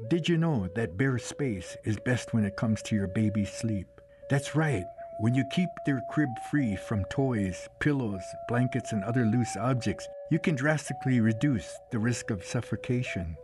Did 0.09 0.29
you 0.29 0.37
know 0.37 0.69
that 0.75 0.97
bare 0.97 1.17
space 1.17 1.75
is 1.83 1.97
best 2.05 2.33
when 2.33 2.45
it 2.45 2.55
comes 2.55 2.81
to 2.83 2.95
your 2.95 3.07
baby's 3.07 3.51
sleep? 3.51 3.87
That's 4.29 4.55
right. 4.55 4.85
When 5.23 5.33
you 5.33 5.45
keep 5.45 5.69
their 5.85 6.01
crib 6.09 6.37
free 6.51 6.75
from 6.75 7.05
toys, 7.05 7.69
pillows, 7.79 8.25
blankets, 8.49 8.91
and 8.91 9.05
other 9.05 9.23
loose 9.23 9.55
objects, 9.55 10.05
you 10.29 10.37
can 10.37 10.53
drastically 10.53 11.21
reduce 11.21 11.73
the 11.91 11.99
risk 11.99 12.29
of 12.29 12.43
suffocation. 12.43 13.37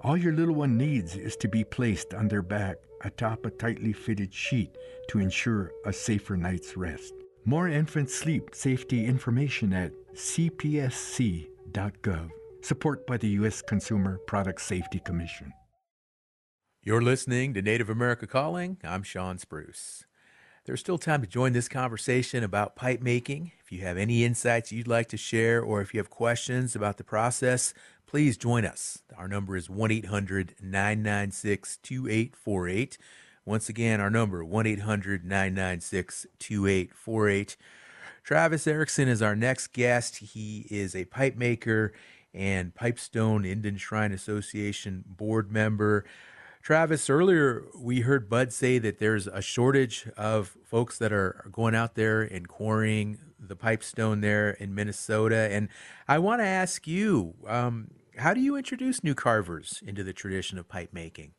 All 0.00 0.16
your 0.16 0.32
little 0.32 0.56
one 0.56 0.76
needs 0.76 1.14
is 1.14 1.36
to 1.36 1.46
be 1.46 1.62
placed 1.62 2.14
on 2.14 2.26
their 2.26 2.42
back 2.42 2.78
atop 3.04 3.46
a 3.46 3.50
tightly 3.50 3.92
fitted 3.92 4.34
sheet 4.34 4.76
to 5.10 5.20
ensure 5.20 5.70
a 5.86 5.92
safer 5.92 6.36
night's 6.36 6.76
rest. 6.76 7.14
More 7.44 7.68
infant 7.68 8.10
sleep 8.10 8.52
safety 8.52 9.06
information 9.06 9.72
at 9.72 9.92
cpsc.gov. 10.16 11.50
Support 12.62 13.06
by 13.06 13.16
the 13.18 13.28
U.S. 13.28 13.62
Consumer 13.62 14.18
Product 14.26 14.60
Safety 14.60 14.98
Commission. 14.98 15.52
You're 16.82 17.02
listening 17.02 17.54
to 17.54 17.62
Native 17.62 17.88
America 17.88 18.26
Calling. 18.26 18.78
I'm 18.82 19.04
Shawn 19.04 19.38
Spruce. 19.38 20.06
There's 20.64 20.80
still 20.80 20.98
time 20.98 21.22
to 21.22 21.26
join 21.26 21.54
this 21.54 21.68
conversation 21.68 22.44
about 22.44 22.76
pipe 22.76 23.00
making. 23.00 23.52
If 23.62 23.72
you 23.72 23.80
have 23.80 23.96
any 23.96 24.24
insights 24.24 24.70
you'd 24.70 24.86
like 24.86 25.08
to 25.08 25.16
share 25.16 25.62
or 25.62 25.80
if 25.80 25.94
you 25.94 25.98
have 25.98 26.10
questions 26.10 26.76
about 26.76 26.98
the 26.98 27.04
process, 27.04 27.72
please 28.06 28.36
join 28.36 28.66
us. 28.66 29.02
Our 29.16 29.26
number 29.26 29.56
is 29.56 29.70
1 29.70 29.90
800 29.90 30.56
996 30.60 31.78
2848. 31.78 32.98
Once 33.46 33.70
again, 33.70 34.00
our 34.02 34.10
number 34.10 34.44
1 34.44 34.66
800 34.66 35.24
996 35.24 36.26
2848. 36.38 37.56
Travis 38.22 38.66
Erickson 38.66 39.08
is 39.08 39.22
our 39.22 39.34
next 39.34 39.68
guest. 39.68 40.18
He 40.18 40.66
is 40.70 40.94
a 40.94 41.06
pipe 41.06 41.36
maker 41.36 41.94
and 42.34 42.74
Pipestone 42.74 43.46
Indian 43.46 43.78
Shrine 43.78 44.12
Association 44.12 45.04
board 45.06 45.50
member. 45.50 46.04
Travis, 46.62 47.08
earlier 47.08 47.64
we 47.74 48.00
heard 48.00 48.28
Bud 48.28 48.52
say 48.52 48.78
that 48.78 48.98
there's 48.98 49.26
a 49.26 49.40
shortage 49.40 50.06
of 50.16 50.56
folks 50.64 50.98
that 50.98 51.12
are 51.12 51.48
going 51.50 51.74
out 51.74 51.94
there 51.94 52.20
and 52.20 52.46
quarrying 52.46 53.18
the 53.38 53.56
pipestone 53.56 54.20
there 54.20 54.50
in 54.50 54.74
Minnesota. 54.74 55.48
And 55.50 55.68
I 56.06 56.18
want 56.18 56.42
to 56.42 56.46
ask 56.46 56.86
you, 56.86 57.34
um, 57.46 57.90
how 58.18 58.34
do 58.34 58.40
you 58.40 58.56
introduce 58.56 59.02
new 59.02 59.14
carvers 59.14 59.82
into 59.86 60.04
the 60.04 60.12
tradition 60.12 60.58
of 60.58 60.68
pipe 60.68 60.92
making? 60.92 61.32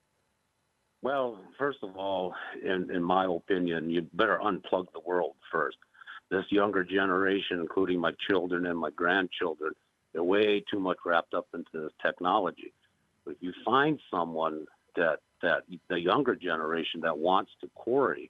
Well, 1.03 1.39
first 1.57 1.79
of 1.83 1.95
all, 1.97 2.33
in, 2.63 2.89
in 2.91 3.03
my 3.03 3.25
opinion, 3.25 3.89
you 3.91 4.07
better 4.13 4.39
unplug 4.43 4.87
the 4.93 5.01
world 5.05 5.35
first. 5.51 5.77
This 6.31 6.45
younger 6.49 6.83
generation, 6.83 7.59
including 7.59 7.99
my 7.99 8.11
children 8.27 8.65
and 8.65 8.77
my 8.77 8.89
grandchildren, 8.91 9.73
they're 10.13 10.23
way 10.23 10.63
too 10.71 10.79
much 10.79 10.97
wrapped 11.05 11.33
up 11.33 11.47
into 11.53 11.69
this 11.73 11.91
technology. 12.01 12.73
But 13.25 13.31
if 13.31 13.37
you 13.41 13.53
find 13.63 13.99
someone 14.09 14.65
that 14.95 15.19
that 15.41 15.63
the 15.89 15.99
younger 15.99 16.35
generation 16.35 17.01
that 17.01 17.17
wants 17.17 17.51
to 17.61 17.69
quarry, 17.73 18.29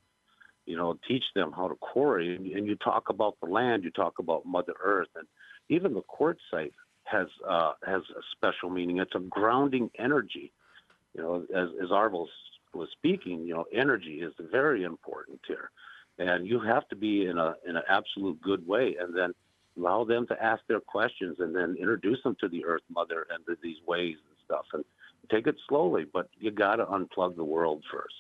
you 0.66 0.78
know, 0.78 0.98
teach 1.08 1.24
them 1.36 1.52
how 1.52 1.68
to 1.68 1.76
quarry. 1.76 2.36
And, 2.36 2.46
you 2.46 2.76
talk 2.76 3.10
about 3.10 3.36
the 3.42 3.50
land, 3.50 3.84
you 3.84 3.92
talk 3.92 4.20
about 4.20 4.46
Mother 4.46 4.74
Earth, 4.82 5.10
and 5.16 5.28
even 5.70 5.94
the 5.94 6.04
quartzite 6.04 6.74
has 7.04 7.28
uh, 7.48 7.74
has 7.86 8.02
a 8.16 8.22
special 8.32 8.70
meaning. 8.70 8.98
It's 8.98 9.16
a 9.16 9.20
grounding 9.20 9.90
energy. 9.98 10.52
You 11.16 11.22
know, 11.22 11.46
as 11.54 11.70
as 11.82 11.90
Arvol 11.90 12.28
was 12.74 12.90
speaking, 12.94 13.46
you 13.46 13.54
know, 13.54 13.66
energy 13.74 14.22
is 14.22 14.34
very 14.52 14.84
important 14.84 15.42
here, 15.48 15.72
and 16.20 16.48
you 16.48 16.60
have 16.60 16.88
to 16.90 16.96
be 16.96 17.26
in 17.26 17.38
a 17.38 17.56
in 17.68 17.76
an 17.76 17.84
absolute 17.90 18.40
good 18.42 18.66
way, 18.66 18.96
and 19.00 19.16
then 19.16 19.34
allow 19.78 20.04
them 20.04 20.28
to 20.28 20.44
ask 20.44 20.62
their 20.68 20.80
questions, 20.80 21.38
and 21.40 21.56
then 21.56 21.76
introduce 21.80 22.22
them 22.24 22.36
to 22.40 22.48
the 22.48 22.64
Earth 22.66 22.84
Mother 22.90 23.28
and 23.30 23.46
to 23.46 23.58
these 23.62 23.78
ways 23.86 24.16
and 24.30 24.38
stuff, 24.46 24.66
and 24.74 24.86
take 25.32 25.48
it 25.48 25.56
slowly, 25.68 26.06
but 26.12 26.30
you 26.38 26.52
got 26.52 26.76
to 26.78 26.86
unplug 26.86 27.36
the 27.36 27.44
world 27.44 27.84
first. 27.92 28.14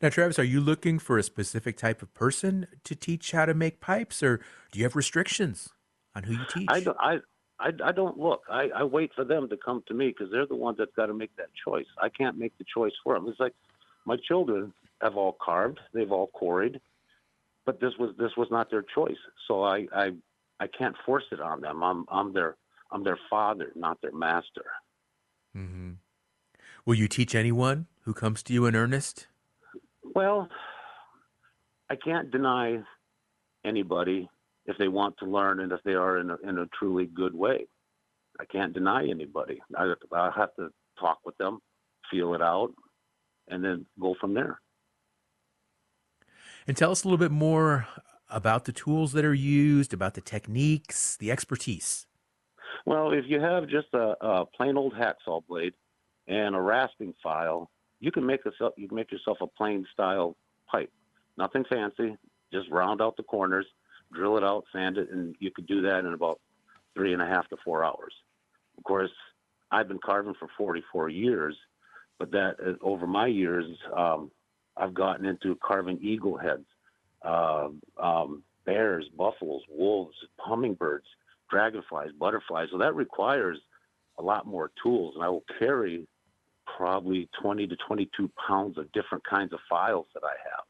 Now, 0.00 0.10
Travis, 0.10 0.38
are 0.38 0.44
you 0.44 0.60
looking 0.60 0.98
for 0.98 1.18
a 1.18 1.22
specific 1.22 1.76
type 1.76 2.02
of 2.02 2.12
person 2.14 2.66
to 2.84 2.94
teach 2.94 3.32
how 3.32 3.46
to 3.46 3.54
make 3.54 3.80
pipes, 3.80 4.22
or 4.22 4.38
do 4.70 4.78
you 4.78 4.84
have 4.84 4.94
restrictions 4.94 5.70
on 6.14 6.24
who 6.24 6.34
you 6.34 6.44
teach? 6.48 6.68
I 6.70 6.80
don't, 6.80 6.96
I, 7.00 7.18
I, 7.58 7.70
I 7.84 7.92
don't 7.92 8.18
look. 8.18 8.42
I, 8.50 8.68
I 8.74 8.84
wait 8.84 9.12
for 9.14 9.24
them 9.24 9.48
to 9.48 9.56
come 9.56 9.82
to 9.88 9.94
me 9.94 10.08
because 10.08 10.30
they're 10.30 10.46
the 10.46 10.54
ones 10.56 10.78
that's 10.78 10.94
got 10.94 11.06
to 11.06 11.14
make 11.14 11.34
that 11.36 11.48
choice. 11.64 11.86
I 12.00 12.08
can't 12.08 12.38
make 12.38 12.56
the 12.58 12.64
choice 12.72 12.92
for 13.02 13.14
them. 13.14 13.26
It's 13.28 13.40
like 13.40 13.54
my 14.04 14.16
children 14.28 14.72
have 15.00 15.16
all 15.16 15.36
carved, 15.40 15.80
they've 15.92 16.12
all 16.12 16.28
quarried, 16.28 16.80
but 17.64 17.80
this 17.80 17.92
was 17.98 18.14
this 18.18 18.32
was 18.36 18.48
not 18.50 18.70
their 18.70 18.84
choice. 18.94 19.16
So 19.48 19.62
I, 19.62 19.86
I, 19.94 20.12
I 20.60 20.66
can't 20.66 20.96
force 21.04 21.24
it 21.32 21.40
on 21.40 21.60
them. 21.60 21.82
I'm 21.82 22.04
I'm 22.10 22.32
their 22.32 22.56
I'm 22.92 23.02
their 23.02 23.18
father, 23.28 23.72
not 23.74 24.00
their 24.00 24.12
master. 24.12 24.64
Mm-hmm. 25.56 25.92
Will 26.84 26.94
you 26.94 27.08
teach 27.08 27.34
anyone 27.34 27.86
who 28.02 28.12
comes 28.12 28.42
to 28.44 28.52
you 28.52 28.66
in 28.66 28.76
earnest? 28.76 29.26
Well, 30.14 30.48
I 31.90 31.96
can't 31.96 32.30
deny 32.30 32.80
anybody 33.64 34.28
if 34.66 34.76
they 34.78 34.88
want 34.88 35.16
to 35.18 35.26
learn 35.26 35.60
and 35.60 35.72
if 35.72 35.80
they 35.84 35.94
are 35.94 36.18
in 36.18 36.30
a, 36.30 36.36
in 36.42 36.58
a 36.58 36.66
truly 36.78 37.06
good 37.06 37.34
way. 37.34 37.66
I 38.38 38.44
can't 38.44 38.74
deny 38.74 39.08
anybody. 39.08 39.60
I, 39.76 39.94
I 40.12 40.30
have 40.36 40.54
to 40.56 40.68
talk 41.00 41.20
with 41.24 41.36
them, 41.38 41.60
feel 42.10 42.34
it 42.34 42.42
out, 42.42 42.72
and 43.48 43.64
then 43.64 43.86
go 44.00 44.14
from 44.20 44.34
there. 44.34 44.60
And 46.66 46.76
tell 46.76 46.90
us 46.90 47.04
a 47.04 47.08
little 47.08 47.18
bit 47.18 47.30
more 47.30 47.86
about 48.28 48.64
the 48.64 48.72
tools 48.72 49.12
that 49.12 49.24
are 49.24 49.34
used, 49.34 49.94
about 49.94 50.14
the 50.14 50.20
techniques, 50.20 51.16
the 51.16 51.30
expertise. 51.30 52.06
Well, 52.86 53.12
if 53.12 53.24
you 53.26 53.40
have 53.40 53.68
just 53.68 53.88
a, 53.92 54.14
a 54.24 54.46
plain 54.46 54.76
old 54.76 54.94
hacksaw 54.94 55.44
blade, 55.46 55.74
and 56.28 56.54
a 56.54 56.60
rasping 56.60 57.14
file, 57.22 57.70
you 58.00 58.10
can 58.10 58.24
make 58.24 58.44
yourself 58.44 58.74
you 58.76 58.88
can 58.88 58.96
make 58.96 59.12
yourself 59.12 59.38
a 59.40 59.46
plain 59.46 59.86
style 59.92 60.36
pipe. 60.70 60.90
Nothing 61.36 61.64
fancy. 61.68 62.16
Just 62.52 62.70
round 62.70 63.02
out 63.02 63.16
the 63.16 63.22
corners, 63.24 63.66
drill 64.12 64.36
it 64.36 64.44
out, 64.44 64.64
sand 64.72 64.98
it, 64.98 65.10
and 65.10 65.34
you 65.40 65.50
could 65.50 65.66
do 65.66 65.82
that 65.82 66.00
in 66.00 66.12
about 66.12 66.40
three 66.94 67.12
and 67.12 67.20
a 67.20 67.26
half 67.26 67.48
to 67.48 67.56
four 67.64 67.84
hours. 67.84 68.14
Of 68.78 68.84
course, 68.84 69.10
I've 69.70 69.88
been 69.88 69.98
carving 70.04 70.34
for 70.38 70.48
44 70.56 71.08
years, 71.08 71.56
but 72.18 72.30
that 72.30 72.56
uh, 72.64 72.72
over 72.82 73.06
my 73.06 73.26
years, 73.26 73.66
um, 73.96 74.30
I've 74.76 74.94
gotten 74.94 75.26
into 75.26 75.58
carving 75.62 75.98
eagle 76.00 76.36
heads, 76.36 76.66
uh, 77.22 77.68
um, 78.00 78.42
bears, 78.64 79.08
buffaloes, 79.16 79.62
wolves, 79.68 80.16
hummingbirds, 80.38 81.06
dragonflies, 81.50 82.10
butterflies. 82.18 82.68
So 82.70 82.78
that 82.78 82.94
requires 82.94 83.58
a 84.18 84.22
lot 84.22 84.46
more 84.46 84.70
tools, 84.82 85.14
and 85.14 85.24
I 85.24 85.28
will 85.28 85.44
carry 85.58 86.06
probably 86.76 87.28
20 87.40 87.66
to 87.68 87.76
22 87.88 88.30
pounds 88.48 88.78
of 88.78 88.90
different 88.92 89.24
kinds 89.24 89.52
of 89.52 89.60
files 89.68 90.06
that 90.14 90.22
I 90.24 90.34
have. 90.50 90.64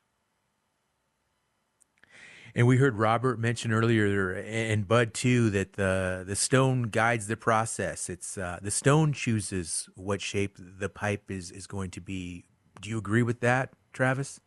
And 2.55 2.67
we 2.67 2.79
heard 2.79 2.97
Robert 2.97 3.39
mention 3.39 3.71
earlier, 3.71 4.33
and 4.33 4.89
Bud 4.89 5.13
too, 5.13 5.51
that 5.51 5.75
the 5.75 6.25
the 6.27 6.35
stone 6.35 6.85
guides 6.85 7.27
the 7.27 7.37
process. 7.37 8.09
It's 8.09 8.39
uh, 8.39 8.61
the 8.63 8.71
stone 8.71 9.13
chooses 9.13 9.91
what 9.95 10.23
shape 10.23 10.57
the 10.59 10.89
pipe 10.89 11.31
is 11.31 11.51
is 11.51 11.67
going 11.67 11.91
to 11.91 12.01
be. 12.01 12.47
Do 12.81 12.89
you 12.89 12.97
agree 12.97 13.23
with 13.23 13.41
that, 13.41 13.75
Travis? 13.93 14.41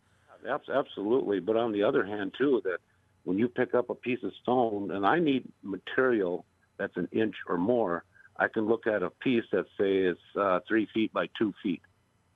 Absolutely. 0.48 1.38
But 1.38 1.56
on 1.56 1.70
the 1.70 1.84
other 1.84 2.04
hand, 2.04 2.34
too, 2.36 2.60
that 2.64 2.78
when 3.30 3.38
you 3.38 3.48
pick 3.48 3.76
up 3.76 3.90
a 3.90 3.94
piece 3.94 4.18
of 4.24 4.32
stone, 4.42 4.90
and 4.90 5.06
I 5.06 5.20
need 5.20 5.44
material 5.62 6.44
that's 6.78 6.96
an 6.96 7.06
inch 7.12 7.36
or 7.46 7.58
more, 7.58 8.02
I 8.36 8.48
can 8.48 8.66
look 8.66 8.88
at 8.88 9.04
a 9.04 9.10
piece 9.10 9.44
that 9.52 9.66
say 9.78 9.98
is 9.98 10.16
uh, 10.34 10.58
three 10.66 10.88
feet 10.92 11.12
by 11.12 11.28
two 11.38 11.54
feet, 11.62 11.80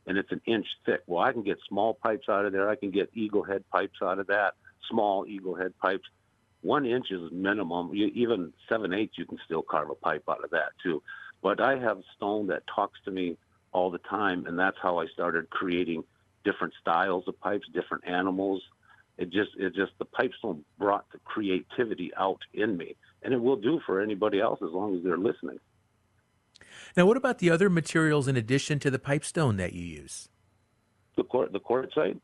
and 0.07 0.17
it's 0.17 0.31
an 0.31 0.41
inch 0.47 0.69
thick. 0.87 1.03
Well, 1.09 1.21
I 1.21 1.33
can 1.33 1.43
get 1.43 1.59
small 1.69 1.95
pipes 1.95 2.29
out 2.29 2.45
of 2.45 2.53
there. 2.53 2.71
I 2.71 2.77
can 2.77 2.93
get 2.93 3.11
eagle 3.13 3.43
head 3.43 3.65
pipes 3.73 3.99
out 4.05 4.21
of 4.21 4.29
that 4.29 4.55
small 4.89 5.27
eagle 5.27 5.57
head 5.57 5.73
pipes. 5.83 6.05
One 6.61 6.87
inch 6.87 7.11
is 7.11 7.33
minimum. 7.33 7.93
You, 7.93 8.13
even 8.15 8.53
seven 8.69 8.95
eighths, 8.95 9.19
you 9.19 9.27
can 9.27 9.39
still 9.45 9.63
carve 9.63 9.91
a 9.91 9.97
pipe 9.97 10.23
out 10.29 10.45
of 10.45 10.51
that 10.51 10.75
too. 10.81 11.03
But 11.43 11.61
I 11.61 11.77
have 11.77 11.99
stone 12.17 12.47
that 12.47 12.63
talks 12.73 13.01
to 13.07 13.11
me 13.11 13.37
all 13.73 13.91
the 13.91 13.99
time, 13.99 14.47
and 14.47 14.57
that's 14.57 14.79
how 14.81 15.01
I 15.01 15.09
started 15.09 15.51
creating 15.51 16.05
different 16.45 16.75
styles 16.81 17.25
of 17.27 17.41
pipes, 17.41 17.67
different 17.75 18.07
animals. 18.07 18.63
It 19.17 19.31
just, 19.31 19.51
it 19.59 19.75
just 19.75 19.93
the 19.99 20.05
pipestone 20.05 20.65
brought 20.79 21.11
the 21.13 21.19
creativity 21.25 22.11
out 22.17 22.41
in 22.53 22.77
me, 22.77 22.97
and 23.23 23.33
it 23.33 23.41
will 23.41 23.57
do 23.57 23.81
for 23.87 24.01
anybody 24.01 24.41
else 24.41 24.61
as 24.63 24.73
long 24.73 24.97
as 24.97 25.05
they're 25.05 25.19
listening. 25.19 25.59
Now, 26.97 27.07
what 27.07 27.17
about 27.17 27.39
the 27.39 27.51
other 27.51 27.71
materials 27.71 28.29
in 28.29 28.37
addition 28.37 28.79
to 28.81 28.91
the 28.91 28.99
pipestone 28.99 29.57
that 29.57 29.73
you 29.73 29.85
use? 29.85 30.29
The 31.17 31.25
court, 31.25 31.53
the 31.53 31.61
quartzite. 31.61 32.21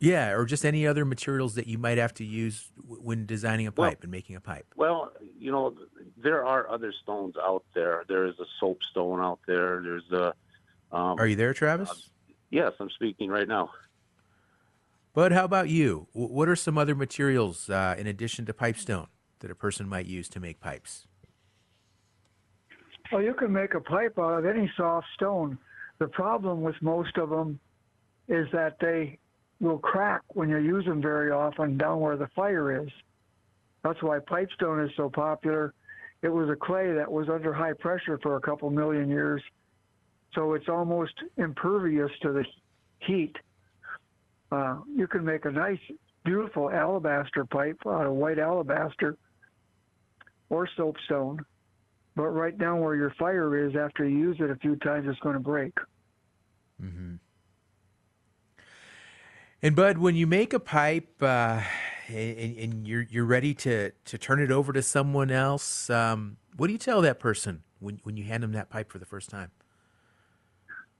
Yeah, 0.00 0.30
or 0.30 0.46
just 0.46 0.64
any 0.64 0.86
other 0.86 1.04
materials 1.04 1.54
that 1.56 1.66
you 1.66 1.76
might 1.76 1.98
have 1.98 2.14
to 2.14 2.24
use 2.24 2.70
when 2.86 3.26
designing 3.26 3.66
a 3.66 3.72
pipe 3.72 3.76
well, 3.76 3.96
and 4.00 4.10
making 4.10 4.36
a 4.36 4.40
pipe. 4.40 4.66
Well, 4.74 5.12
you 5.38 5.52
know, 5.52 5.74
there 6.16 6.44
are 6.44 6.70
other 6.70 6.92
stones 7.02 7.34
out 7.38 7.64
there. 7.74 8.04
There 8.08 8.26
is 8.26 8.34
a 8.40 8.46
soapstone 8.58 9.20
out 9.20 9.40
there. 9.46 9.82
There's 9.82 10.10
a. 10.12 10.34
Um, 10.94 11.18
are 11.18 11.26
you 11.26 11.36
there, 11.36 11.52
Travis? 11.52 11.90
Uh, 11.90 11.94
yes, 12.50 12.72
I'm 12.80 12.88
speaking 12.90 13.28
right 13.28 13.46
now. 13.46 13.70
But 15.12 15.32
how 15.32 15.44
about 15.44 15.68
you? 15.68 16.06
What 16.12 16.48
are 16.48 16.56
some 16.56 16.78
other 16.78 16.94
materials 16.94 17.68
uh, 17.68 17.96
in 17.98 18.06
addition 18.06 18.46
to 18.46 18.54
pipestone 18.54 19.08
that 19.40 19.50
a 19.50 19.54
person 19.54 19.88
might 19.88 20.06
use 20.06 20.28
to 20.30 20.40
make 20.40 20.60
pipes? 20.60 21.06
Well, 23.10 23.22
you 23.22 23.34
can 23.34 23.52
make 23.52 23.74
a 23.74 23.80
pipe 23.80 24.18
out 24.18 24.38
of 24.38 24.46
any 24.46 24.70
soft 24.76 25.08
stone. 25.14 25.58
The 25.98 26.06
problem 26.06 26.62
with 26.62 26.76
most 26.80 27.16
of 27.16 27.28
them 27.28 27.58
is 28.28 28.46
that 28.52 28.76
they 28.80 29.18
will 29.60 29.78
crack 29.78 30.22
when 30.28 30.48
you 30.48 30.58
use 30.58 30.84
them 30.84 31.02
very 31.02 31.32
often 31.32 31.76
down 31.76 32.00
where 32.00 32.16
the 32.16 32.28
fire 32.36 32.84
is. 32.84 32.90
That's 33.82 34.00
why 34.02 34.20
pipestone 34.20 34.80
is 34.84 34.90
so 34.96 35.10
popular. 35.10 35.74
It 36.22 36.28
was 36.28 36.48
a 36.48 36.56
clay 36.56 36.92
that 36.92 37.10
was 37.10 37.28
under 37.28 37.52
high 37.52 37.72
pressure 37.72 38.18
for 38.22 38.36
a 38.36 38.40
couple 38.40 38.70
million 38.70 39.08
years, 39.08 39.42
so 40.34 40.54
it's 40.54 40.68
almost 40.68 41.14
impervious 41.36 42.10
to 42.22 42.32
the 42.32 42.44
heat. 43.00 43.34
Uh, 44.52 44.78
you 44.94 45.06
can 45.06 45.24
make 45.24 45.44
a 45.44 45.50
nice, 45.50 45.78
beautiful 46.24 46.70
alabaster 46.70 47.44
pipe 47.44 47.78
out 47.86 48.06
of 48.06 48.12
white 48.12 48.38
alabaster 48.38 49.16
or 50.48 50.68
soapstone, 50.76 51.44
but 52.16 52.28
right 52.28 52.58
down 52.58 52.80
where 52.80 52.96
your 52.96 53.14
fire 53.18 53.66
is, 53.66 53.76
after 53.76 54.08
you 54.08 54.18
use 54.18 54.36
it 54.40 54.50
a 54.50 54.56
few 54.56 54.76
times, 54.76 55.06
it's 55.08 55.20
going 55.20 55.34
to 55.34 55.40
break. 55.40 55.72
Mm-hmm. 56.82 57.14
And 59.62 59.76
Bud, 59.76 59.98
when 59.98 60.16
you 60.16 60.26
make 60.26 60.52
a 60.52 60.60
pipe 60.60 61.22
uh, 61.22 61.60
and, 62.08 62.56
and, 62.56 62.88
you're 62.88 63.02
you're 63.02 63.26
ready 63.26 63.52
to 63.54 63.90
to 64.06 64.18
turn 64.18 64.40
it 64.40 64.50
over 64.50 64.72
to 64.72 64.82
someone 64.82 65.30
else, 65.30 65.90
um, 65.90 66.38
what 66.56 66.68
do 66.68 66.72
you 66.72 66.78
tell 66.78 67.02
that 67.02 67.20
person 67.20 67.62
when 67.78 68.00
when 68.04 68.16
you 68.16 68.24
hand 68.24 68.42
them 68.42 68.52
that 68.52 68.70
pipe 68.70 68.90
for 68.90 68.98
the 68.98 69.04
first 69.04 69.28
time? 69.28 69.50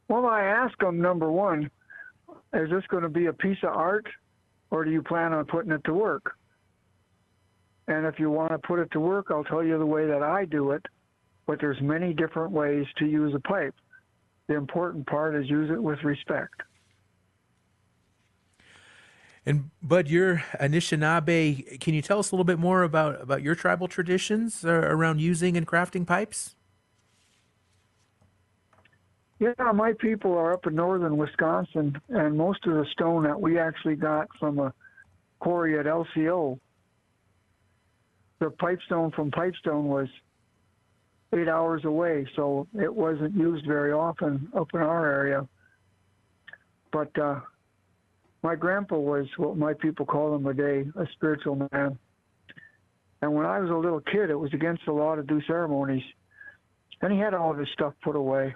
Well, 0.09 0.27
I 0.27 0.43
ask 0.43 0.77
them 0.79 1.01
number 1.01 1.31
one, 1.31 1.71
is 2.53 2.71
this 2.71 2.85
going 2.89 3.03
to 3.03 3.09
be 3.09 3.27
a 3.27 3.33
piece 3.33 3.59
of 3.63 3.71
art, 3.71 4.07
or 4.71 4.85
do 4.85 4.91
you 4.91 5.03
plan 5.03 5.33
on 5.33 5.45
putting 5.45 5.73
it 5.73 5.83
to 5.85 5.95
work? 5.95 6.35
And 7.89 8.07
if 8.07 8.19
you 8.19 8.31
want 8.31 8.53
to 8.53 8.59
put 8.59 8.79
it 8.79 8.91
to 8.93 9.01
work, 9.01 9.27
I'll 9.31 9.45
tell 9.45 9.65
you 9.65 9.79
the 9.79 9.87
way 9.87 10.07
that 10.07 10.23
I 10.23 10.45
do 10.45 10.71
it. 10.73 10.85
But 11.47 11.61
there's 11.61 11.81
many 11.81 12.13
different 12.13 12.53
ways 12.53 12.87
to 12.99 13.07
use 13.07 13.35
a 13.35 13.41
pipe. 13.41 13.75
The 14.47 14.55
important 14.55 15.07
part 15.07 15.35
is 15.35 15.49
use 15.51 15.71
it 15.71 15.83
with 15.83 16.03
respect. 16.05 16.63
And 19.47 19.71
Bud, 19.83 20.09
you're 20.09 20.45
Anishinaabe. 20.61 21.81
Can 21.81 21.95
you 21.95 22.03
tell 22.03 22.19
us 22.19 22.31
a 22.31 22.35
little 22.35 22.45
bit 22.45 22.59
more 22.59 22.83
about, 22.83 23.21
about 23.21 23.43
your 23.43 23.55
tribal 23.55 23.89
traditions 23.89 24.65
uh, 24.65 24.71
around 24.71 25.21
using 25.21 25.57
and 25.57 25.67
crafting 25.67 26.07
pipes? 26.07 26.55
Yeah, 29.41 29.73
my 29.75 29.95
people 29.95 30.35
are 30.35 30.53
up 30.53 30.67
in 30.67 30.75
northern 30.75 31.17
Wisconsin, 31.17 31.99
and 32.11 32.37
most 32.37 32.67
of 32.67 32.75
the 32.75 32.85
stone 32.93 33.23
that 33.23 33.41
we 33.41 33.59
actually 33.59 33.97
got 33.97 34.29
from 34.39 34.59
a 34.59 34.75
quarry 35.39 35.79
at 35.79 35.87
LCO, 35.87 36.59
the 38.39 38.51
pipestone 38.51 39.11
from 39.13 39.31
Pipestone 39.31 39.87
was 39.87 40.09
eight 41.35 41.49
hours 41.49 41.87
away, 41.87 42.27
so 42.37 42.67
it 42.79 42.95
wasn't 42.95 43.35
used 43.35 43.67
very 43.67 43.93
often 43.93 44.47
up 44.55 44.69
in 44.75 44.81
our 44.81 45.11
area. 45.11 45.49
But 46.93 47.19
uh, 47.19 47.41
my 48.43 48.57
grandpa 48.57 48.99
was 48.99 49.27
what 49.39 49.57
my 49.57 49.73
people 49.73 50.05
call 50.05 50.35
him 50.35 50.45
today, 50.45 50.87
a 50.97 51.07
spiritual 51.15 51.67
man. 51.73 51.99
And 53.23 53.35
when 53.35 53.47
I 53.47 53.59
was 53.59 53.71
a 53.71 53.75
little 53.75 54.01
kid, 54.01 54.29
it 54.29 54.39
was 54.39 54.53
against 54.53 54.85
the 54.85 54.93
law 54.93 55.15
to 55.15 55.23
do 55.23 55.41
ceremonies. 55.47 56.05
And 57.01 57.11
he 57.11 57.19
had 57.19 57.33
all 57.33 57.53
of 57.53 57.59
his 57.59 57.69
stuff 57.73 57.95
put 58.03 58.17
away. 58.17 58.55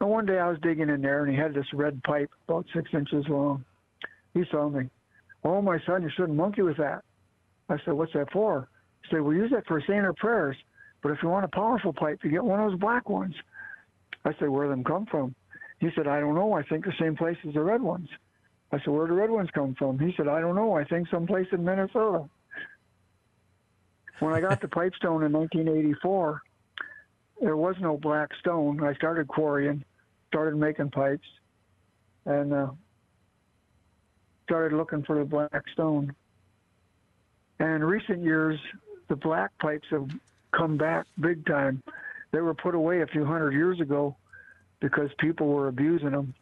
And 0.00 0.10
one 0.10 0.26
day 0.26 0.38
I 0.38 0.48
was 0.48 0.58
digging 0.60 0.88
in 0.88 1.02
there, 1.02 1.24
and 1.24 1.32
he 1.32 1.40
had 1.40 1.54
this 1.54 1.72
red 1.72 2.02
pipe 2.02 2.30
about 2.48 2.66
six 2.74 2.90
inches 2.92 3.24
long. 3.28 3.64
He 4.34 4.44
saw 4.50 4.68
me. 4.68 4.90
Oh, 5.44 5.62
my 5.62 5.78
son, 5.86 6.02
you 6.02 6.10
shouldn't 6.16 6.36
monkey 6.36 6.62
with 6.62 6.76
that. 6.78 7.04
I 7.68 7.76
said, 7.84 7.94
What's 7.94 8.12
that 8.14 8.32
for? 8.32 8.68
He 9.02 9.14
said, 9.14 9.22
We 9.22 9.36
use 9.36 9.50
that 9.52 9.66
for 9.66 9.82
saying 9.86 10.00
our 10.00 10.12
prayers. 10.14 10.56
But 11.02 11.12
if 11.12 11.18
you 11.22 11.28
want 11.28 11.44
a 11.44 11.48
powerful 11.48 11.92
pipe, 11.92 12.20
you 12.24 12.30
get 12.30 12.44
one 12.44 12.60
of 12.60 12.70
those 12.70 12.80
black 12.80 13.08
ones. 13.08 13.34
I 14.24 14.32
said, 14.38 14.48
Where 14.48 14.64
do 14.64 14.70
them 14.70 14.84
come 14.84 15.06
from? 15.06 15.34
He 15.78 15.88
said, 15.94 16.06
I 16.06 16.20
don't 16.20 16.34
know. 16.34 16.54
I 16.54 16.62
think 16.62 16.84
the 16.84 16.92
same 16.98 17.16
place 17.16 17.36
as 17.46 17.54
the 17.54 17.60
red 17.60 17.82
ones. 17.82 18.08
I 18.72 18.78
said, 18.78 18.88
Where 18.88 19.06
do 19.06 19.14
the 19.14 19.20
red 19.20 19.30
ones 19.30 19.50
come 19.54 19.74
from? 19.74 19.98
He 19.98 20.14
said, 20.16 20.28
I 20.28 20.40
don't 20.40 20.56
know. 20.56 20.74
I 20.74 20.84
think 20.84 21.08
someplace 21.08 21.46
in 21.52 21.64
Minnesota. 21.64 22.28
When 24.20 24.32
I 24.32 24.40
got 24.40 24.60
the 24.60 24.68
Pipestone 24.68 25.24
in 25.24 25.32
1984, 25.32 26.42
there 27.40 27.56
was 27.56 27.76
no 27.80 27.96
black 27.96 28.30
stone. 28.40 28.82
I 28.82 28.94
started 28.94 29.28
quarrying, 29.28 29.84
started 30.28 30.56
making 30.56 30.90
pipes, 30.90 31.26
and 32.26 32.52
uh, 32.52 32.70
started 34.44 34.76
looking 34.76 35.02
for 35.04 35.18
the 35.18 35.24
black 35.24 35.64
stone. 35.72 36.14
And 37.58 37.68
in 37.70 37.84
recent 37.84 38.22
years, 38.22 38.58
the 39.08 39.16
black 39.16 39.56
pipes 39.58 39.86
have 39.90 40.08
come 40.52 40.76
back 40.76 41.06
big 41.20 41.46
time. 41.46 41.82
They 42.32 42.40
were 42.40 42.54
put 42.54 42.74
away 42.74 43.02
a 43.02 43.06
few 43.06 43.24
hundred 43.24 43.52
years 43.52 43.80
ago 43.80 44.16
because 44.80 45.10
people 45.18 45.48
were 45.48 45.68
abusing 45.68 46.10
them. 46.10 46.34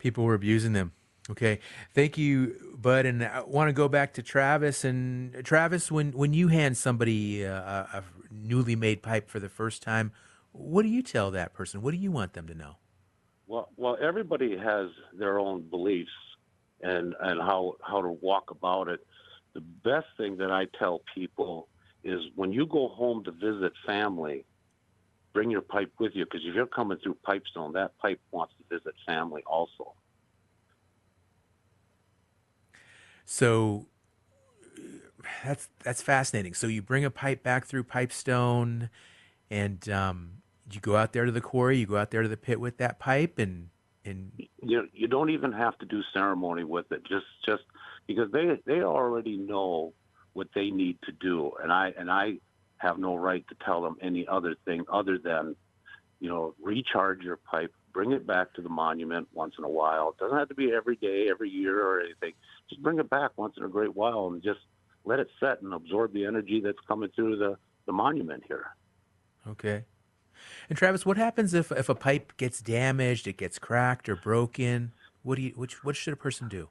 people 0.00 0.24
were 0.24 0.34
abusing 0.34 0.72
them. 0.72 0.92
Okay, 1.30 1.60
thank 1.94 2.18
you, 2.18 2.69
Bud. 2.80 3.06
And 3.06 3.24
I 3.24 3.42
want 3.42 3.68
to 3.68 3.72
go 3.72 3.88
back 3.88 4.14
to 4.14 4.22
Travis. 4.22 4.84
And 4.84 5.36
uh, 5.36 5.42
Travis, 5.42 5.90
when 5.90 6.12
when 6.12 6.32
you 6.32 6.48
hand 6.48 6.76
somebody 6.76 7.44
uh, 7.44 7.52
a, 7.52 7.86
a 7.98 8.04
newly 8.30 8.76
made 8.76 9.02
pipe 9.02 9.28
for 9.28 9.40
the 9.40 9.48
first 9.48 9.82
time, 9.82 10.12
what 10.52 10.82
do 10.82 10.88
you 10.88 11.02
tell 11.02 11.30
that 11.30 11.52
person? 11.52 11.82
What 11.82 11.92
do 11.92 11.96
you 11.98 12.10
want 12.10 12.32
them 12.32 12.46
to 12.46 12.54
know? 12.54 12.76
Well, 13.46 13.68
well, 13.76 13.96
everybody 14.00 14.56
has 14.56 14.90
their 15.12 15.38
own 15.38 15.62
beliefs 15.62 16.10
and 16.82 17.14
and 17.20 17.40
how 17.40 17.76
how 17.82 18.02
to 18.02 18.10
walk 18.10 18.50
about 18.50 18.88
it. 18.88 19.00
The 19.54 19.60
best 19.60 20.06
thing 20.16 20.36
that 20.38 20.50
I 20.50 20.66
tell 20.78 21.02
people 21.14 21.68
is 22.04 22.20
when 22.34 22.52
you 22.52 22.66
go 22.66 22.88
home 22.88 23.24
to 23.24 23.32
visit 23.32 23.72
family, 23.84 24.44
bring 25.32 25.50
your 25.50 25.60
pipe 25.60 25.92
with 25.98 26.12
you 26.14 26.24
because 26.24 26.42
if 26.44 26.54
you're 26.54 26.66
coming 26.66 26.98
through 27.02 27.16
Pipestone, 27.24 27.72
that 27.72 27.98
pipe 27.98 28.20
wants 28.30 28.54
to 28.58 28.78
visit 28.78 28.94
family 29.06 29.42
also. 29.46 29.94
So 33.32 33.86
that's 35.44 35.68
that's 35.84 36.02
fascinating. 36.02 36.52
So 36.52 36.66
you 36.66 36.82
bring 36.82 37.04
a 37.04 37.12
pipe 37.12 37.44
back 37.44 37.64
through 37.64 37.84
Pipestone, 37.84 38.90
and 39.48 39.88
um, 39.88 40.30
you 40.72 40.80
go 40.80 40.96
out 40.96 41.12
there 41.12 41.24
to 41.26 41.30
the 41.30 41.40
quarry. 41.40 41.78
You 41.78 41.86
go 41.86 41.96
out 41.96 42.10
there 42.10 42.22
to 42.22 42.28
the 42.28 42.36
pit 42.36 42.58
with 42.58 42.78
that 42.78 42.98
pipe, 42.98 43.38
and 43.38 43.68
and 44.04 44.32
you 44.60 44.88
you 44.92 45.06
don't 45.06 45.30
even 45.30 45.52
have 45.52 45.78
to 45.78 45.86
do 45.86 46.02
ceremony 46.12 46.64
with 46.64 46.90
it. 46.90 47.04
Just 47.04 47.26
just 47.46 47.62
because 48.08 48.32
they 48.32 48.58
they 48.66 48.82
already 48.82 49.36
know 49.36 49.92
what 50.32 50.48
they 50.52 50.70
need 50.70 50.98
to 51.04 51.12
do, 51.12 51.52
and 51.62 51.72
I 51.72 51.94
and 51.96 52.10
I 52.10 52.38
have 52.78 52.98
no 52.98 53.14
right 53.14 53.46
to 53.46 53.54
tell 53.64 53.80
them 53.80 53.96
any 54.02 54.26
other 54.26 54.56
thing 54.64 54.84
other 54.92 55.18
than, 55.18 55.54
you 56.18 56.28
know, 56.28 56.56
recharge 56.60 57.22
your 57.22 57.36
pipe, 57.36 57.72
bring 57.92 58.12
it 58.12 58.26
back 58.26 58.52
to 58.54 58.62
the 58.62 58.68
monument 58.68 59.28
once 59.32 59.54
in 59.58 59.64
a 59.64 59.68
while. 59.68 60.10
It 60.10 60.18
doesn't 60.18 60.38
have 60.38 60.48
to 60.48 60.54
be 60.54 60.72
every 60.72 60.96
day, 60.96 61.28
every 61.30 61.50
year, 61.50 61.84
or 61.84 62.00
anything. 62.00 62.32
Just 62.68 62.82
bring 62.82 62.98
it 62.98 63.10
back 63.10 63.32
once 63.36 63.54
in 63.56 63.64
a 63.64 63.68
great 63.68 63.94
while 63.94 64.28
and 64.28 64.42
just 64.42 64.60
let 65.04 65.18
it 65.18 65.28
set 65.38 65.62
and 65.62 65.72
absorb 65.72 66.12
the 66.12 66.24
energy 66.24 66.60
that's 66.60 66.78
coming 66.86 67.10
through 67.14 67.36
the, 67.36 67.56
the 67.86 67.92
monument 67.92 68.42
here. 68.46 68.66
Okay. 69.48 69.84
And 70.68 70.78
Travis, 70.78 71.04
what 71.04 71.16
happens 71.16 71.54
if, 71.54 71.70
if 71.72 71.88
a 71.88 71.94
pipe 71.94 72.36
gets 72.36 72.60
damaged, 72.60 73.26
it 73.26 73.36
gets 73.36 73.58
cracked 73.58 74.08
or 74.08 74.16
broken? 74.16 74.92
What 75.22 75.36
do 75.36 75.42
you 75.42 75.52
which 75.54 75.84
what 75.84 75.96
should 75.96 76.14
a 76.14 76.16
person 76.16 76.48
do? 76.48 76.68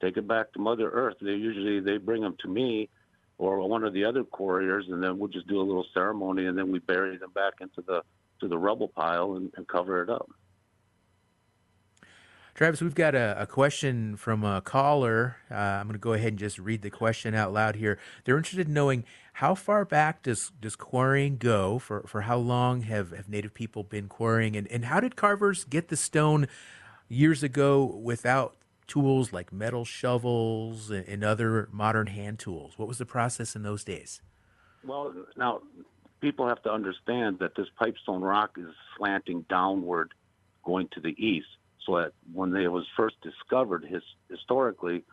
Take 0.00 0.16
it 0.16 0.28
back 0.28 0.52
to 0.52 0.60
Mother 0.60 0.90
Earth. 0.90 1.16
They 1.20 1.32
usually 1.32 1.80
they 1.80 1.96
bring 1.96 2.22
them 2.22 2.36
to 2.40 2.48
me 2.48 2.88
or 3.38 3.66
one 3.68 3.82
of 3.82 3.92
the 3.92 4.04
other 4.04 4.22
quarriers, 4.22 4.86
and 4.88 5.02
then 5.02 5.18
we'll 5.18 5.28
just 5.28 5.48
do 5.48 5.60
a 5.60 5.62
little 5.62 5.86
ceremony, 5.92 6.46
and 6.46 6.56
then 6.56 6.70
we 6.70 6.78
bury 6.78 7.16
them 7.16 7.32
back 7.34 7.54
into 7.60 7.82
the 7.82 8.02
to 8.40 8.48
the 8.48 8.58
rubble 8.58 8.88
pile 8.88 9.34
and, 9.34 9.52
and 9.56 9.66
cover 9.68 10.02
it 10.02 10.10
up. 10.10 10.28
Travis, 12.54 12.80
we've 12.80 12.94
got 12.94 13.16
a, 13.16 13.34
a 13.36 13.46
question 13.46 14.16
from 14.16 14.44
a 14.44 14.60
caller. 14.60 15.38
Uh, 15.50 15.54
I'm 15.54 15.88
going 15.88 15.94
to 15.94 15.98
go 15.98 16.12
ahead 16.12 16.28
and 16.28 16.38
just 16.38 16.56
read 16.60 16.82
the 16.82 16.90
question 16.90 17.34
out 17.34 17.52
loud 17.52 17.74
here. 17.74 17.98
They're 18.24 18.36
interested 18.36 18.68
in 18.68 18.74
knowing 18.74 19.04
how 19.34 19.56
far 19.56 19.84
back 19.84 20.22
does, 20.22 20.52
does 20.60 20.76
quarrying 20.76 21.36
go? 21.36 21.80
For, 21.80 22.04
for 22.06 22.20
how 22.22 22.36
long 22.36 22.82
have, 22.82 23.10
have 23.10 23.28
Native 23.28 23.54
people 23.54 23.82
been 23.82 24.06
quarrying? 24.06 24.54
And, 24.54 24.68
and 24.68 24.84
how 24.84 25.00
did 25.00 25.16
carvers 25.16 25.64
get 25.64 25.88
the 25.88 25.96
stone 25.96 26.46
years 27.08 27.42
ago 27.42 27.84
without 27.84 28.54
tools 28.86 29.32
like 29.32 29.52
metal 29.52 29.84
shovels 29.84 30.92
and, 30.92 31.04
and 31.08 31.24
other 31.24 31.68
modern 31.72 32.06
hand 32.06 32.38
tools? 32.38 32.74
What 32.76 32.86
was 32.86 32.98
the 32.98 33.06
process 33.06 33.56
in 33.56 33.64
those 33.64 33.82
days? 33.82 34.22
Well, 34.84 35.12
now 35.36 35.62
people 36.24 36.48
have 36.48 36.62
to 36.62 36.72
understand 36.72 37.38
that 37.38 37.54
this 37.54 37.66
pipestone 37.78 38.22
rock 38.22 38.56
is 38.56 38.74
slanting 38.96 39.44
downward 39.50 40.14
going 40.64 40.88
to 40.94 40.98
the 40.98 41.14
east 41.22 41.46
so 41.84 41.96
that 41.98 42.12
when 42.32 42.56
it 42.56 42.72
was 42.72 42.86
first 42.96 43.16
discovered 43.20 43.84
his, 43.84 44.02
historically, 44.30 45.04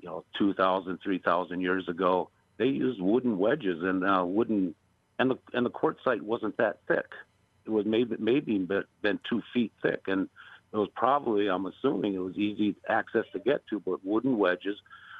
you 0.00 0.08
know, 0.08 0.24
2,000, 0.38 0.98
3,000 1.04 1.60
years 1.60 1.86
ago, 1.90 2.30
they 2.56 2.68
used 2.68 3.02
wooden 3.02 3.36
wedges 3.36 3.82
and 3.82 4.02
uh, 4.02 4.24
wooden, 4.24 4.74
and 5.18 5.30
the 5.30 5.38
and 5.52 5.66
the 5.66 5.70
quartzite 5.70 6.22
wasn't 6.22 6.56
that 6.56 6.78
thick. 6.88 7.10
It 7.66 7.70
was 7.70 7.84
maybe 7.84 8.16
maybe 8.18 8.56
been 8.56 9.20
two 9.28 9.42
feet 9.52 9.72
thick, 9.82 10.04
and 10.06 10.26
it 10.72 10.76
was 10.78 10.88
probably 10.96 11.48
I'm 11.48 11.66
assuming 11.66 12.14
it 12.14 12.22
was 12.22 12.36
easy 12.36 12.76
access 12.88 13.26
to 13.34 13.40
get 13.40 13.66
to, 13.68 13.80
but 13.80 14.02
wooden 14.02 14.38
wedges 14.38 14.78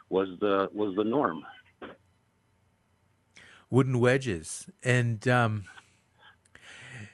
was 0.08 0.28
the 0.40 0.70
was 0.72 0.96
the 0.96 1.04
norm. 1.04 1.44
Wooden 3.70 3.98
wedges, 3.98 4.68
and 4.84 5.26
um, 5.26 5.64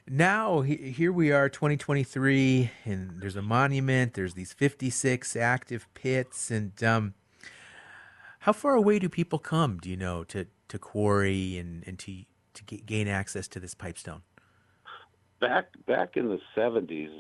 now 0.09 0.61
here 0.63 1.13
we 1.13 1.31
are 1.31 1.49
2023 1.49 2.71
and 2.85 3.21
there's 3.21 3.37
a 3.37 3.43
monument 3.43 4.15
there's 4.15 4.35
these 4.35 4.53
56 4.53 5.37
active 5.37 5.87
pits 5.95 6.51
and 6.51 6.83
um, 6.83 7.15
how 8.41 8.53
far 8.53 8.75
away 8.75 8.99
do 8.99 9.09
people 9.09 9.39
come 9.39 9.79
do 9.79 9.89
you 9.89 9.97
know 9.97 10.25
to, 10.25 10.47
to 10.69 10.79
quarry 10.79 11.57
and, 11.57 11.85
and 11.87 11.99
to, 12.01 12.25
to 12.55 12.65
gain 12.65 13.07
access 13.07 13.47
to 13.49 13.61
this 13.61 13.75
pipestone? 13.75 14.23
Back 15.41 15.67
back 15.87 16.17
in 16.17 16.29
the 16.29 16.41
70s 16.57 17.13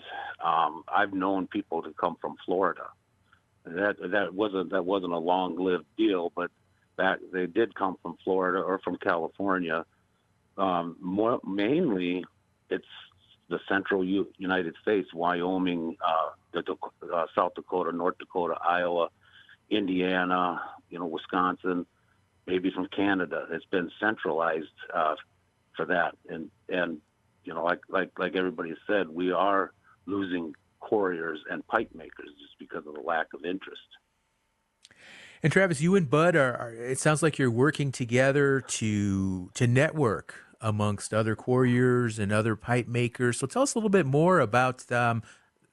um, 0.45 0.83
i've 0.95 1.12
known 1.12 1.47
people 1.47 1.83
to 1.83 1.93
come 1.93 2.16
from 2.20 2.35
florida. 2.45 2.89
That 3.64 3.97
that 4.11 4.35
wasn't 4.35 4.70
that 4.72 4.85
wasn't 4.85 5.12
a 5.12 5.18
long 5.18 5.57
lived 5.57 5.87
deal 5.97 6.33
but 6.35 6.51
back 6.97 7.18
they 7.32 7.47
did 7.47 7.74
come 7.74 7.97
from 8.03 8.16
florida 8.24 8.59
or 8.59 8.78
from 8.80 8.97
california 8.97 9.84
um, 10.57 10.97
more, 11.01 11.40
mainly 11.45 12.24
it's 12.70 12.84
the 13.49 13.59
central 13.68 14.05
U- 14.05 14.32
United 14.38 14.74
States, 14.82 15.12
Wyoming, 15.14 15.97
uh, 16.05 16.30
the, 16.53 16.76
uh, 17.12 17.26
South 17.34 17.55
Dakota, 17.55 17.93
North 17.93 18.18
Dakota, 18.18 18.55
Iowa, 18.62 19.09
Indiana, 19.70 20.61
you 20.90 20.99
know, 20.99 21.07
Wisconsin, 21.07 21.86
maybe 22.47 22.70
from 22.70 22.86
Canada. 22.88 23.47
It's 23.51 23.64
been 23.66 23.90
centralized 24.01 24.66
uh, 24.95 25.14
for 25.76 25.86
that, 25.86 26.14
and 26.28 26.51
and 26.68 26.99
you 27.45 27.55
know, 27.55 27.64
like 27.64 27.80
like 27.88 28.11
like 28.18 28.36
everybody 28.36 28.74
said, 28.86 29.09
we 29.09 29.32
are 29.32 29.72
losing 30.07 30.55
quarriers 30.80 31.40
and 31.51 31.66
pipe 31.66 31.90
makers 31.95 32.28
just 32.40 32.59
because 32.59 32.86
of 32.86 32.95
the 32.95 33.01
lack 33.01 33.28
of 33.32 33.45
interest. 33.45 33.80
And 35.43 35.53
Travis, 35.53 35.80
you 35.80 35.97
and 35.97 36.09
Bud 36.09 36.36
are, 36.36 36.55
are, 36.55 36.72
It 36.72 37.01
sounds 37.01 37.22
like 37.22 37.36
you're 37.36 37.51
working 37.51 37.90
together 37.90 38.61
to 38.61 39.51
to 39.55 39.66
network 39.66 40.36
amongst 40.61 41.12
other 41.12 41.34
quarriers 41.34 42.20
and 42.20 42.32
other 42.32 42.55
pipe 42.55 42.86
makers. 42.86 43.38
So 43.38 43.49
tell 43.49 43.62
us 43.62 43.74
a 43.74 43.78
little 43.78 43.90
bit 43.90 44.07
more 44.07 44.38
about 44.38 44.90
um, 44.93 45.24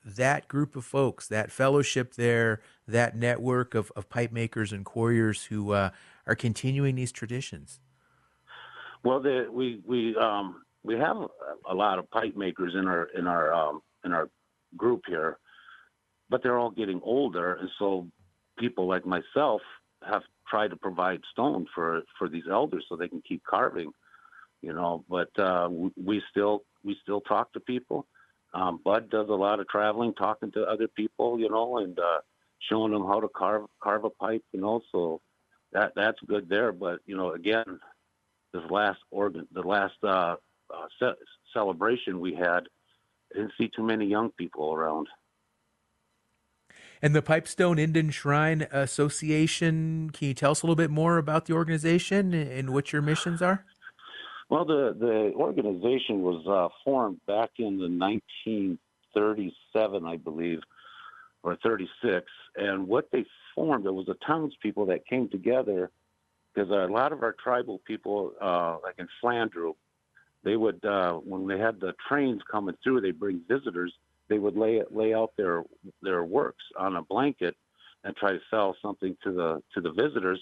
that 0.04 0.48
group 0.48 0.76
of 0.76 0.84
folks, 0.84 1.28
that 1.28 1.52
fellowship 1.52 2.16
there, 2.16 2.62
that 2.88 3.16
network 3.16 3.76
of, 3.76 3.92
of 3.96 4.10
pipe 4.10 4.32
makers 4.32 4.74
and 4.74 4.84
quarriers 4.84 5.46
who 5.46 5.74
uh, 5.74 5.92
are 6.26 6.36
continuing 6.36 6.96
these 6.96 7.12
traditions. 7.12 7.80
Well, 9.04 9.20
the, 9.22 9.48
we 9.52 9.82
we 9.86 10.16
um, 10.16 10.64
we 10.84 10.96
have 10.96 11.18
a 11.70 11.76
lot 11.76 12.00
of 12.00 12.10
pipe 12.10 12.36
makers 12.36 12.74
in 12.74 12.88
our 12.88 13.04
in 13.16 13.28
our 13.28 13.54
um, 13.54 13.82
in 14.04 14.14
our 14.14 14.30
group 14.76 15.04
here, 15.08 15.38
but 16.28 16.42
they're 16.42 16.58
all 16.58 16.72
getting 16.72 17.02
older, 17.04 17.54
and 17.54 17.70
so 17.78 18.08
people 18.60 18.88
like 18.88 19.06
myself 19.06 19.62
have 20.08 20.24
tried 20.50 20.70
to 20.70 20.78
provide 20.78 21.22
stone 21.32 21.66
for 21.74 22.04
for 22.18 22.30
these 22.30 22.46
elders 22.52 22.86
so 22.90 22.96
they 22.96 23.08
can 23.10 23.22
keep 23.28 23.44
carving 23.44 23.92
you 24.62 24.74
know. 24.74 25.04
But 25.10 25.38
uh, 25.40 25.70
we 26.02 26.22
still 26.30 26.64
we 26.84 26.98
still 27.02 27.22
talk 27.22 27.54
to 27.54 27.60
people. 27.60 28.08
Um, 28.54 28.80
Bud 28.84 29.10
does 29.10 29.30
a 29.30 29.34
lot 29.34 29.60
of 29.60 29.68
traveling, 29.68 30.14
talking 30.14 30.52
to 30.54 30.64
other 30.64 30.88
people, 30.88 31.40
you 31.40 31.50
know, 31.50 31.78
and 31.78 31.98
uh, 32.00 32.20
showing 32.70 32.92
them 32.92 33.06
how 33.06 33.20
to 33.20 33.30
carve 33.30 33.66
carve 33.82 34.06
a 34.06 34.10
pipe, 34.10 34.44
you 34.52 34.62
know. 34.62 34.82
So 34.92 35.22
that 35.72 35.94
that's 35.96 36.20
good 36.28 36.50
there. 36.50 36.72
But 36.72 37.00
you 37.06 37.16
know, 37.16 37.32
again, 37.34 37.80
this 38.54 38.64
last 38.70 39.00
organ, 39.12 39.48
the 39.52 39.62
last 39.62 39.96
uh, 40.04 40.36
uh, 40.74 40.88
ce- 41.02 41.18
celebration 41.54 42.20
we 42.20 42.34
had, 42.34 42.68
I 43.34 43.38
didn't 43.38 43.54
see 43.58 43.70
too 43.76 43.84
many 43.84 44.06
young 44.06 44.32
people 44.32 44.74
around. 44.74 45.08
And 47.02 47.16
the 47.16 47.22
Pipestone 47.22 47.80
Indian 47.80 48.10
Shrine 48.10 48.68
Association, 48.72 50.10
can 50.10 50.28
you 50.28 50.34
tell 50.34 50.52
us 50.52 50.62
a 50.62 50.66
little 50.66 50.76
bit 50.76 50.92
more 50.92 51.18
about 51.18 51.46
the 51.46 51.54
organization 51.54 52.34
and 52.34 52.72
what 52.72 52.92
your 52.92 53.02
missions 53.02 53.42
are? 53.42 53.64
Well, 54.50 54.66
the, 54.66 54.94
the 55.00 55.32
organization 55.36 56.24
was 56.24 56.46
uh, 56.46 56.68
formed 56.84 57.22
back 57.26 57.52
in 57.58 57.78
the 57.78 57.88
1937, 57.88 60.06
I 60.06 60.18
believe, 60.18 60.60
or 61.44 61.56
36. 61.64 62.26
And 62.58 62.86
what 62.88 63.08
they 63.12 63.24
formed, 63.56 63.86
it 63.86 63.94
was 63.94 64.08
the 64.08 64.18
townspeople 64.28 64.88
that 64.88 65.08
came 65.08 65.30
together 65.30 65.90
because 66.54 66.70
a 66.70 66.92
lot 66.92 67.14
of 67.14 67.24
our 67.24 67.34
tribal 67.42 67.80
people, 67.86 68.34
uh, 68.42 68.76
like 68.84 68.96
in 68.98 69.08
Flandreau, 69.24 69.78
they 70.44 70.58
would, 70.58 70.84
uh, 70.84 71.14
when 71.14 71.48
they 71.48 71.60
had 71.60 71.80
the 71.80 71.94
trains 72.08 72.42
coming 72.52 72.76
through, 72.84 73.00
they 73.02 73.12
bring 73.12 73.42
visitors, 73.48 73.94
they 74.30 74.40
would 74.40 74.56
lay, 74.56 74.82
lay 74.92 75.14
out 75.14 75.32
their, 75.38 75.64
their 76.02 76.24
works 76.24 76.64
on 76.78 76.96
a 76.96 77.04
blanket 77.04 77.56
and 78.04 78.16
try 78.16 78.32
to 78.32 78.40
sell 78.50 78.76
something 78.82 79.16
to 79.24 79.32
the, 79.32 79.62
to 79.74 79.82
the 79.82 79.92
visitors 79.92 80.40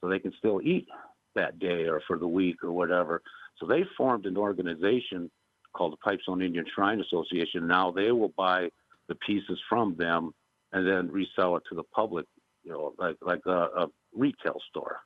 so 0.00 0.08
they 0.08 0.18
can 0.18 0.32
still 0.38 0.60
eat 0.62 0.86
that 1.34 1.58
day 1.58 1.86
or 1.86 2.00
for 2.06 2.18
the 2.18 2.28
week 2.28 2.62
or 2.62 2.72
whatever. 2.72 3.22
So 3.58 3.66
they 3.66 3.84
formed 3.96 4.26
an 4.26 4.36
organization 4.36 5.30
called 5.74 5.92
the 5.92 5.96
Pipestone 5.96 6.42
Indian 6.42 6.64
Shrine 6.74 7.00
Association. 7.00 7.66
Now 7.66 7.90
they 7.90 8.12
will 8.12 8.32
buy 8.36 8.68
the 9.08 9.14
pieces 9.16 9.58
from 9.68 9.96
them 9.96 10.32
and 10.72 10.86
then 10.86 11.10
resell 11.10 11.56
it 11.56 11.62
to 11.68 11.74
the 11.74 11.82
public, 11.94 12.26
you 12.62 12.72
know, 12.72 12.94
like 12.98 13.16
like 13.20 13.42
a, 13.46 13.68
a 13.76 13.86
retail 14.14 14.60
store. 14.70 14.98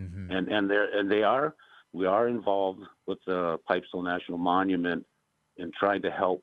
Mm-hmm. 0.00 0.30
And 0.30 0.48
and 0.48 0.70
they 0.70 0.84
and 0.94 1.10
they 1.10 1.22
are 1.22 1.54
we 1.92 2.06
are 2.06 2.28
involved 2.28 2.82
with 3.06 3.18
the 3.26 3.58
Pipestone 3.66 4.04
National 4.04 4.38
Monument 4.38 5.04
in 5.56 5.70
trying 5.78 6.02
to 6.02 6.10
help 6.10 6.42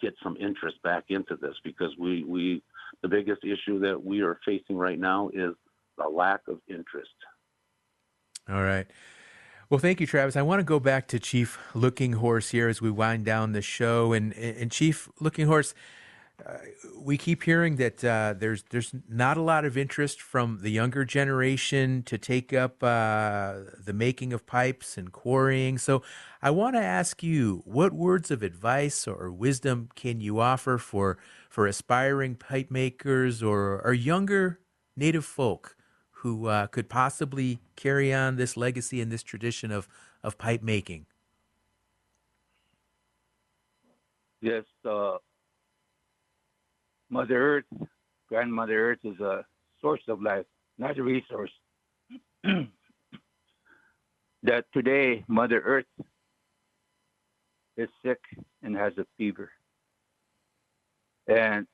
get 0.00 0.14
some 0.22 0.36
interest 0.36 0.76
back 0.82 1.04
into 1.08 1.36
this 1.36 1.54
because 1.64 1.94
we 1.98 2.24
we 2.24 2.62
the 3.02 3.08
biggest 3.08 3.42
issue 3.44 3.78
that 3.80 4.02
we 4.02 4.20
are 4.20 4.38
facing 4.44 4.76
right 4.76 4.98
now 4.98 5.28
is 5.32 5.54
the 5.98 6.08
lack 6.08 6.40
of 6.48 6.58
interest. 6.68 7.10
All 8.48 8.62
right. 8.62 8.86
Well, 9.68 9.78
thank 9.78 10.00
you, 10.00 10.06
Travis. 10.06 10.34
I 10.34 10.42
want 10.42 10.58
to 10.58 10.64
go 10.64 10.80
back 10.80 11.06
to 11.08 11.20
Chief 11.20 11.56
Looking 11.74 12.14
Horse 12.14 12.50
here 12.50 12.68
as 12.68 12.82
we 12.82 12.90
wind 12.90 13.24
down 13.24 13.52
the 13.52 13.62
show. 13.62 14.12
And, 14.12 14.32
and 14.32 14.68
Chief 14.72 15.08
Looking 15.20 15.46
Horse, 15.46 15.74
we 16.98 17.16
keep 17.16 17.42
hearing 17.42 17.76
that 17.76 18.04
uh, 18.04 18.34
there's 18.36 18.64
there's 18.70 18.92
not 19.08 19.36
a 19.36 19.42
lot 19.42 19.64
of 19.64 19.76
interest 19.76 20.20
from 20.20 20.58
the 20.62 20.70
younger 20.70 21.04
generation 21.04 22.02
to 22.04 22.18
take 22.18 22.52
up 22.52 22.82
uh, 22.82 23.54
the 23.84 23.92
making 23.92 24.32
of 24.32 24.46
pipes 24.46 24.98
and 24.98 25.12
quarrying. 25.12 25.78
So, 25.78 26.02
I 26.42 26.50
want 26.50 26.76
to 26.76 26.82
ask 26.82 27.22
you, 27.22 27.62
what 27.64 27.92
words 27.92 28.30
of 28.30 28.42
advice 28.42 29.06
or 29.06 29.30
wisdom 29.30 29.88
can 29.94 30.20
you 30.20 30.40
offer 30.40 30.78
for 30.78 31.18
for 31.48 31.66
aspiring 31.66 32.36
pipe 32.36 32.70
makers 32.70 33.42
or, 33.42 33.82
or 33.82 33.92
younger 33.92 34.60
native 34.96 35.24
folk 35.24 35.76
who 36.10 36.46
uh, 36.46 36.66
could 36.68 36.88
possibly 36.88 37.60
carry 37.76 38.14
on 38.14 38.36
this 38.36 38.56
legacy 38.56 39.00
and 39.00 39.10
this 39.10 39.22
tradition 39.22 39.70
of, 39.72 39.88
of 40.22 40.38
pipe 40.38 40.62
making? 40.62 41.06
Yes, 44.40 44.64
uh, 44.88 45.18
Mother 47.10 47.56
Earth, 47.56 47.88
Grandmother 48.28 48.92
Earth 48.92 49.00
is 49.02 49.18
a 49.18 49.44
source 49.80 50.02
of 50.08 50.22
life, 50.22 50.46
not 50.78 50.96
a 50.96 51.02
resource. 51.02 51.50
that 54.44 54.64
today, 54.72 55.24
Mother 55.26 55.60
Earth 55.64 55.86
is 57.76 57.88
sick 58.04 58.20
and 58.62 58.76
has 58.76 58.92
a 58.98 59.06
fever. 59.18 59.50
And 61.26 61.66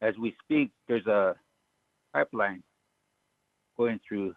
as 0.00 0.14
we 0.20 0.34
speak, 0.42 0.72
there's 0.88 1.06
a 1.06 1.36
pipeline 2.12 2.64
going 3.76 4.00
through 4.06 4.34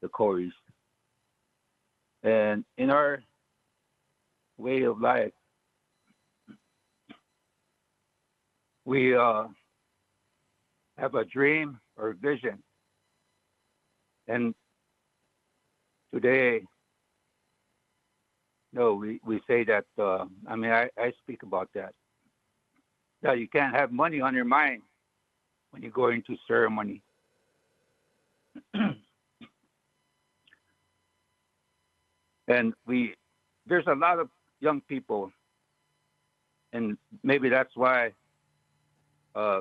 the 0.00 0.08
quarries. 0.08 0.52
And 2.24 2.64
in 2.76 2.90
our 2.90 3.22
way 4.58 4.82
of 4.82 5.00
life, 5.00 5.32
we 8.84 9.16
uh, 9.16 9.44
have 10.98 11.14
a 11.14 11.24
dream 11.24 11.78
or 11.96 12.14
vision. 12.14 12.62
And 14.28 14.54
today, 16.12 16.62
no, 18.72 18.94
we, 18.94 19.20
we 19.24 19.40
say 19.46 19.64
that, 19.64 19.84
uh, 19.98 20.24
I 20.46 20.56
mean, 20.56 20.70
I, 20.70 20.88
I 20.98 21.12
speak 21.22 21.42
about 21.42 21.68
that. 21.74 21.94
That 23.22 23.38
you 23.38 23.48
can't 23.48 23.74
have 23.74 23.92
money 23.92 24.20
on 24.20 24.34
your 24.34 24.44
mind 24.44 24.82
when 25.70 25.82
you 25.82 25.90
go 25.90 26.08
into 26.08 26.36
ceremony. 26.48 27.02
and 32.48 32.74
we 32.86 33.14
there's 33.66 33.86
a 33.86 33.94
lot 33.94 34.18
of 34.18 34.28
young 34.60 34.80
people 34.82 35.30
and 36.72 36.96
maybe 37.22 37.48
that's 37.48 37.74
why 37.74 38.12
uh, 39.34 39.60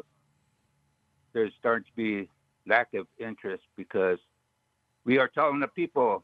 there's 1.33 1.53
starting 1.59 1.85
to 1.85 1.95
be 1.95 2.29
lack 2.67 2.93
of 2.93 3.07
interest 3.19 3.63
because 3.77 4.19
we 5.05 5.17
are 5.17 5.27
telling 5.27 5.59
the 5.59 5.67
people 5.67 6.23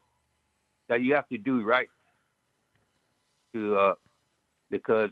that 0.90 1.02
you 1.02 1.14
have 1.16 1.28
to 1.30 1.38
do 1.38 1.64
right 1.64 1.88
to 3.54 3.76
uh, 3.76 3.94
because 4.70 5.10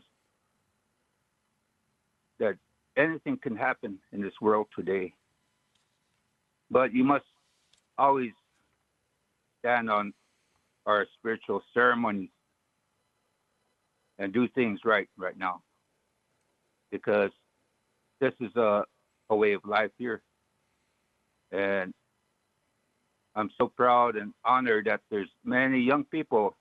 that 2.38 2.56
anything 2.96 3.38
can 3.42 3.56
happen 3.56 3.98
in 4.12 4.20
this 4.20 4.34
world 4.40 4.66
today. 4.76 5.12
But 6.70 6.92
you 6.92 7.04
must 7.04 7.24
always 7.98 8.32
stand 9.60 9.90
on 9.90 10.12
our 10.84 11.06
spiritual 11.18 11.62
ceremonies 11.74 12.30
and 14.18 14.32
do 14.32 14.48
things 14.48 14.80
right 14.84 15.08
right 15.16 15.36
now 15.36 15.62
because 16.90 17.30
this 18.20 18.32
is 18.40 18.54
a, 18.56 18.84
a 19.30 19.36
way 19.36 19.52
of 19.52 19.64
life 19.64 19.90
here 19.98 20.22
and 21.52 21.92
i'm 23.34 23.50
so 23.58 23.68
proud 23.68 24.16
and 24.16 24.32
honored 24.44 24.86
that 24.86 25.00
there's 25.10 25.30
many 25.44 25.80
young 25.80 26.04
people 26.04 26.56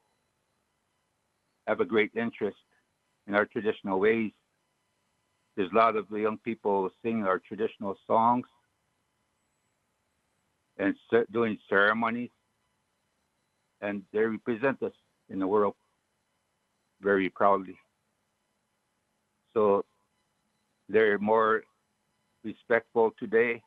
have 1.67 1.79
a 1.79 1.85
great 1.85 2.11
interest 2.15 2.57
in 3.27 3.33
our 3.33 3.45
traditional 3.45 3.99
ways 3.99 4.31
there's 5.55 5.71
a 5.71 5.75
lot 5.75 5.95
of 5.95 6.07
the 6.09 6.19
young 6.19 6.37
people 6.39 6.89
sing 7.01 7.23
our 7.23 7.39
traditional 7.39 7.95
songs 8.05 8.45
and 10.77 10.95
doing 11.31 11.57
ceremonies, 11.69 12.31
and 13.81 14.03
they 14.11 14.19
represent 14.19 14.81
us 14.83 14.91
in 15.29 15.39
the 15.39 15.47
world 15.47 15.75
very 17.01 17.29
proudly. 17.29 17.77
So 19.53 19.85
they're 20.89 21.17
more 21.19 21.63
respectful 22.43 23.11
today 23.19 23.61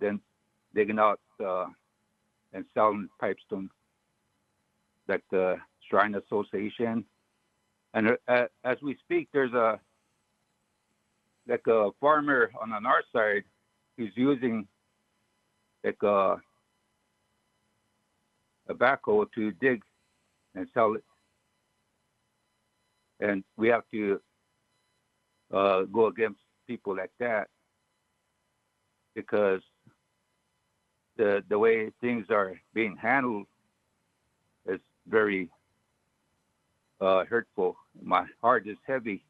than 0.00 0.20
digging 0.74 0.98
out 0.98 1.20
uh, 1.44 1.66
and 2.52 2.64
selling 2.74 3.08
pipestone, 3.20 3.68
like 5.08 5.22
the 5.30 5.56
Shrine 5.88 6.14
Association. 6.14 7.04
And 7.94 8.16
uh, 8.28 8.46
as 8.64 8.76
we 8.82 8.96
speak, 9.04 9.28
there's 9.32 9.52
a 9.52 9.80
like 11.48 11.66
a 11.68 11.90
farmer 12.00 12.50
on 12.60 12.70
the 12.70 12.78
north 12.80 13.04
side 13.14 13.44
who's 13.96 14.12
using 14.16 14.66
like 15.84 16.02
a, 16.02 16.36
a 18.68 18.74
backhoe 18.74 19.26
to 19.34 19.52
dig 19.52 19.80
and 20.54 20.66
sell 20.74 20.94
it. 20.94 21.04
And 23.20 23.44
we 23.56 23.68
have 23.68 23.84
to 23.92 24.20
uh, 25.52 25.82
go 25.82 26.06
against 26.06 26.40
people 26.66 26.96
like 26.96 27.12
that 27.18 27.48
because 29.14 29.60
the 31.16 31.42
the 31.48 31.58
way 31.58 31.90
things 32.00 32.26
are 32.30 32.54
being 32.74 32.96
handled 32.96 33.46
is 34.66 34.80
very 35.08 35.50
uh, 37.00 37.24
hurtful. 37.24 37.76
My 38.02 38.24
heart 38.42 38.66
is 38.66 38.76
heavy 38.86 39.24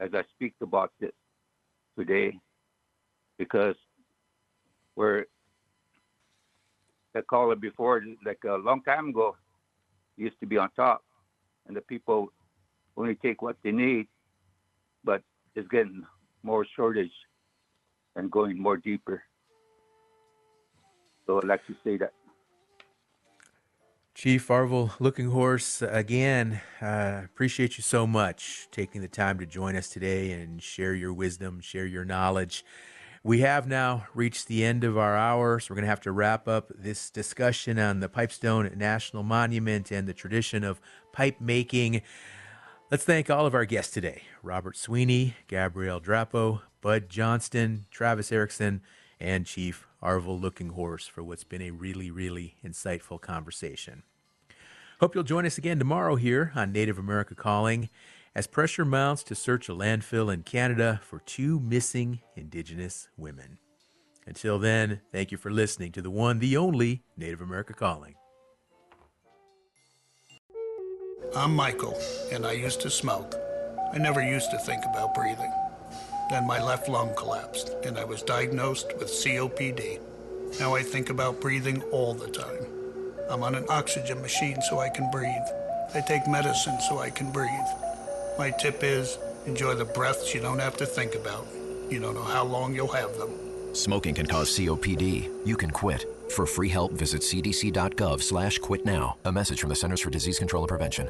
as 0.00 0.10
I 0.14 0.22
speak 0.34 0.54
about 0.62 0.92
this 1.00 1.12
today 1.98 2.38
because 3.38 3.76
we're 4.94 5.24
the 7.14 7.22
caller 7.22 7.56
before, 7.56 8.02
like 8.24 8.40
a 8.44 8.56
long 8.56 8.82
time 8.82 9.08
ago, 9.08 9.36
used 10.16 10.38
to 10.40 10.46
be 10.46 10.58
on 10.58 10.70
top, 10.76 11.02
and 11.66 11.76
the 11.76 11.80
people 11.80 12.28
only 12.96 13.14
take 13.14 13.42
what 13.42 13.56
they 13.62 13.72
need, 13.72 14.06
but 15.04 15.22
it's 15.56 15.68
getting 15.68 16.04
more 16.42 16.66
shortage 16.76 17.10
and 18.14 18.30
going 18.30 18.60
more 18.60 18.76
deeper. 18.76 19.22
So 21.26 21.38
I'd 21.38 21.48
like 21.48 21.66
to 21.66 21.74
say 21.82 21.96
that. 21.96 22.12
Chief 24.14 24.48
Arvol 24.48 24.92
Looking 24.98 25.30
Horse, 25.30 25.82
again, 25.82 26.62
uh, 26.80 27.22
appreciate 27.24 27.76
you 27.76 27.82
so 27.82 28.06
much 28.06 28.68
taking 28.70 29.02
the 29.02 29.08
time 29.08 29.38
to 29.40 29.46
join 29.46 29.76
us 29.76 29.90
today 29.90 30.32
and 30.32 30.62
share 30.62 30.94
your 30.94 31.12
wisdom, 31.12 31.60
share 31.60 31.84
your 31.84 32.04
knowledge. 32.04 32.64
We 33.22 33.40
have 33.40 33.66
now 33.66 34.06
reached 34.14 34.46
the 34.46 34.64
end 34.64 34.84
of 34.84 34.96
our 34.96 35.16
hour, 35.16 35.58
so 35.58 35.66
we're 35.68 35.76
going 35.76 35.84
to 35.84 35.90
have 35.90 36.00
to 36.02 36.12
wrap 36.12 36.48
up 36.48 36.70
this 36.74 37.10
discussion 37.10 37.78
on 37.78 38.00
the 38.00 38.08
Pipestone 38.08 38.70
National 38.76 39.22
Monument 39.22 39.90
and 39.90 40.06
the 40.06 40.14
tradition 40.14 40.64
of 40.64 40.80
pipe 41.12 41.40
making. 41.40 42.02
Let's 42.88 43.02
thank 43.02 43.28
all 43.28 43.46
of 43.46 43.54
our 43.54 43.64
guests 43.64 43.92
today 43.92 44.22
Robert 44.44 44.76
Sweeney, 44.76 45.34
Gabrielle 45.48 46.00
Drapeau, 46.00 46.60
Bud 46.80 47.08
Johnston, 47.08 47.86
Travis 47.90 48.30
Erickson, 48.30 48.80
and 49.18 49.44
Chief 49.44 49.88
Arvol 50.00 50.40
Looking 50.40 50.68
Horse 50.68 51.08
for 51.08 51.24
what's 51.24 51.42
been 51.42 51.62
a 51.62 51.72
really, 51.72 52.12
really 52.12 52.54
insightful 52.64 53.20
conversation. 53.20 54.04
Hope 55.00 55.16
you'll 55.16 55.24
join 55.24 55.44
us 55.44 55.58
again 55.58 55.80
tomorrow 55.80 56.14
here 56.14 56.52
on 56.54 56.70
Native 56.70 56.96
America 56.96 57.34
Calling 57.34 57.88
as 58.36 58.46
pressure 58.46 58.84
mounts 58.84 59.24
to 59.24 59.34
search 59.34 59.68
a 59.68 59.72
landfill 59.72 60.32
in 60.32 60.44
Canada 60.44 61.00
for 61.02 61.18
two 61.18 61.58
missing 61.58 62.20
Indigenous 62.36 63.08
women. 63.16 63.58
Until 64.28 64.60
then, 64.60 65.00
thank 65.10 65.32
you 65.32 65.38
for 65.38 65.50
listening 65.50 65.90
to 65.90 66.02
the 66.02 66.10
one, 66.10 66.38
the 66.38 66.56
only 66.56 67.02
Native 67.16 67.40
America 67.40 67.72
Calling. 67.72 68.14
I'm 71.34 71.54
Michael, 71.54 71.98
and 72.32 72.46
I 72.46 72.52
used 72.52 72.80
to 72.82 72.90
smoke. 72.90 73.34
I 73.92 73.98
never 73.98 74.22
used 74.22 74.50
to 74.50 74.58
think 74.58 74.84
about 74.84 75.14
breathing. 75.14 75.52
Then 76.30 76.46
my 76.46 76.62
left 76.62 76.88
lung 76.88 77.14
collapsed, 77.16 77.70
and 77.84 77.98
I 77.98 78.04
was 78.04 78.22
diagnosed 78.22 78.92
with 78.98 79.08
COPD. 79.08 80.00
Now 80.60 80.74
I 80.74 80.82
think 80.82 81.10
about 81.10 81.40
breathing 81.40 81.82
all 81.92 82.14
the 82.14 82.28
time. 82.28 82.66
I'm 83.28 83.42
on 83.42 83.54
an 83.54 83.66
oxygen 83.68 84.22
machine 84.22 84.60
so 84.62 84.78
I 84.78 84.88
can 84.88 85.10
breathe. 85.10 85.48
I 85.94 86.00
take 86.00 86.26
medicine 86.26 86.78
so 86.80 86.98
I 86.98 87.10
can 87.10 87.32
breathe. 87.32 87.50
My 88.38 88.50
tip 88.50 88.82
is 88.82 89.18
enjoy 89.46 89.74
the 89.74 89.84
breaths 89.84 90.34
you 90.34 90.40
don't 90.40 90.58
have 90.58 90.76
to 90.78 90.86
think 90.86 91.14
about. 91.14 91.46
You 91.90 92.00
don't 92.00 92.14
know 92.14 92.22
how 92.22 92.44
long 92.44 92.74
you'll 92.74 92.88
have 92.88 93.16
them. 93.18 93.30
Smoking 93.72 94.14
can 94.14 94.26
cause 94.26 94.50
COPD. 94.56 95.30
You 95.44 95.56
can 95.56 95.70
quit. 95.70 96.06
For 96.30 96.46
free 96.46 96.68
help, 96.68 96.92
visit 96.92 97.22
cdc.gov 97.22 98.22
slash 98.22 98.58
quit 98.58 98.84
now. 98.84 99.16
A 99.24 99.32
message 99.32 99.60
from 99.60 99.68
the 99.68 99.76
Centers 99.76 100.00
for 100.00 100.10
Disease 100.10 100.38
Control 100.38 100.64
and 100.64 100.68
Prevention. 100.68 101.08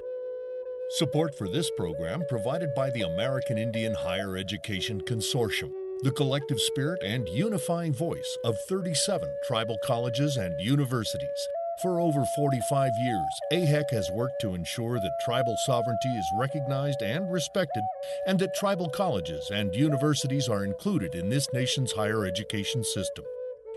Support 0.91 1.35
for 1.35 1.49
this 1.49 1.69
program 1.77 2.23
provided 2.29 2.73
by 2.73 2.91
the 2.91 3.03
American 3.03 3.59
Indian 3.59 3.93
Higher 3.93 4.37
Education 4.37 5.01
Consortium, 5.01 5.73
the 6.03 6.13
collective 6.13 6.61
spirit 6.61 7.03
and 7.03 7.29
unifying 7.29 7.93
voice 7.93 8.39
of 8.45 8.57
37 8.69 9.29
tribal 9.49 9.79
colleges 9.85 10.37
and 10.37 10.55
universities. 10.61 11.49
For 11.83 11.99
over 11.99 12.25
45 12.37 12.93
years, 13.01 13.41
AIHEC 13.53 13.91
has 13.91 14.13
worked 14.13 14.41
to 14.43 14.55
ensure 14.55 15.01
that 15.01 15.21
tribal 15.25 15.57
sovereignty 15.67 16.09
is 16.11 16.31
recognized 16.39 17.03
and 17.03 17.33
respected, 17.33 17.83
and 18.29 18.39
that 18.39 18.55
tribal 18.55 18.89
colleges 18.89 19.51
and 19.51 19.75
universities 19.75 20.49
are 20.49 20.65
included 20.65 21.17
in 21.17 21.31
this 21.31 21.53
nation's 21.53 21.91
higher 21.93 22.25
education 22.25 22.85
system. 22.85 23.25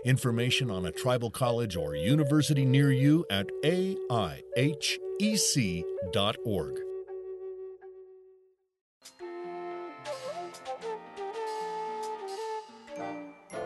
Information 0.04 0.70
on 0.70 0.86
a 0.86 0.92
tribal 0.92 1.30
college 1.30 1.76
or 1.76 1.96
university 1.96 2.64
near 2.64 2.92
you 2.92 3.26
at 3.30 3.48
aihec.org. 3.64 4.10